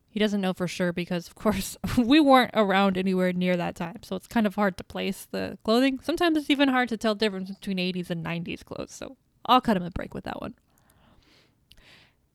He 0.07 0.19
doesn't 0.19 0.39
know 0.39 0.53
for 0.53 0.67
sure 0.67 0.93
because, 0.93 1.27
of 1.27 1.33
course, 1.33 1.75
we 1.97 2.19
weren't 2.19 2.51
around 2.53 2.95
anywhere 2.95 3.33
near 3.33 3.57
that 3.57 3.75
time. 3.75 4.03
So 4.03 4.15
it's 4.15 4.27
kind 4.27 4.45
of 4.45 4.53
hard 4.53 4.77
to 4.77 4.83
place 4.83 5.27
the 5.31 5.57
clothing. 5.63 5.99
Sometimes 6.03 6.37
it's 6.37 6.51
even 6.51 6.69
hard 6.69 6.87
to 6.89 6.97
tell 6.97 7.15
difference 7.15 7.49
between 7.49 7.77
80s 7.77 8.11
and 8.11 8.23
90s 8.23 8.63
clothes. 8.63 8.93
So 8.93 9.17
I'll 9.47 9.61
cut 9.61 9.77
him 9.77 9.83
a 9.83 9.89
break 9.89 10.13
with 10.13 10.25
that 10.25 10.41
one. 10.41 10.53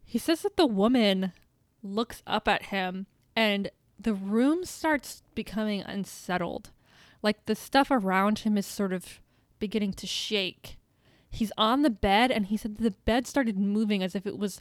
He 0.04 0.18
says 0.18 0.42
that 0.42 0.56
the 0.56 0.66
woman 0.66 1.32
looks 1.80 2.24
up 2.26 2.48
at 2.48 2.64
him 2.64 3.06
and 3.36 3.70
the 4.02 4.14
room 4.14 4.64
starts 4.64 5.22
becoming 5.34 5.82
unsettled. 5.82 6.70
Like 7.22 7.44
the 7.46 7.54
stuff 7.54 7.90
around 7.90 8.40
him 8.40 8.58
is 8.58 8.66
sort 8.66 8.92
of 8.92 9.20
beginning 9.58 9.92
to 9.94 10.06
shake. 10.06 10.78
He's 11.30 11.52
on 11.56 11.82
the 11.82 11.90
bed 11.90 12.30
and 12.30 12.46
he 12.46 12.56
said 12.56 12.78
the 12.78 12.90
bed 12.90 13.26
started 13.26 13.56
moving 13.56 14.02
as 14.02 14.14
if 14.14 14.26
it 14.26 14.38
was 14.38 14.60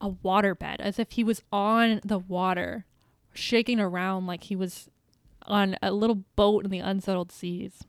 a 0.00 0.08
water 0.08 0.54
bed, 0.54 0.80
as 0.80 0.98
if 0.98 1.12
he 1.12 1.22
was 1.22 1.42
on 1.52 2.00
the 2.04 2.18
water, 2.18 2.86
shaking 3.34 3.78
around 3.78 4.26
like 4.26 4.44
he 4.44 4.56
was 4.56 4.88
on 5.42 5.76
a 5.82 5.92
little 5.92 6.24
boat 6.36 6.64
in 6.64 6.70
the 6.70 6.78
unsettled 6.78 7.30
seas. 7.30 7.84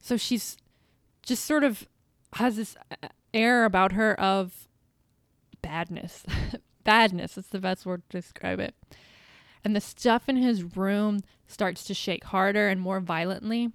So 0.00 0.16
she's 0.16 0.56
just 1.22 1.44
sort 1.44 1.62
of 1.62 1.86
has 2.34 2.56
this 2.56 2.76
air 3.32 3.64
about 3.64 3.92
her 3.92 4.18
of 4.18 4.68
badness. 5.60 6.24
badness 6.84 7.38
is 7.38 7.46
the 7.48 7.60
best 7.60 7.86
word 7.86 8.02
to 8.10 8.18
describe 8.18 8.60
it. 8.60 8.74
And 9.64 9.76
the 9.76 9.80
stuff 9.80 10.28
in 10.28 10.36
his 10.36 10.76
room 10.76 11.20
starts 11.46 11.84
to 11.84 11.94
shake 11.94 12.24
harder 12.24 12.68
and 12.68 12.80
more 12.80 13.00
violently 13.00 13.70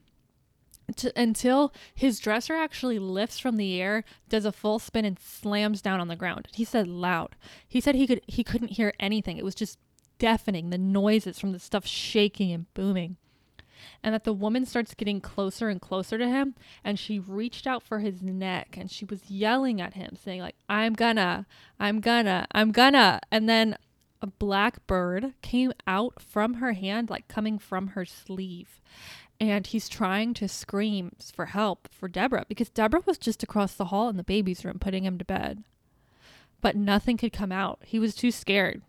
until 1.15 1.73
his 1.93 2.19
dresser 2.19 2.55
actually 2.55 2.99
lifts 2.99 3.39
from 3.39 3.57
the 3.57 3.81
air, 3.81 4.03
does 4.29 4.45
a 4.45 4.51
full 4.51 4.79
spin 4.79 5.05
and 5.05 5.19
slams 5.19 5.81
down 5.81 5.99
on 5.99 6.07
the 6.07 6.15
ground. 6.15 6.47
He 6.53 6.63
said 6.63 6.87
loud. 6.87 7.35
He 7.67 7.81
said 7.81 7.95
he 7.95 8.07
could 8.07 8.21
he 8.27 8.43
couldn't 8.43 8.71
hear 8.71 8.93
anything. 8.99 9.37
It 9.37 9.45
was 9.45 9.55
just 9.55 9.79
deafening 10.17 10.69
the 10.69 10.77
noises 10.77 11.39
from 11.39 11.51
the 11.51 11.59
stuff 11.59 11.85
shaking 11.85 12.51
and 12.51 12.73
booming. 12.73 13.17
And 14.03 14.13
that 14.13 14.23
the 14.23 14.33
woman 14.33 14.65
starts 14.65 14.93
getting 14.93 15.21
closer 15.21 15.69
and 15.69 15.81
closer 15.81 16.17
to 16.17 16.27
him 16.27 16.55
and 16.83 16.99
she 16.99 17.19
reached 17.19 17.67
out 17.67 17.83
for 17.83 17.99
his 17.99 18.21
neck 18.21 18.75
and 18.77 18.89
she 18.89 19.05
was 19.05 19.29
yelling 19.29 19.81
at 19.81 19.93
him 19.93 20.17
saying 20.21 20.41
like 20.41 20.55
I'm 20.69 20.93
gonna, 20.93 21.45
I'm 21.79 21.99
gonna, 21.99 22.47
I'm 22.51 22.71
gonna 22.71 23.19
and 23.31 23.47
then 23.47 23.77
a 24.21 24.27
black 24.27 24.85
bird 24.87 25.33
came 25.41 25.73
out 25.85 26.21
from 26.21 26.55
her 26.55 26.73
hand 26.73 27.09
like 27.09 27.27
coming 27.27 27.59
from 27.59 27.89
her 27.89 28.05
sleeve 28.05 28.81
and 29.39 29.67
he's 29.67 29.87
trying 29.87 30.33
to 30.35 30.47
scream 30.47 31.11
for 31.33 31.47
help 31.47 31.87
for 31.91 32.07
Deborah 32.07 32.45
because 32.47 32.69
Deborah 32.69 33.03
was 33.05 33.17
just 33.17 33.43
across 33.43 33.73
the 33.73 33.85
hall 33.85 34.09
in 34.09 34.17
the 34.17 34.23
baby's 34.23 34.65
room 34.65 34.79
putting 34.79 35.03
him 35.03 35.17
to 35.17 35.25
bed. 35.25 35.63
But 36.59 36.75
nothing 36.75 37.17
could 37.17 37.33
come 37.33 37.51
out. 37.51 37.79
He 37.85 37.99
was 37.99 38.15
too 38.15 38.31
scared. 38.31 38.81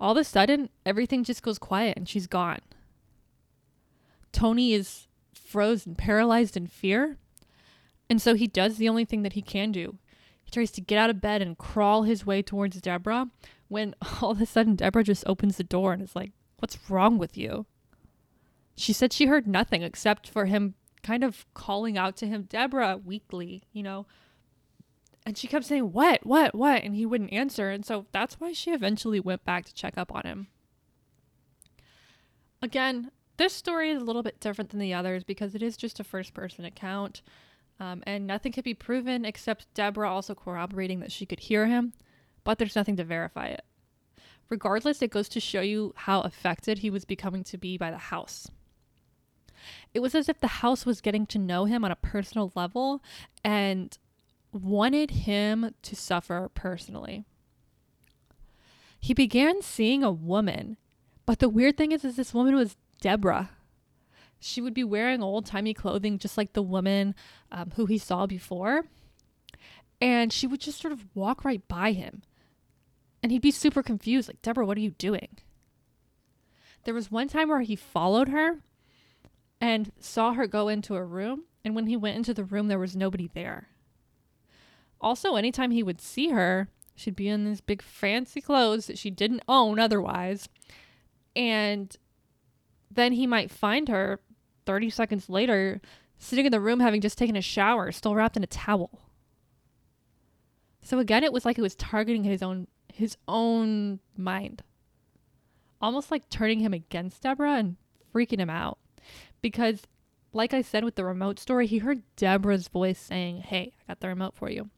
All 0.00 0.12
of 0.12 0.18
a 0.18 0.24
sudden, 0.24 0.70
everything 0.84 1.24
just 1.24 1.42
goes 1.42 1.58
quiet 1.58 1.96
and 1.96 2.08
she's 2.08 2.26
gone. 2.26 2.60
Tony 4.32 4.72
is 4.72 5.06
frozen, 5.34 5.94
paralyzed 5.94 6.56
in 6.56 6.66
fear. 6.66 7.18
And 8.08 8.20
so 8.20 8.34
he 8.34 8.46
does 8.46 8.76
the 8.76 8.88
only 8.88 9.04
thing 9.04 9.22
that 9.22 9.32
he 9.32 9.42
can 9.42 9.72
do. 9.72 9.98
He 10.44 10.50
tries 10.50 10.70
to 10.72 10.80
get 10.80 10.98
out 10.98 11.10
of 11.10 11.20
bed 11.20 11.42
and 11.42 11.58
crawl 11.58 12.04
his 12.04 12.24
way 12.24 12.42
towards 12.42 12.80
Deborah 12.80 13.28
when 13.68 13.94
all 14.20 14.30
of 14.30 14.40
a 14.40 14.46
sudden 14.46 14.76
Deborah 14.76 15.04
just 15.04 15.24
opens 15.26 15.56
the 15.56 15.64
door 15.64 15.92
and 15.92 16.02
is 16.02 16.16
like, 16.16 16.32
What's 16.58 16.78
wrong 16.88 17.18
with 17.18 17.36
you? 17.36 17.66
She 18.76 18.92
said 18.92 19.12
she 19.12 19.26
heard 19.26 19.46
nothing 19.46 19.82
except 19.82 20.28
for 20.28 20.46
him 20.46 20.74
kind 21.02 21.22
of 21.22 21.44
calling 21.52 21.98
out 21.98 22.16
to 22.16 22.26
him, 22.26 22.42
Deborah, 22.42 22.98
weakly, 23.02 23.64
you 23.72 23.82
know. 23.82 24.06
And 25.26 25.36
she 25.36 25.48
kept 25.48 25.66
saying, 25.66 25.92
What, 25.92 26.24
what, 26.24 26.54
what? 26.54 26.82
And 26.82 26.94
he 26.94 27.04
wouldn't 27.04 27.32
answer. 27.32 27.70
And 27.70 27.84
so 27.84 28.06
that's 28.12 28.40
why 28.40 28.52
she 28.52 28.70
eventually 28.70 29.20
went 29.20 29.44
back 29.44 29.64
to 29.66 29.74
check 29.74 29.98
up 29.98 30.14
on 30.14 30.22
him. 30.22 30.46
Again, 32.62 33.10
this 33.36 33.52
story 33.52 33.90
is 33.90 34.00
a 34.00 34.04
little 34.04 34.22
bit 34.22 34.40
different 34.40 34.70
than 34.70 34.80
the 34.80 34.94
others 34.94 35.24
because 35.24 35.54
it 35.54 35.62
is 35.62 35.76
just 35.76 36.00
a 36.00 36.04
first 36.04 36.34
person 36.34 36.64
account. 36.64 37.22
Um, 37.78 38.02
and 38.06 38.26
nothing 38.26 38.52
could 38.52 38.64
be 38.64 38.74
proven 38.74 39.24
except 39.24 39.72
Deborah 39.74 40.10
also 40.10 40.34
corroborating 40.34 41.00
that 41.00 41.12
she 41.12 41.26
could 41.26 41.40
hear 41.40 41.66
him, 41.66 41.92
but 42.42 42.58
there's 42.58 42.76
nothing 42.76 42.96
to 42.96 43.04
verify 43.04 43.48
it. 43.48 43.64
Regardless, 44.48 45.02
it 45.02 45.10
goes 45.10 45.28
to 45.30 45.40
show 45.40 45.60
you 45.60 45.92
how 45.96 46.20
affected 46.22 46.78
he 46.78 46.90
was 46.90 47.04
becoming 47.04 47.44
to 47.44 47.58
be 47.58 47.76
by 47.76 47.90
the 47.90 47.98
house. 47.98 48.48
It 49.92 50.00
was 50.00 50.14
as 50.14 50.28
if 50.28 50.40
the 50.40 50.46
house 50.46 50.86
was 50.86 51.00
getting 51.00 51.26
to 51.26 51.38
know 51.38 51.64
him 51.64 51.84
on 51.84 51.90
a 51.90 51.96
personal 51.96 52.52
level 52.54 53.02
and 53.44 53.96
wanted 54.52 55.10
him 55.10 55.74
to 55.82 55.96
suffer 55.96 56.50
personally. 56.54 57.24
He 59.00 59.12
began 59.12 59.62
seeing 59.62 60.02
a 60.02 60.10
woman, 60.10 60.76
but 61.26 61.40
the 61.40 61.48
weird 61.48 61.76
thing 61.76 61.92
is, 61.92 62.04
is 62.04 62.16
this 62.16 62.32
woman 62.32 62.54
was 62.54 62.76
Deborah. 63.00 63.50
She 64.38 64.60
would 64.60 64.74
be 64.74 64.84
wearing 64.84 65.22
old 65.22 65.46
timey 65.46 65.74
clothing, 65.74 66.18
just 66.18 66.36
like 66.36 66.52
the 66.52 66.62
woman 66.62 67.14
um, 67.50 67.72
who 67.76 67.86
he 67.86 67.98
saw 67.98 68.26
before. 68.26 68.84
And 70.00 70.32
she 70.32 70.46
would 70.46 70.60
just 70.60 70.80
sort 70.80 70.92
of 70.92 71.06
walk 71.14 71.44
right 71.44 71.66
by 71.68 71.92
him. 71.92 72.22
And 73.22 73.32
he'd 73.32 73.42
be 73.42 73.50
super 73.50 73.82
confused, 73.82 74.28
like, 74.28 74.42
Deborah, 74.42 74.66
what 74.66 74.76
are 74.76 74.82
you 74.82 74.90
doing? 74.90 75.28
There 76.84 76.94
was 76.94 77.10
one 77.10 77.28
time 77.28 77.48
where 77.48 77.62
he 77.62 77.74
followed 77.74 78.28
her 78.28 78.60
and 79.60 79.90
saw 79.98 80.34
her 80.34 80.46
go 80.46 80.68
into 80.68 80.94
a 80.94 81.02
room. 81.02 81.44
And 81.64 81.74
when 81.74 81.86
he 81.86 81.96
went 81.96 82.16
into 82.16 82.34
the 82.34 82.44
room, 82.44 82.68
there 82.68 82.78
was 82.78 82.94
nobody 82.94 83.28
there. 83.32 83.68
Also, 85.00 85.34
anytime 85.34 85.72
he 85.72 85.82
would 85.82 86.00
see 86.00 86.28
her, 86.28 86.68
she'd 86.94 87.16
be 87.16 87.28
in 87.28 87.44
these 87.44 87.60
big 87.60 87.82
fancy 87.82 88.40
clothes 88.40 88.86
that 88.86 88.98
she 88.98 89.10
didn't 89.10 89.42
own 89.48 89.80
otherwise. 89.80 90.48
And 91.34 91.96
then 92.96 93.12
he 93.12 93.26
might 93.26 93.50
find 93.50 93.88
her 93.88 94.20
30 94.66 94.90
seconds 94.90 95.28
later 95.28 95.80
sitting 96.18 96.46
in 96.46 96.52
the 96.52 96.60
room 96.60 96.80
having 96.80 97.00
just 97.00 97.18
taken 97.18 97.36
a 97.36 97.42
shower, 97.42 97.92
still 97.92 98.14
wrapped 98.14 98.36
in 98.36 98.42
a 98.42 98.48
towel. 98.48 99.02
So 100.82 100.98
again, 100.98 101.24
it 101.24 101.32
was 101.32 101.44
like 101.44 101.58
it 101.58 101.62
was 101.62 101.74
targeting 101.74 102.24
his 102.24 102.42
own 102.42 102.68
his 102.92 103.16
own 103.28 104.00
mind. 104.16 104.62
Almost 105.80 106.10
like 106.10 106.28
turning 106.30 106.60
him 106.60 106.72
against 106.72 107.22
Deborah 107.22 107.56
and 107.56 107.76
freaking 108.14 108.38
him 108.38 108.50
out 108.50 108.78
because 109.42 109.82
like 110.32 110.54
I 110.54 110.62
said 110.62 110.84
with 110.84 110.94
the 110.94 111.04
remote 111.04 111.38
story, 111.38 111.66
he 111.66 111.78
heard 111.78 112.02
Deborah's 112.16 112.68
voice 112.68 112.98
saying, 112.98 113.38
Hey, 113.42 113.72
I 113.80 113.92
got 113.92 114.00
the 114.00 114.08
remote 114.08 114.34
for 114.34 114.50
you. 114.50 114.70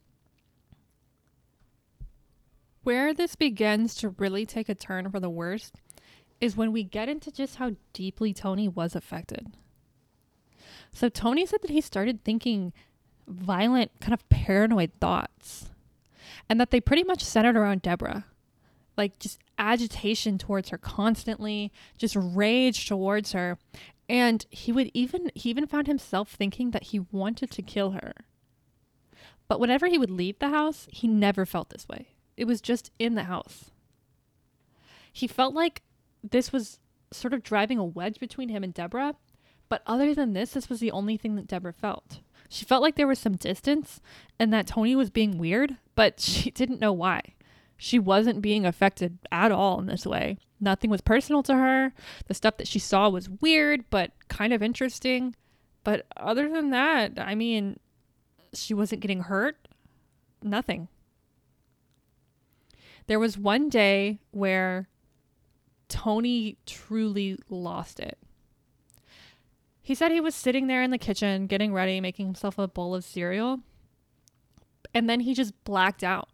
Where 2.83 3.13
this 3.13 3.35
begins 3.35 3.95
to 3.97 4.11
really 4.11 4.47
take 4.47 4.69
a 4.69 4.75
turn 4.75 5.11
for 5.11 5.21
the 5.21 5.31
worst 5.31 5.81
is 6.41 6.57
when 6.57 6.73
we 6.73 6.85
get 6.85 7.09
into 7.09 7.31
just 7.31 7.57
how 7.57 7.73
deeply 7.93 8.33
Tony 8.33 8.69
was 8.69 8.95
affected. 8.95 9.53
So, 10.93 11.09
Tony 11.09 11.45
said 11.47 11.63
that 11.63 11.71
he 11.71 11.81
started 11.81 12.25
thinking 12.25 12.73
violent, 13.27 13.91
kind 14.01 14.15
of 14.15 14.29
paranoid 14.29 14.93
thoughts, 15.01 15.71
and 16.49 16.61
that 16.61 16.71
they 16.71 16.81
pretty 16.81 17.05
much 17.05 17.25
centered 17.25 17.57
around 17.57 17.83
Deborah. 17.83 18.25
Like, 18.97 19.19
just 19.19 19.41
agitation 19.59 20.39
towards 20.39 20.71
her 20.71 20.79
constantly, 20.79 21.73
just 21.97 22.17
rage 22.19 22.89
towards 22.89 23.33
her. 23.33 23.59
And 24.09 24.47
he 24.51 24.73
would 24.73 24.91
even 24.95 25.31
he 25.35 25.51
even 25.51 25.67
found 25.67 25.87
himself 25.87 26.31
thinking 26.31 26.71
that 26.71 26.85
he 26.85 27.01
wanted 27.01 27.51
to 27.51 27.63
kill 27.63 27.91
her. 27.91 28.13
But 29.49 29.61
whenever 29.61 29.87
he 29.87 29.99
would 29.99 30.11
leave 30.11 30.39
the 30.39 30.49
house, 30.49 30.89
he 30.91 31.07
never 31.07 31.45
felt 31.45 31.71
this 31.71 31.89
way. 31.89 32.09
It 32.37 32.47
was 32.47 32.61
just 32.61 32.91
in 32.99 33.15
the 33.15 33.25
house. 33.25 33.71
He 35.13 35.27
felt 35.27 35.55
like 35.55 35.83
this 36.23 36.53
was 36.53 36.79
sort 37.13 37.35
of 37.35 37.43
driving 37.43 37.79
a 37.79 37.85
wedge 37.85 38.21
between 38.21 38.49
him 38.49 38.63
and 38.63 38.75
Deborah, 38.75 39.15
but 39.69 39.83
other 39.87 40.15
than 40.15 40.33
this, 40.33 40.53
this 40.53 40.69
was 40.69 40.81
the 40.81 40.91
only 40.91 41.17
thing 41.17 41.37
that 41.37 41.47
Deborah 41.47 41.73
felt. 41.73 42.21
She 42.49 42.65
felt 42.65 42.83
like 42.83 42.97
there 42.97 43.07
was 43.07 43.19
some 43.19 43.37
distance 43.37 44.01
and 44.39 44.53
that 44.53 44.67
Tony 44.67 44.97
was 44.97 45.11
being 45.11 45.39
weird, 45.39 45.77
but 45.95 46.21
she 46.21 46.51
didn't 46.51 46.81
know 46.81 46.93
why. 46.93 47.35
She 47.77 47.99
wasn't 47.99 48.43
being 48.43 48.67
affected 48.67 49.19
at 49.31 49.53
all 49.53 49.79
in 49.79 49.87
this 49.87 50.05
way. 50.05 50.39
Nothing 50.61 50.91
was 50.91 51.01
personal 51.01 51.45
to 51.45 51.55
her. 51.55 51.93
The 52.27 52.35
stuff 52.35 52.57
that 52.57 52.67
she 52.67 52.81
saw 52.81 53.09
was 53.09 53.29
weird, 53.29 53.85
but 53.91 54.11
kind 54.27 54.53
of 54.53 54.63
interesting. 54.63 55.37
But 55.85 56.07
other 56.17 56.49
than 56.49 56.71
that, 56.71 57.13
I 57.19 57.37
mean, 57.37 57.79
she 58.53 58.75
wasn't 58.75 59.01
getting 59.01 59.21
hurt. 59.21 59.69
Nothing. 60.43 60.89
There 63.07 63.21
was 63.21 63.39
one 63.39 63.69
day 63.69 64.19
where 64.33 64.89
Tony 65.89 66.57
truly 66.67 67.39
lost 67.49 68.01
it. 68.01 68.19
He 69.83 69.95
said 69.95 70.13
he 70.13 70.21
was 70.21 70.35
sitting 70.35 70.67
there 70.67 70.83
in 70.83 70.91
the 70.91 70.99
kitchen 70.99 71.47
getting 71.47 71.73
ready, 71.73 72.01
making 72.01 72.27
himself 72.27 72.59
a 72.59 72.69
bowl 72.69 72.95
of 72.95 73.05
cereal, 73.05 73.61
and 74.93 75.09
then 75.09 75.21
he 75.21 75.35
just 75.35 75.53
blacked 75.65 76.05
out. 76.05 76.29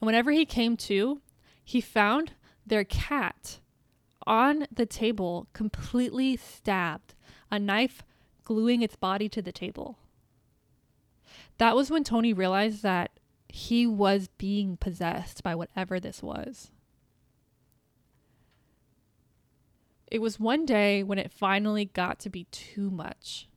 And 0.00 0.06
whenever 0.06 0.30
he 0.30 0.44
came 0.44 0.76
to, 0.76 1.20
he 1.64 1.80
found 1.80 2.32
their 2.64 2.84
cat 2.84 3.58
on 4.26 4.66
the 4.72 4.86
table, 4.86 5.48
completely 5.52 6.36
stabbed, 6.36 7.14
a 7.50 7.58
knife 7.58 8.02
gluing 8.44 8.82
its 8.82 8.96
body 8.96 9.28
to 9.28 9.42
the 9.42 9.52
table. 9.52 9.98
That 11.58 11.74
was 11.74 11.90
when 11.90 12.04
Tony 12.04 12.32
realized 12.32 12.82
that 12.82 13.18
he 13.48 13.86
was 13.86 14.28
being 14.38 14.76
possessed 14.76 15.42
by 15.42 15.54
whatever 15.54 15.98
this 15.98 16.22
was. 16.22 16.70
It 20.08 20.20
was 20.20 20.38
one 20.38 20.64
day 20.64 21.02
when 21.02 21.18
it 21.18 21.32
finally 21.32 21.86
got 21.86 22.18
to 22.20 22.30
be 22.30 22.44
too 22.50 22.90
much. 22.90 23.48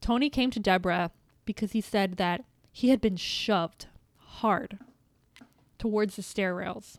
Tony 0.00 0.28
came 0.28 0.50
to 0.50 0.60
Deborah 0.60 1.10
because 1.44 1.72
he 1.72 1.80
said 1.80 2.16
that 2.16 2.44
he 2.72 2.88
had 2.90 3.00
been 3.00 3.16
shoved 3.16 3.86
hard 4.16 4.78
towards 5.78 6.16
the 6.16 6.22
stair 6.22 6.54
rails. 6.54 6.98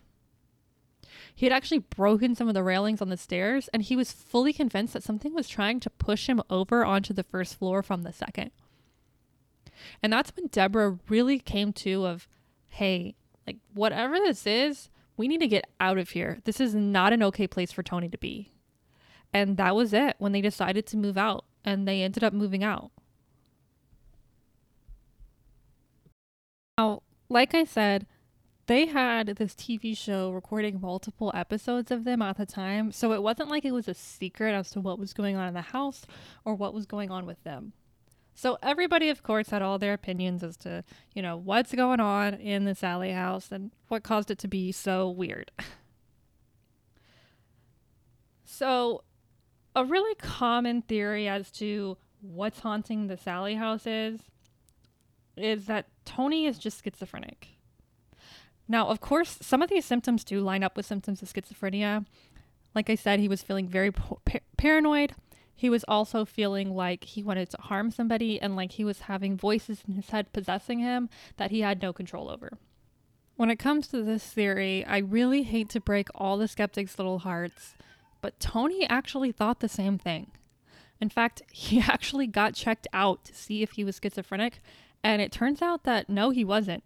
He 1.35 1.45
had 1.45 1.53
actually 1.53 1.79
broken 1.79 2.35
some 2.35 2.47
of 2.47 2.53
the 2.53 2.63
railings 2.63 3.01
on 3.01 3.09
the 3.09 3.17
stairs, 3.17 3.69
and 3.69 3.83
he 3.83 3.95
was 3.95 4.11
fully 4.11 4.53
convinced 4.53 4.93
that 4.93 5.03
something 5.03 5.33
was 5.33 5.47
trying 5.47 5.79
to 5.81 5.89
push 5.89 6.27
him 6.27 6.41
over 6.49 6.83
onto 6.83 7.13
the 7.13 7.23
first 7.23 7.55
floor 7.55 7.83
from 7.83 8.03
the 8.03 8.13
second. 8.13 8.51
And 10.01 10.11
that's 10.11 10.31
when 10.35 10.47
Deborah 10.47 10.99
really 11.07 11.39
came 11.39 11.73
to 11.73 12.05
of, 12.07 12.27
hey, 12.67 13.15
like 13.45 13.57
whatever 13.73 14.15
this 14.15 14.47
is, 14.47 14.89
we 15.17 15.27
need 15.27 15.39
to 15.39 15.47
get 15.47 15.65
out 15.79 15.97
of 15.97 16.11
here. 16.11 16.39
This 16.45 16.61
is 16.61 16.73
not 16.73 17.11
an 17.11 17.23
okay 17.23 17.47
place 17.47 17.71
for 17.71 17.83
Tony 17.83 18.07
to 18.07 18.17
be. 18.17 18.51
And 19.33 19.57
that 19.57 19.75
was 19.75 19.93
it 19.93 20.15
when 20.19 20.31
they 20.31 20.41
decided 20.41 20.85
to 20.87 20.97
move 20.97 21.17
out 21.17 21.43
and 21.65 21.87
they 21.87 22.03
ended 22.03 22.23
up 22.23 22.33
moving 22.33 22.63
out. 22.63 22.91
Now, 26.77 27.01
like 27.27 27.53
I 27.55 27.65
said, 27.65 28.05
they 28.67 28.85
had 28.85 29.27
this 29.27 29.53
TV 29.53 29.97
show 29.97 30.29
recording 30.31 30.79
multiple 30.79 31.31
episodes 31.33 31.89
of 31.89 32.03
them 32.03 32.21
at 32.21 32.37
the 32.37 32.45
time, 32.45 32.91
so 32.91 33.13
it 33.13 33.23
wasn't 33.23 33.49
like 33.49 33.65
it 33.65 33.71
was 33.71 33.87
a 33.87 33.93
secret 33.93 34.53
as 34.53 34.69
to 34.71 34.81
what 34.81 34.99
was 34.99 35.13
going 35.13 35.35
on 35.35 35.47
in 35.47 35.53
the 35.53 35.61
house 35.61 36.05
or 36.45 36.53
what 36.53 36.73
was 36.73 36.85
going 36.85 37.09
on 37.09 37.25
with 37.25 37.43
them. 37.43 37.73
So 38.37 38.59
everybody, 38.61 39.09
of 39.09 39.23
course, 39.23 39.49
had 39.49 39.63
all 39.63 39.79
their 39.79 39.93
opinions 39.93 40.43
as 40.43 40.57
to, 40.57 40.83
you 41.15 41.23
know, 41.23 41.35
what's 41.35 41.73
going 41.73 41.99
on 41.99 42.35
in 42.35 42.65
the 42.65 42.75
Sallie 42.75 43.13
house 43.13 43.51
and 43.51 43.71
what 43.87 44.03
caused 44.03 44.29
it 44.29 44.37
to 44.37 44.47
be 44.47 44.71
so 44.71 45.09
weird. 45.09 45.49
so, 48.45 49.03
a 49.75 49.83
really 49.83 50.13
common 50.21 50.83
theory 50.83 51.27
as 51.27 51.49
to 51.53 51.97
what's 52.21 52.59
haunting 52.59 53.07
the 53.07 53.17
Sallie 53.17 53.55
house 53.55 53.87
is 53.87 54.21
is 55.35 55.65
that 55.65 55.87
Tony 56.05 56.45
is 56.45 56.59
just 56.59 56.83
schizophrenic. 56.83 57.57
Now, 58.67 58.87
of 58.87 59.01
course, 59.01 59.39
some 59.41 59.63
of 59.63 59.71
these 59.71 59.85
symptoms 59.85 60.23
do 60.23 60.41
line 60.41 60.63
up 60.63 60.77
with 60.77 60.85
symptoms 60.85 61.23
of 61.23 61.33
schizophrenia. 61.33 62.05
Like 62.75 62.91
I 62.91 62.95
said, 62.95 63.19
he 63.19 63.27
was 63.27 63.41
feeling 63.41 63.67
very 63.67 63.91
par- 63.91 64.19
paranoid 64.57 65.15
he 65.57 65.71
was 65.71 65.83
also 65.87 66.23
feeling 66.23 66.75
like 66.75 67.03
he 67.03 67.23
wanted 67.23 67.49
to 67.49 67.57
harm 67.59 67.89
somebody 67.89 68.39
and 68.39 68.55
like 68.55 68.73
he 68.73 68.83
was 68.83 69.01
having 69.01 69.35
voices 69.35 69.83
in 69.87 69.95
his 69.95 70.11
head 70.11 70.31
possessing 70.31 70.77
him 70.77 71.09
that 71.37 71.49
he 71.49 71.61
had 71.61 71.81
no 71.81 71.91
control 71.91 72.29
over. 72.29 72.51
When 73.35 73.49
it 73.49 73.57
comes 73.57 73.87
to 73.87 74.03
this 74.03 74.23
theory, 74.23 74.85
I 74.85 74.99
really 74.99 75.41
hate 75.41 75.69
to 75.69 75.81
break 75.81 76.09
all 76.13 76.37
the 76.37 76.47
skeptics' 76.47 76.99
little 76.99 77.19
hearts, 77.19 77.73
but 78.21 78.39
Tony 78.39 78.87
actually 78.87 79.31
thought 79.31 79.59
the 79.59 79.67
same 79.67 79.97
thing. 79.97 80.29
In 81.01 81.09
fact, 81.09 81.41
he 81.51 81.79
actually 81.79 82.27
got 82.27 82.53
checked 82.53 82.87
out 82.93 83.25
to 83.25 83.33
see 83.33 83.63
if 83.63 83.71
he 83.71 83.83
was 83.83 83.99
schizophrenic, 84.01 84.61
and 85.03 85.23
it 85.23 85.31
turns 85.31 85.63
out 85.63 85.85
that 85.85 86.07
no, 86.07 86.29
he 86.29 86.45
wasn't. 86.45 86.83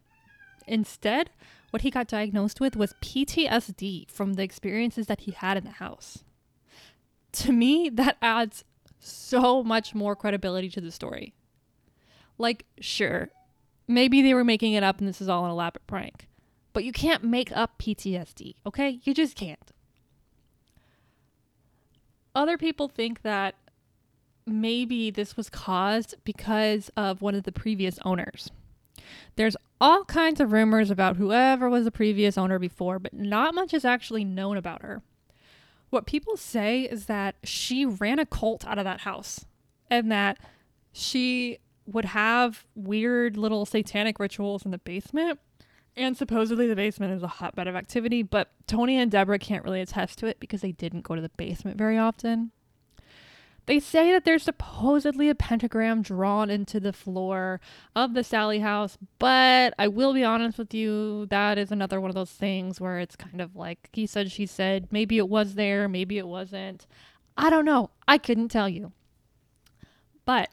Instead, 0.66 1.30
what 1.72 1.82
he 1.82 1.92
got 1.92 2.08
diagnosed 2.08 2.62
with 2.62 2.78
was 2.78 2.96
PTSD 3.02 4.10
from 4.10 4.34
the 4.34 4.44
experiences 4.44 5.08
that 5.08 5.22
he 5.22 5.32
had 5.32 5.58
in 5.58 5.66
the 5.66 5.72
house 5.72 6.24
to 7.34 7.52
me, 7.52 7.90
that 7.90 8.18
adds 8.22 8.64
so 9.00 9.64
much 9.64 9.96
more 9.96 10.16
credibility 10.16 10.70
to 10.70 10.82
the 10.82 10.92
story. 10.92 11.34
Like, 12.38 12.66
sure, 12.80 13.30
maybe 13.88 14.22
they 14.22 14.34
were 14.34 14.44
making 14.44 14.74
it 14.74 14.84
up 14.84 15.00
and 15.00 15.08
this 15.08 15.22
is 15.22 15.30
all 15.30 15.46
an 15.46 15.52
elaborate 15.52 15.88
prank, 15.88 16.28
but 16.74 16.84
you 16.84 16.92
can't 16.92 17.24
make 17.24 17.52
up 17.56 17.78
PTSD, 17.80 18.56
okay? 18.66 19.00
You 19.04 19.14
just 19.14 19.36
can't. 19.36 19.72
Other 22.34 22.58
people 22.58 22.88
think 22.88 23.24
that 23.24 23.56
maybe 24.46 25.12
this 25.12 25.36
was 25.36 25.50
caused 25.50 26.16
because 26.24 26.90
of 26.96 27.22
one 27.22 27.36
of 27.36 27.44
the 27.44 27.52
previous 27.52 28.00
owners. 28.04 28.50
There's 29.36 29.58
all 29.80 30.06
kinds 30.06 30.40
of 30.40 30.52
rumors 30.52 30.92
about 30.92 31.18
whoever 31.18 31.70
was 31.70 31.86
the 31.86 31.92
previous 31.92 32.38
owner 32.38 32.60
before, 32.60 33.00
but 33.00 33.14
not 33.14 33.54
much 33.54 33.74
is 33.74 33.84
actually 33.84 34.24
known 34.24 34.58
about 34.58 34.82
her. 34.82 35.02
What 35.92 36.06
people 36.06 36.38
say 36.38 36.84
is 36.84 37.06
that 37.06 37.36
she 37.44 37.86
ran 37.86 38.18
a 38.18 38.26
cult 38.26 38.66
out 38.66 38.80
of 38.80 38.86
that 38.86 39.02
house 39.02 39.46
and 39.90 40.12
that 40.12 40.40
she 40.94 41.60
would 41.86 42.06
have 42.06 42.66
weird 42.76 43.36
little 43.36 43.66
satanic 43.66 44.18
rituals 44.18 44.64
in 44.66 44.72
the 44.72 44.78
basement. 44.78 45.40
And 45.98 46.16
supposedly 46.16 46.68
the 46.68 46.78
basement 46.78 47.14
is 47.14 47.24
a 47.24 47.28
hotbed 47.28 47.68
of 47.68 47.76
activity, 47.76 48.24
but 48.24 48.52
Tony 48.68 48.98
and 48.98 49.12
Deborah 49.12 49.38
can't 49.38 49.66
really 49.66 49.82
attest 49.82 50.18
to 50.20 50.28
it 50.28 50.40
because 50.40 50.62
they 50.62 50.72
didn't 50.72 51.02
go 51.02 51.16
to 51.16 51.22
the 51.22 51.30
basement 51.36 51.78
very 51.78 51.98
often. 51.98 52.52
They 53.68 53.80
say 53.80 54.12
that 54.12 54.26
there's 54.26 54.44
supposedly 54.44 55.30
a 55.30 55.36
pentagram 55.36 56.02
drawn 56.02 56.50
into 56.50 56.80
the 56.80 56.92
floor 56.92 57.62
of 57.96 58.14
the 58.14 58.24
Sallie 58.24 58.60
house, 58.60 58.98
but 59.20 59.74
I 59.78 59.88
will 59.88 60.14
be 60.14 60.24
honest 60.24 60.58
with 60.58 60.74
you, 60.74 61.28
that 61.28 61.58
is 61.58 61.72
another 61.72 62.02
one 62.02 62.10
of 62.10 62.16
those 62.16 62.32
things 62.32 62.82
where 62.82 63.00
it's 63.00 63.16
kind 63.16 63.40
of 63.40 63.56
like 63.56 63.90
he 63.94 64.08
said, 64.08 64.32
she 64.32 64.46
said, 64.46 64.88
maybe 64.92 65.18
it 65.18 65.30
was 65.30 65.56
there, 65.56 65.88
maybe 65.88 66.18
it 66.18 66.28
wasn't. 66.28 66.88
I 67.38 67.50
don't 67.50 67.66
know. 67.66 67.92
I 68.08 68.18
couldn't 68.18 68.50
tell 68.50 68.68
you. 68.68 68.92
But 70.26 70.50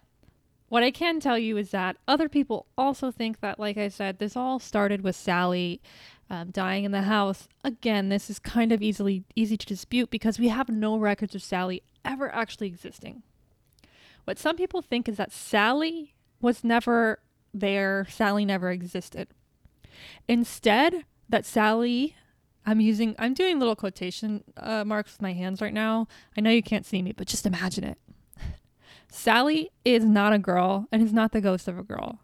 what 0.69 0.83
I 0.83 0.91
can 0.91 1.19
tell 1.19 1.39
you 1.39 1.57
is 1.57 1.71
that 1.71 1.97
other 2.07 2.29
people 2.29 2.67
also 2.77 3.11
think 3.11 3.41
that, 3.41 3.59
like 3.59 3.79
I 3.79 3.89
said, 3.89 4.19
this 4.19 4.37
all 4.37 4.59
started 4.59 5.03
with 5.03 5.17
Sallie 5.17 5.81
um, 6.31 6.51
dying 6.51 6.85
in 6.85 6.93
the 6.93 7.03
house. 7.03 7.49
Again, 7.65 8.11
this 8.11 8.29
is 8.29 8.39
kind 8.39 8.71
of 8.71 8.83
easily 8.83 9.25
easy 9.35 9.57
to 9.57 9.67
dispute 9.67 10.11
because 10.11 10.39
we 10.39 10.49
have 10.49 10.69
no 10.69 10.99
records 10.99 11.35
of 11.35 11.43
Sallie 11.43 11.83
ever 12.09 12.35
actually 12.35 12.67
existing. 12.67 13.23
What 14.25 14.39
some 14.39 14.57
people 14.57 14.83
think 14.83 15.09
is 15.09 15.17
that 15.17 15.33
Sallie 15.33 16.15
was 16.41 16.65
never 16.65 17.21
there, 17.55 18.07
Sallie 18.11 18.45
never 18.45 18.71
existed. 18.71 19.29
Instead, 20.27 21.05
that 21.29 21.45
Sallie, 21.45 22.17
I'm 22.67 22.81
using, 22.81 23.15
I'm 23.19 23.35
doing 23.35 23.59
little 23.59 23.77
quotation 23.77 24.45
uh, 24.57 24.85
marks 24.85 25.13
with 25.13 25.23
my 25.23 25.33
hands 25.33 25.61
right 25.61 25.73
now. 25.73 26.09
I 26.37 26.41
know 26.41 26.51
you 26.51 26.63
can't 26.63 26.87
see 26.87 27.03
me, 27.03 27.13
but 27.13 27.27
just 27.27 27.47
imagine 27.47 27.85
it. 27.85 27.99
Sallie 29.11 29.71
is 29.85 30.05
not 30.05 30.33
a 30.33 30.39
girl 30.39 30.87
and 30.91 31.03
is 31.03 31.13
not 31.13 31.33
the 31.33 31.41
ghost 31.41 31.69
of 31.69 31.79
a 31.79 31.83
girl. 31.83 32.21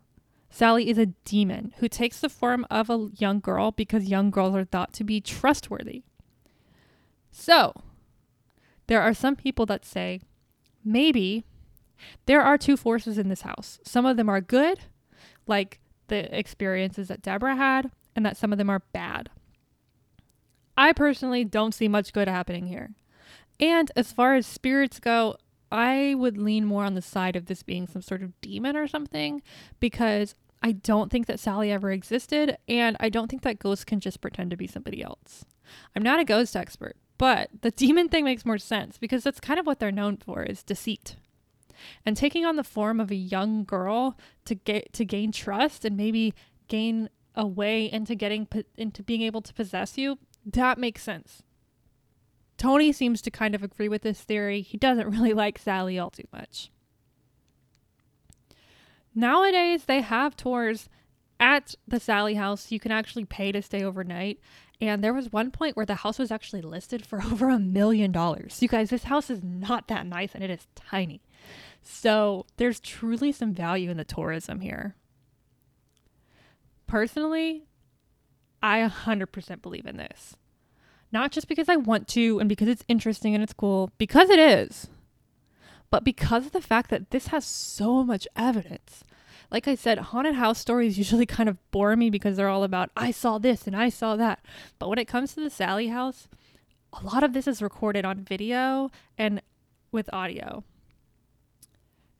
Sallie 0.50 0.88
is 0.88 0.98
a 0.98 1.06
demon 1.06 1.74
who 1.78 1.88
takes 1.88 2.20
the 2.20 2.28
form 2.28 2.64
of 2.70 2.88
a 2.88 3.08
young 3.16 3.40
girl 3.40 3.72
because 3.72 4.04
young 4.04 4.30
girls 4.30 4.54
are 4.54 4.64
thought 4.64 4.92
to 4.92 5.04
be 5.04 5.20
trustworthy. 5.20 6.04
So, 7.32 7.74
there 8.86 9.02
are 9.02 9.14
some 9.14 9.36
people 9.36 9.66
that 9.66 9.84
say 9.84 10.20
maybe 10.84 11.44
there 12.26 12.42
are 12.42 12.58
two 12.58 12.76
forces 12.76 13.18
in 13.18 13.28
this 13.28 13.42
house. 13.42 13.78
Some 13.84 14.06
of 14.06 14.16
them 14.16 14.28
are 14.28 14.40
good, 14.40 14.80
like 15.46 15.80
the 16.08 16.36
experiences 16.36 17.08
that 17.08 17.22
Deborah 17.22 17.56
had, 17.56 17.90
and 18.14 18.24
that 18.26 18.36
some 18.36 18.52
of 18.52 18.58
them 18.58 18.70
are 18.70 18.82
bad. 18.92 19.30
I 20.76 20.92
personally 20.92 21.44
don't 21.44 21.74
see 21.74 21.88
much 21.88 22.12
good 22.12 22.28
happening 22.28 22.66
here. 22.66 22.90
And 23.60 23.90
as 23.96 24.12
far 24.12 24.34
as 24.34 24.46
spirits 24.46 24.98
go, 24.98 25.36
I 25.70 26.14
would 26.16 26.36
lean 26.36 26.66
more 26.66 26.84
on 26.84 26.94
the 26.94 27.02
side 27.02 27.36
of 27.36 27.46
this 27.46 27.62
being 27.62 27.86
some 27.86 28.02
sort 28.02 28.22
of 28.22 28.38
demon 28.40 28.76
or 28.76 28.86
something 28.86 29.42
because 29.80 30.34
I 30.62 30.72
don't 30.72 31.10
think 31.10 31.26
that 31.26 31.40
Sallie 31.40 31.70
ever 31.70 31.92
existed, 31.92 32.56
and 32.66 32.96
I 32.98 33.10
don't 33.10 33.28
think 33.28 33.42
that 33.42 33.58
ghosts 33.58 33.84
can 33.84 34.00
just 34.00 34.22
pretend 34.22 34.50
to 34.50 34.56
be 34.56 34.66
somebody 34.66 35.02
else. 35.02 35.44
I'm 35.94 36.02
not 36.02 36.20
a 36.20 36.24
ghost 36.24 36.56
expert, 36.56 36.96
but 37.18 37.50
the 37.62 37.70
demon 37.70 38.08
thing 38.08 38.24
makes 38.24 38.44
more 38.44 38.58
sense 38.58 38.98
because 38.98 39.22
that's 39.22 39.40
kind 39.40 39.60
of 39.60 39.66
what 39.66 39.78
they're 39.78 39.92
known 39.92 40.16
for 40.16 40.42
is 40.42 40.62
deceit. 40.62 41.16
And 42.04 42.16
taking 42.16 42.44
on 42.44 42.56
the 42.56 42.64
form 42.64 43.00
of 43.00 43.10
a 43.10 43.16
young 43.16 43.64
girl 43.64 44.18
to 44.44 44.54
get 44.54 44.92
to 44.94 45.04
gain 45.04 45.32
trust 45.32 45.84
and 45.84 45.96
maybe 45.96 46.34
gain 46.68 47.08
a 47.34 47.46
way 47.46 47.90
into 47.90 48.14
getting 48.14 48.46
into 48.76 49.02
being 49.02 49.22
able 49.22 49.42
to 49.42 49.54
possess 49.54 49.98
you, 49.98 50.18
that 50.44 50.78
makes 50.78 51.02
sense. 51.02 51.42
Tony 52.56 52.92
seems 52.92 53.20
to 53.22 53.30
kind 53.30 53.54
of 53.54 53.62
agree 53.62 53.88
with 53.88 54.02
this 54.02 54.20
theory. 54.20 54.60
He 54.62 54.78
doesn't 54.78 55.08
really 55.08 55.32
like 55.34 55.58
Sallie 55.58 55.98
all 55.98 56.10
too 56.10 56.28
much. 56.32 56.70
Nowadays, 59.14 59.84
they 59.84 60.00
have 60.00 60.36
tours 60.36 60.88
at 61.40 61.74
the 61.86 62.00
Sallie 62.00 62.34
house, 62.34 62.70
you 62.70 62.80
can 62.80 62.92
actually 62.92 63.24
pay 63.24 63.52
to 63.52 63.60
stay 63.60 63.82
overnight. 63.82 64.38
And 64.88 65.02
there 65.02 65.14
was 65.14 65.32
one 65.32 65.50
point 65.50 65.76
where 65.76 65.86
the 65.86 65.96
house 65.96 66.18
was 66.18 66.30
actually 66.30 66.62
listed 66.62 67.06
for 67.06 67.22
over 67.32 67.48
a 67.48 67.58
million 67.58 68.12
dollars. 68.12 68.60
You 68.60 68.68
guys, 68.68 68.90
this 68.90 69.04
house 69.04 69.30
is 69.30 69.42
not 69.42 69.88
that 69.88 70.06
nice 70.06 70.34
and 70.34 70.44
it 70.44 70.50
is 70.50 70.66
tiny. 70.74 71.20
So 71.82 72.46
there's 72.56 72.80
truly 72.80 73.32
some 73.32 73.52
value 73.52 73.90
in 73.90 73.96
the 73.96 74.04
tourism 74.04 74.60
here. 74.60 74.94
Personally, 76.86 77.64
I 78.62 78.80
100% 78.88 79.62
believe 79.62 79.86
in 79.86 79.96
this. 79.96 80.36
Not 81.12 81.30
just 81.30 81.48
because 81.48 81.68
I 81.68 81.76
want 81.76 82.08
to 82.08 82.40
and 82.40 82.48
because 82.48 82.68
it's 82.68 82.84
interesting 82.88 83.34
and 83.34 83.42
it's 83.42 83.52
cool, 83.52 83.90
because 83.98 84.30
it 84.30 84.38
is, 84.38 84.88
but 85.90 86.02
because 86.02 86.46
of 86.46 86.52
the 86.52 86.60
fact 86.60 86.90
that 86.90 87.10
this 87.10 87.28
has 87.28 87.44
so 87.44 88.02
much 88.02 88.26
evidence. 88.34 89.04
Like 89.54 89.68
I 89.68 89.76
said, 89.76 89.98
haunted 89.98 90.34
house 90.34 90.58
stories 90.58 90.98
usually 90.98 91.26
kind 91.26 91.48
of 91.48 91.58
bore 91.70 91.94
me 91.94 92.10
because 92.10 92.36
they're 92.36 92.48
all 92.48 92.64
about, 92.64 92.90
I 92.96 93.12
saw 93.12 93.38
this 93.38 93.68
and 93.68 93.76
I 93.76 93.88
saw 93.88 94.16
that. 94.16 94.44
But 94.80 94.88
when 94.88 94.98
it 94.98 95.04
comes 95.06 95.32
to 95.34 95.40
the 95.40 95.48
Sallie 95.48 95.88
house, 95.88 96.26
a 96.92 97.04
lot 97.04 97.22
of 97.22 97.34
this 97.34 97.46
is 97.46 97.62
recorded 97.62 98.04
on 98.04 98.24
video 98.24 98.90
and 99.16 99.40
with 99.92 100.12
audio. 100.12 100.64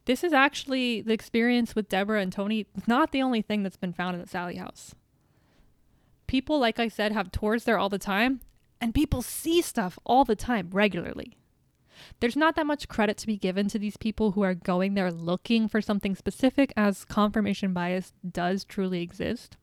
This 0.04 0.22
is 0.22 0.32
actually 0.32 1.00
the 1.00 1.12
experience 1.12 1.74
with 1.74 1.88
Deborah 1.88 2.20
and 2.20 2.32
Tony, 2.32 2.68
not 2.86 3.10
the 3.10 3.22
only 3.22 3.42
thing 3.42 3.64
that's 3.64 3.76
been 3.76 3.92
found 3.92 4.14
in 4.14 4.20
the 4.20 4.28
Sallie 4.28 4.56
house. 4.56 4.94
People, 6.28 6.60
like 6.60 6.78
I 6.78 6.86
said, 6.86 7.10
have 7.10 7.32
tours 7.32 7.64
there 7.64 7.78
all 7.78 7.88
the 7.88 7.98
time, 7.98 8.42
and 8.80 8.94
people 8.94 9.22
see 9.22 9.60
stuff 9.60 9.98
all 10.04 10.24
the 10.24 10.36
time, 10.36 10.70
regularly. 10.72 11.36
There's 12.20 12.36
not 12.36 12.56
that 12.56 12.66
much 12.66 12.88
credit 12.88 13.16
to 13.18 13.26
be 13.26 13.36
given 13.36 13.68
to 13.68 13.78
these 13.78 13.96
people 13.96 14.32
who 14.32 14.42
are 14.42 14.54
going 14.54 14.94
there 14.94 15.10
looking 15.10 15.68
for 15.68 15.80
something 15.80 16.14
specific, 16.14 16.72
as 16.76 17.04
confirmation 17.04 17.72
bias 17.72 18.12
does 18.28 18.64
truly 18.64 19.02
exist. 19.02 19.56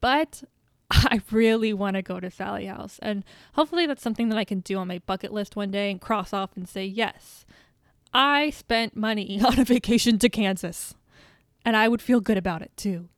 But 0.00 0.44
I 0.90 1.20
really 1.30 1.72
want 1.72 1.94
to 1.96 2.02
go 2.02 2.20
to 2.20 2.30
Sallie 2.30 2.66
House, 2.66 2.98
and 3.02 3.24
hopefully 3.54 3.86
that's 3.86 4.02
something 4.02 4.28
that 4.30 4.38
I 4.38 4.44
can 4.44 4.60
do 4.60 4.78
on 4.78 4.88
my 4.88 5.00
bucket 5.06 5.32
list 5.32 5.56
one 5.56 5.70
day 5.70 5.90
and 5.90 6.00
cross 6.00 6.32
off 6.32 6.56
and 6.56 6.68
say, 6.68 6.84
yes, 6.84 7.44
I 8.12 8.50
spent 8.50 8.96
money 8.96 9.40
on 9.44 9.58
a 9.58 9.64
vacation 9.64 10.18
to 10.18 10.28
Kansas, 10.28 10.94
and 11.64 11.76
I 11.76 11.88
would 11.88 12.02
feel 12.02 12.20
good 12.20 12.38
about 12.38 12.62
it 12.62 12.72
too. 12.76 13.08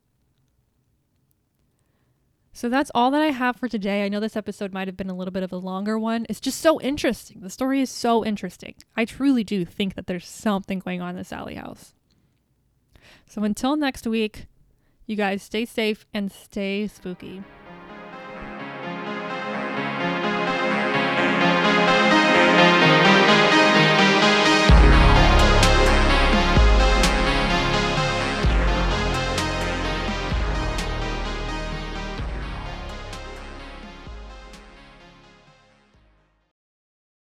So 2.53 2.69
that's 2.69 2.91
all 2.95 3.11
that 3.13 3.23
I 3.23 3.29
have 3.29 3.57
for 3.57 3.69
today. 3.69 4.05
I 4.05 4.09
know 4.09 4.21
this 4.21 4.37
episode 4.37 4.73
might 4.73 4.89
have 4.89 4.97
been 4.97 5.11
a 5.11 5.15
little 5.15 5.33
bit 5.33 5.43
of 5.43 5.53
a 5.53 5.57
longer 5.57 5.99
one. 5.99 6.27
It's 6.29 6.41
just 6.41 6.61
so 6.61 6.81
interesting. 6.81 7.41
The 7.41 7.51
story 7.51 7.81
is 7.81 7.91
so 7.91 8.25
interesting. 8.25 8.75
I 8.97 9.05
truly 9.05 9.45
do 9.45 9.65
think 9.65 9.95
that 9.95 10.07
there's 10.07 10.27
something 10.27 10.81
going 10.81 11.01
on 11.01 11.11
in 11.11 11.17
the 11.17 11.25
Sallie 11.25 11.55
house. 11.55 11.95
So 13.27 13.45
until 13.45 13.77
next 13.77 14.07
week, 14.07 14.47
you 15.07 15.17
guys 15.17 15.43
stay 15.43 15.65
safe 15.65 16.07
and 16.13 16.31
stay 16.31 16.87
spooky. 16.89 17.43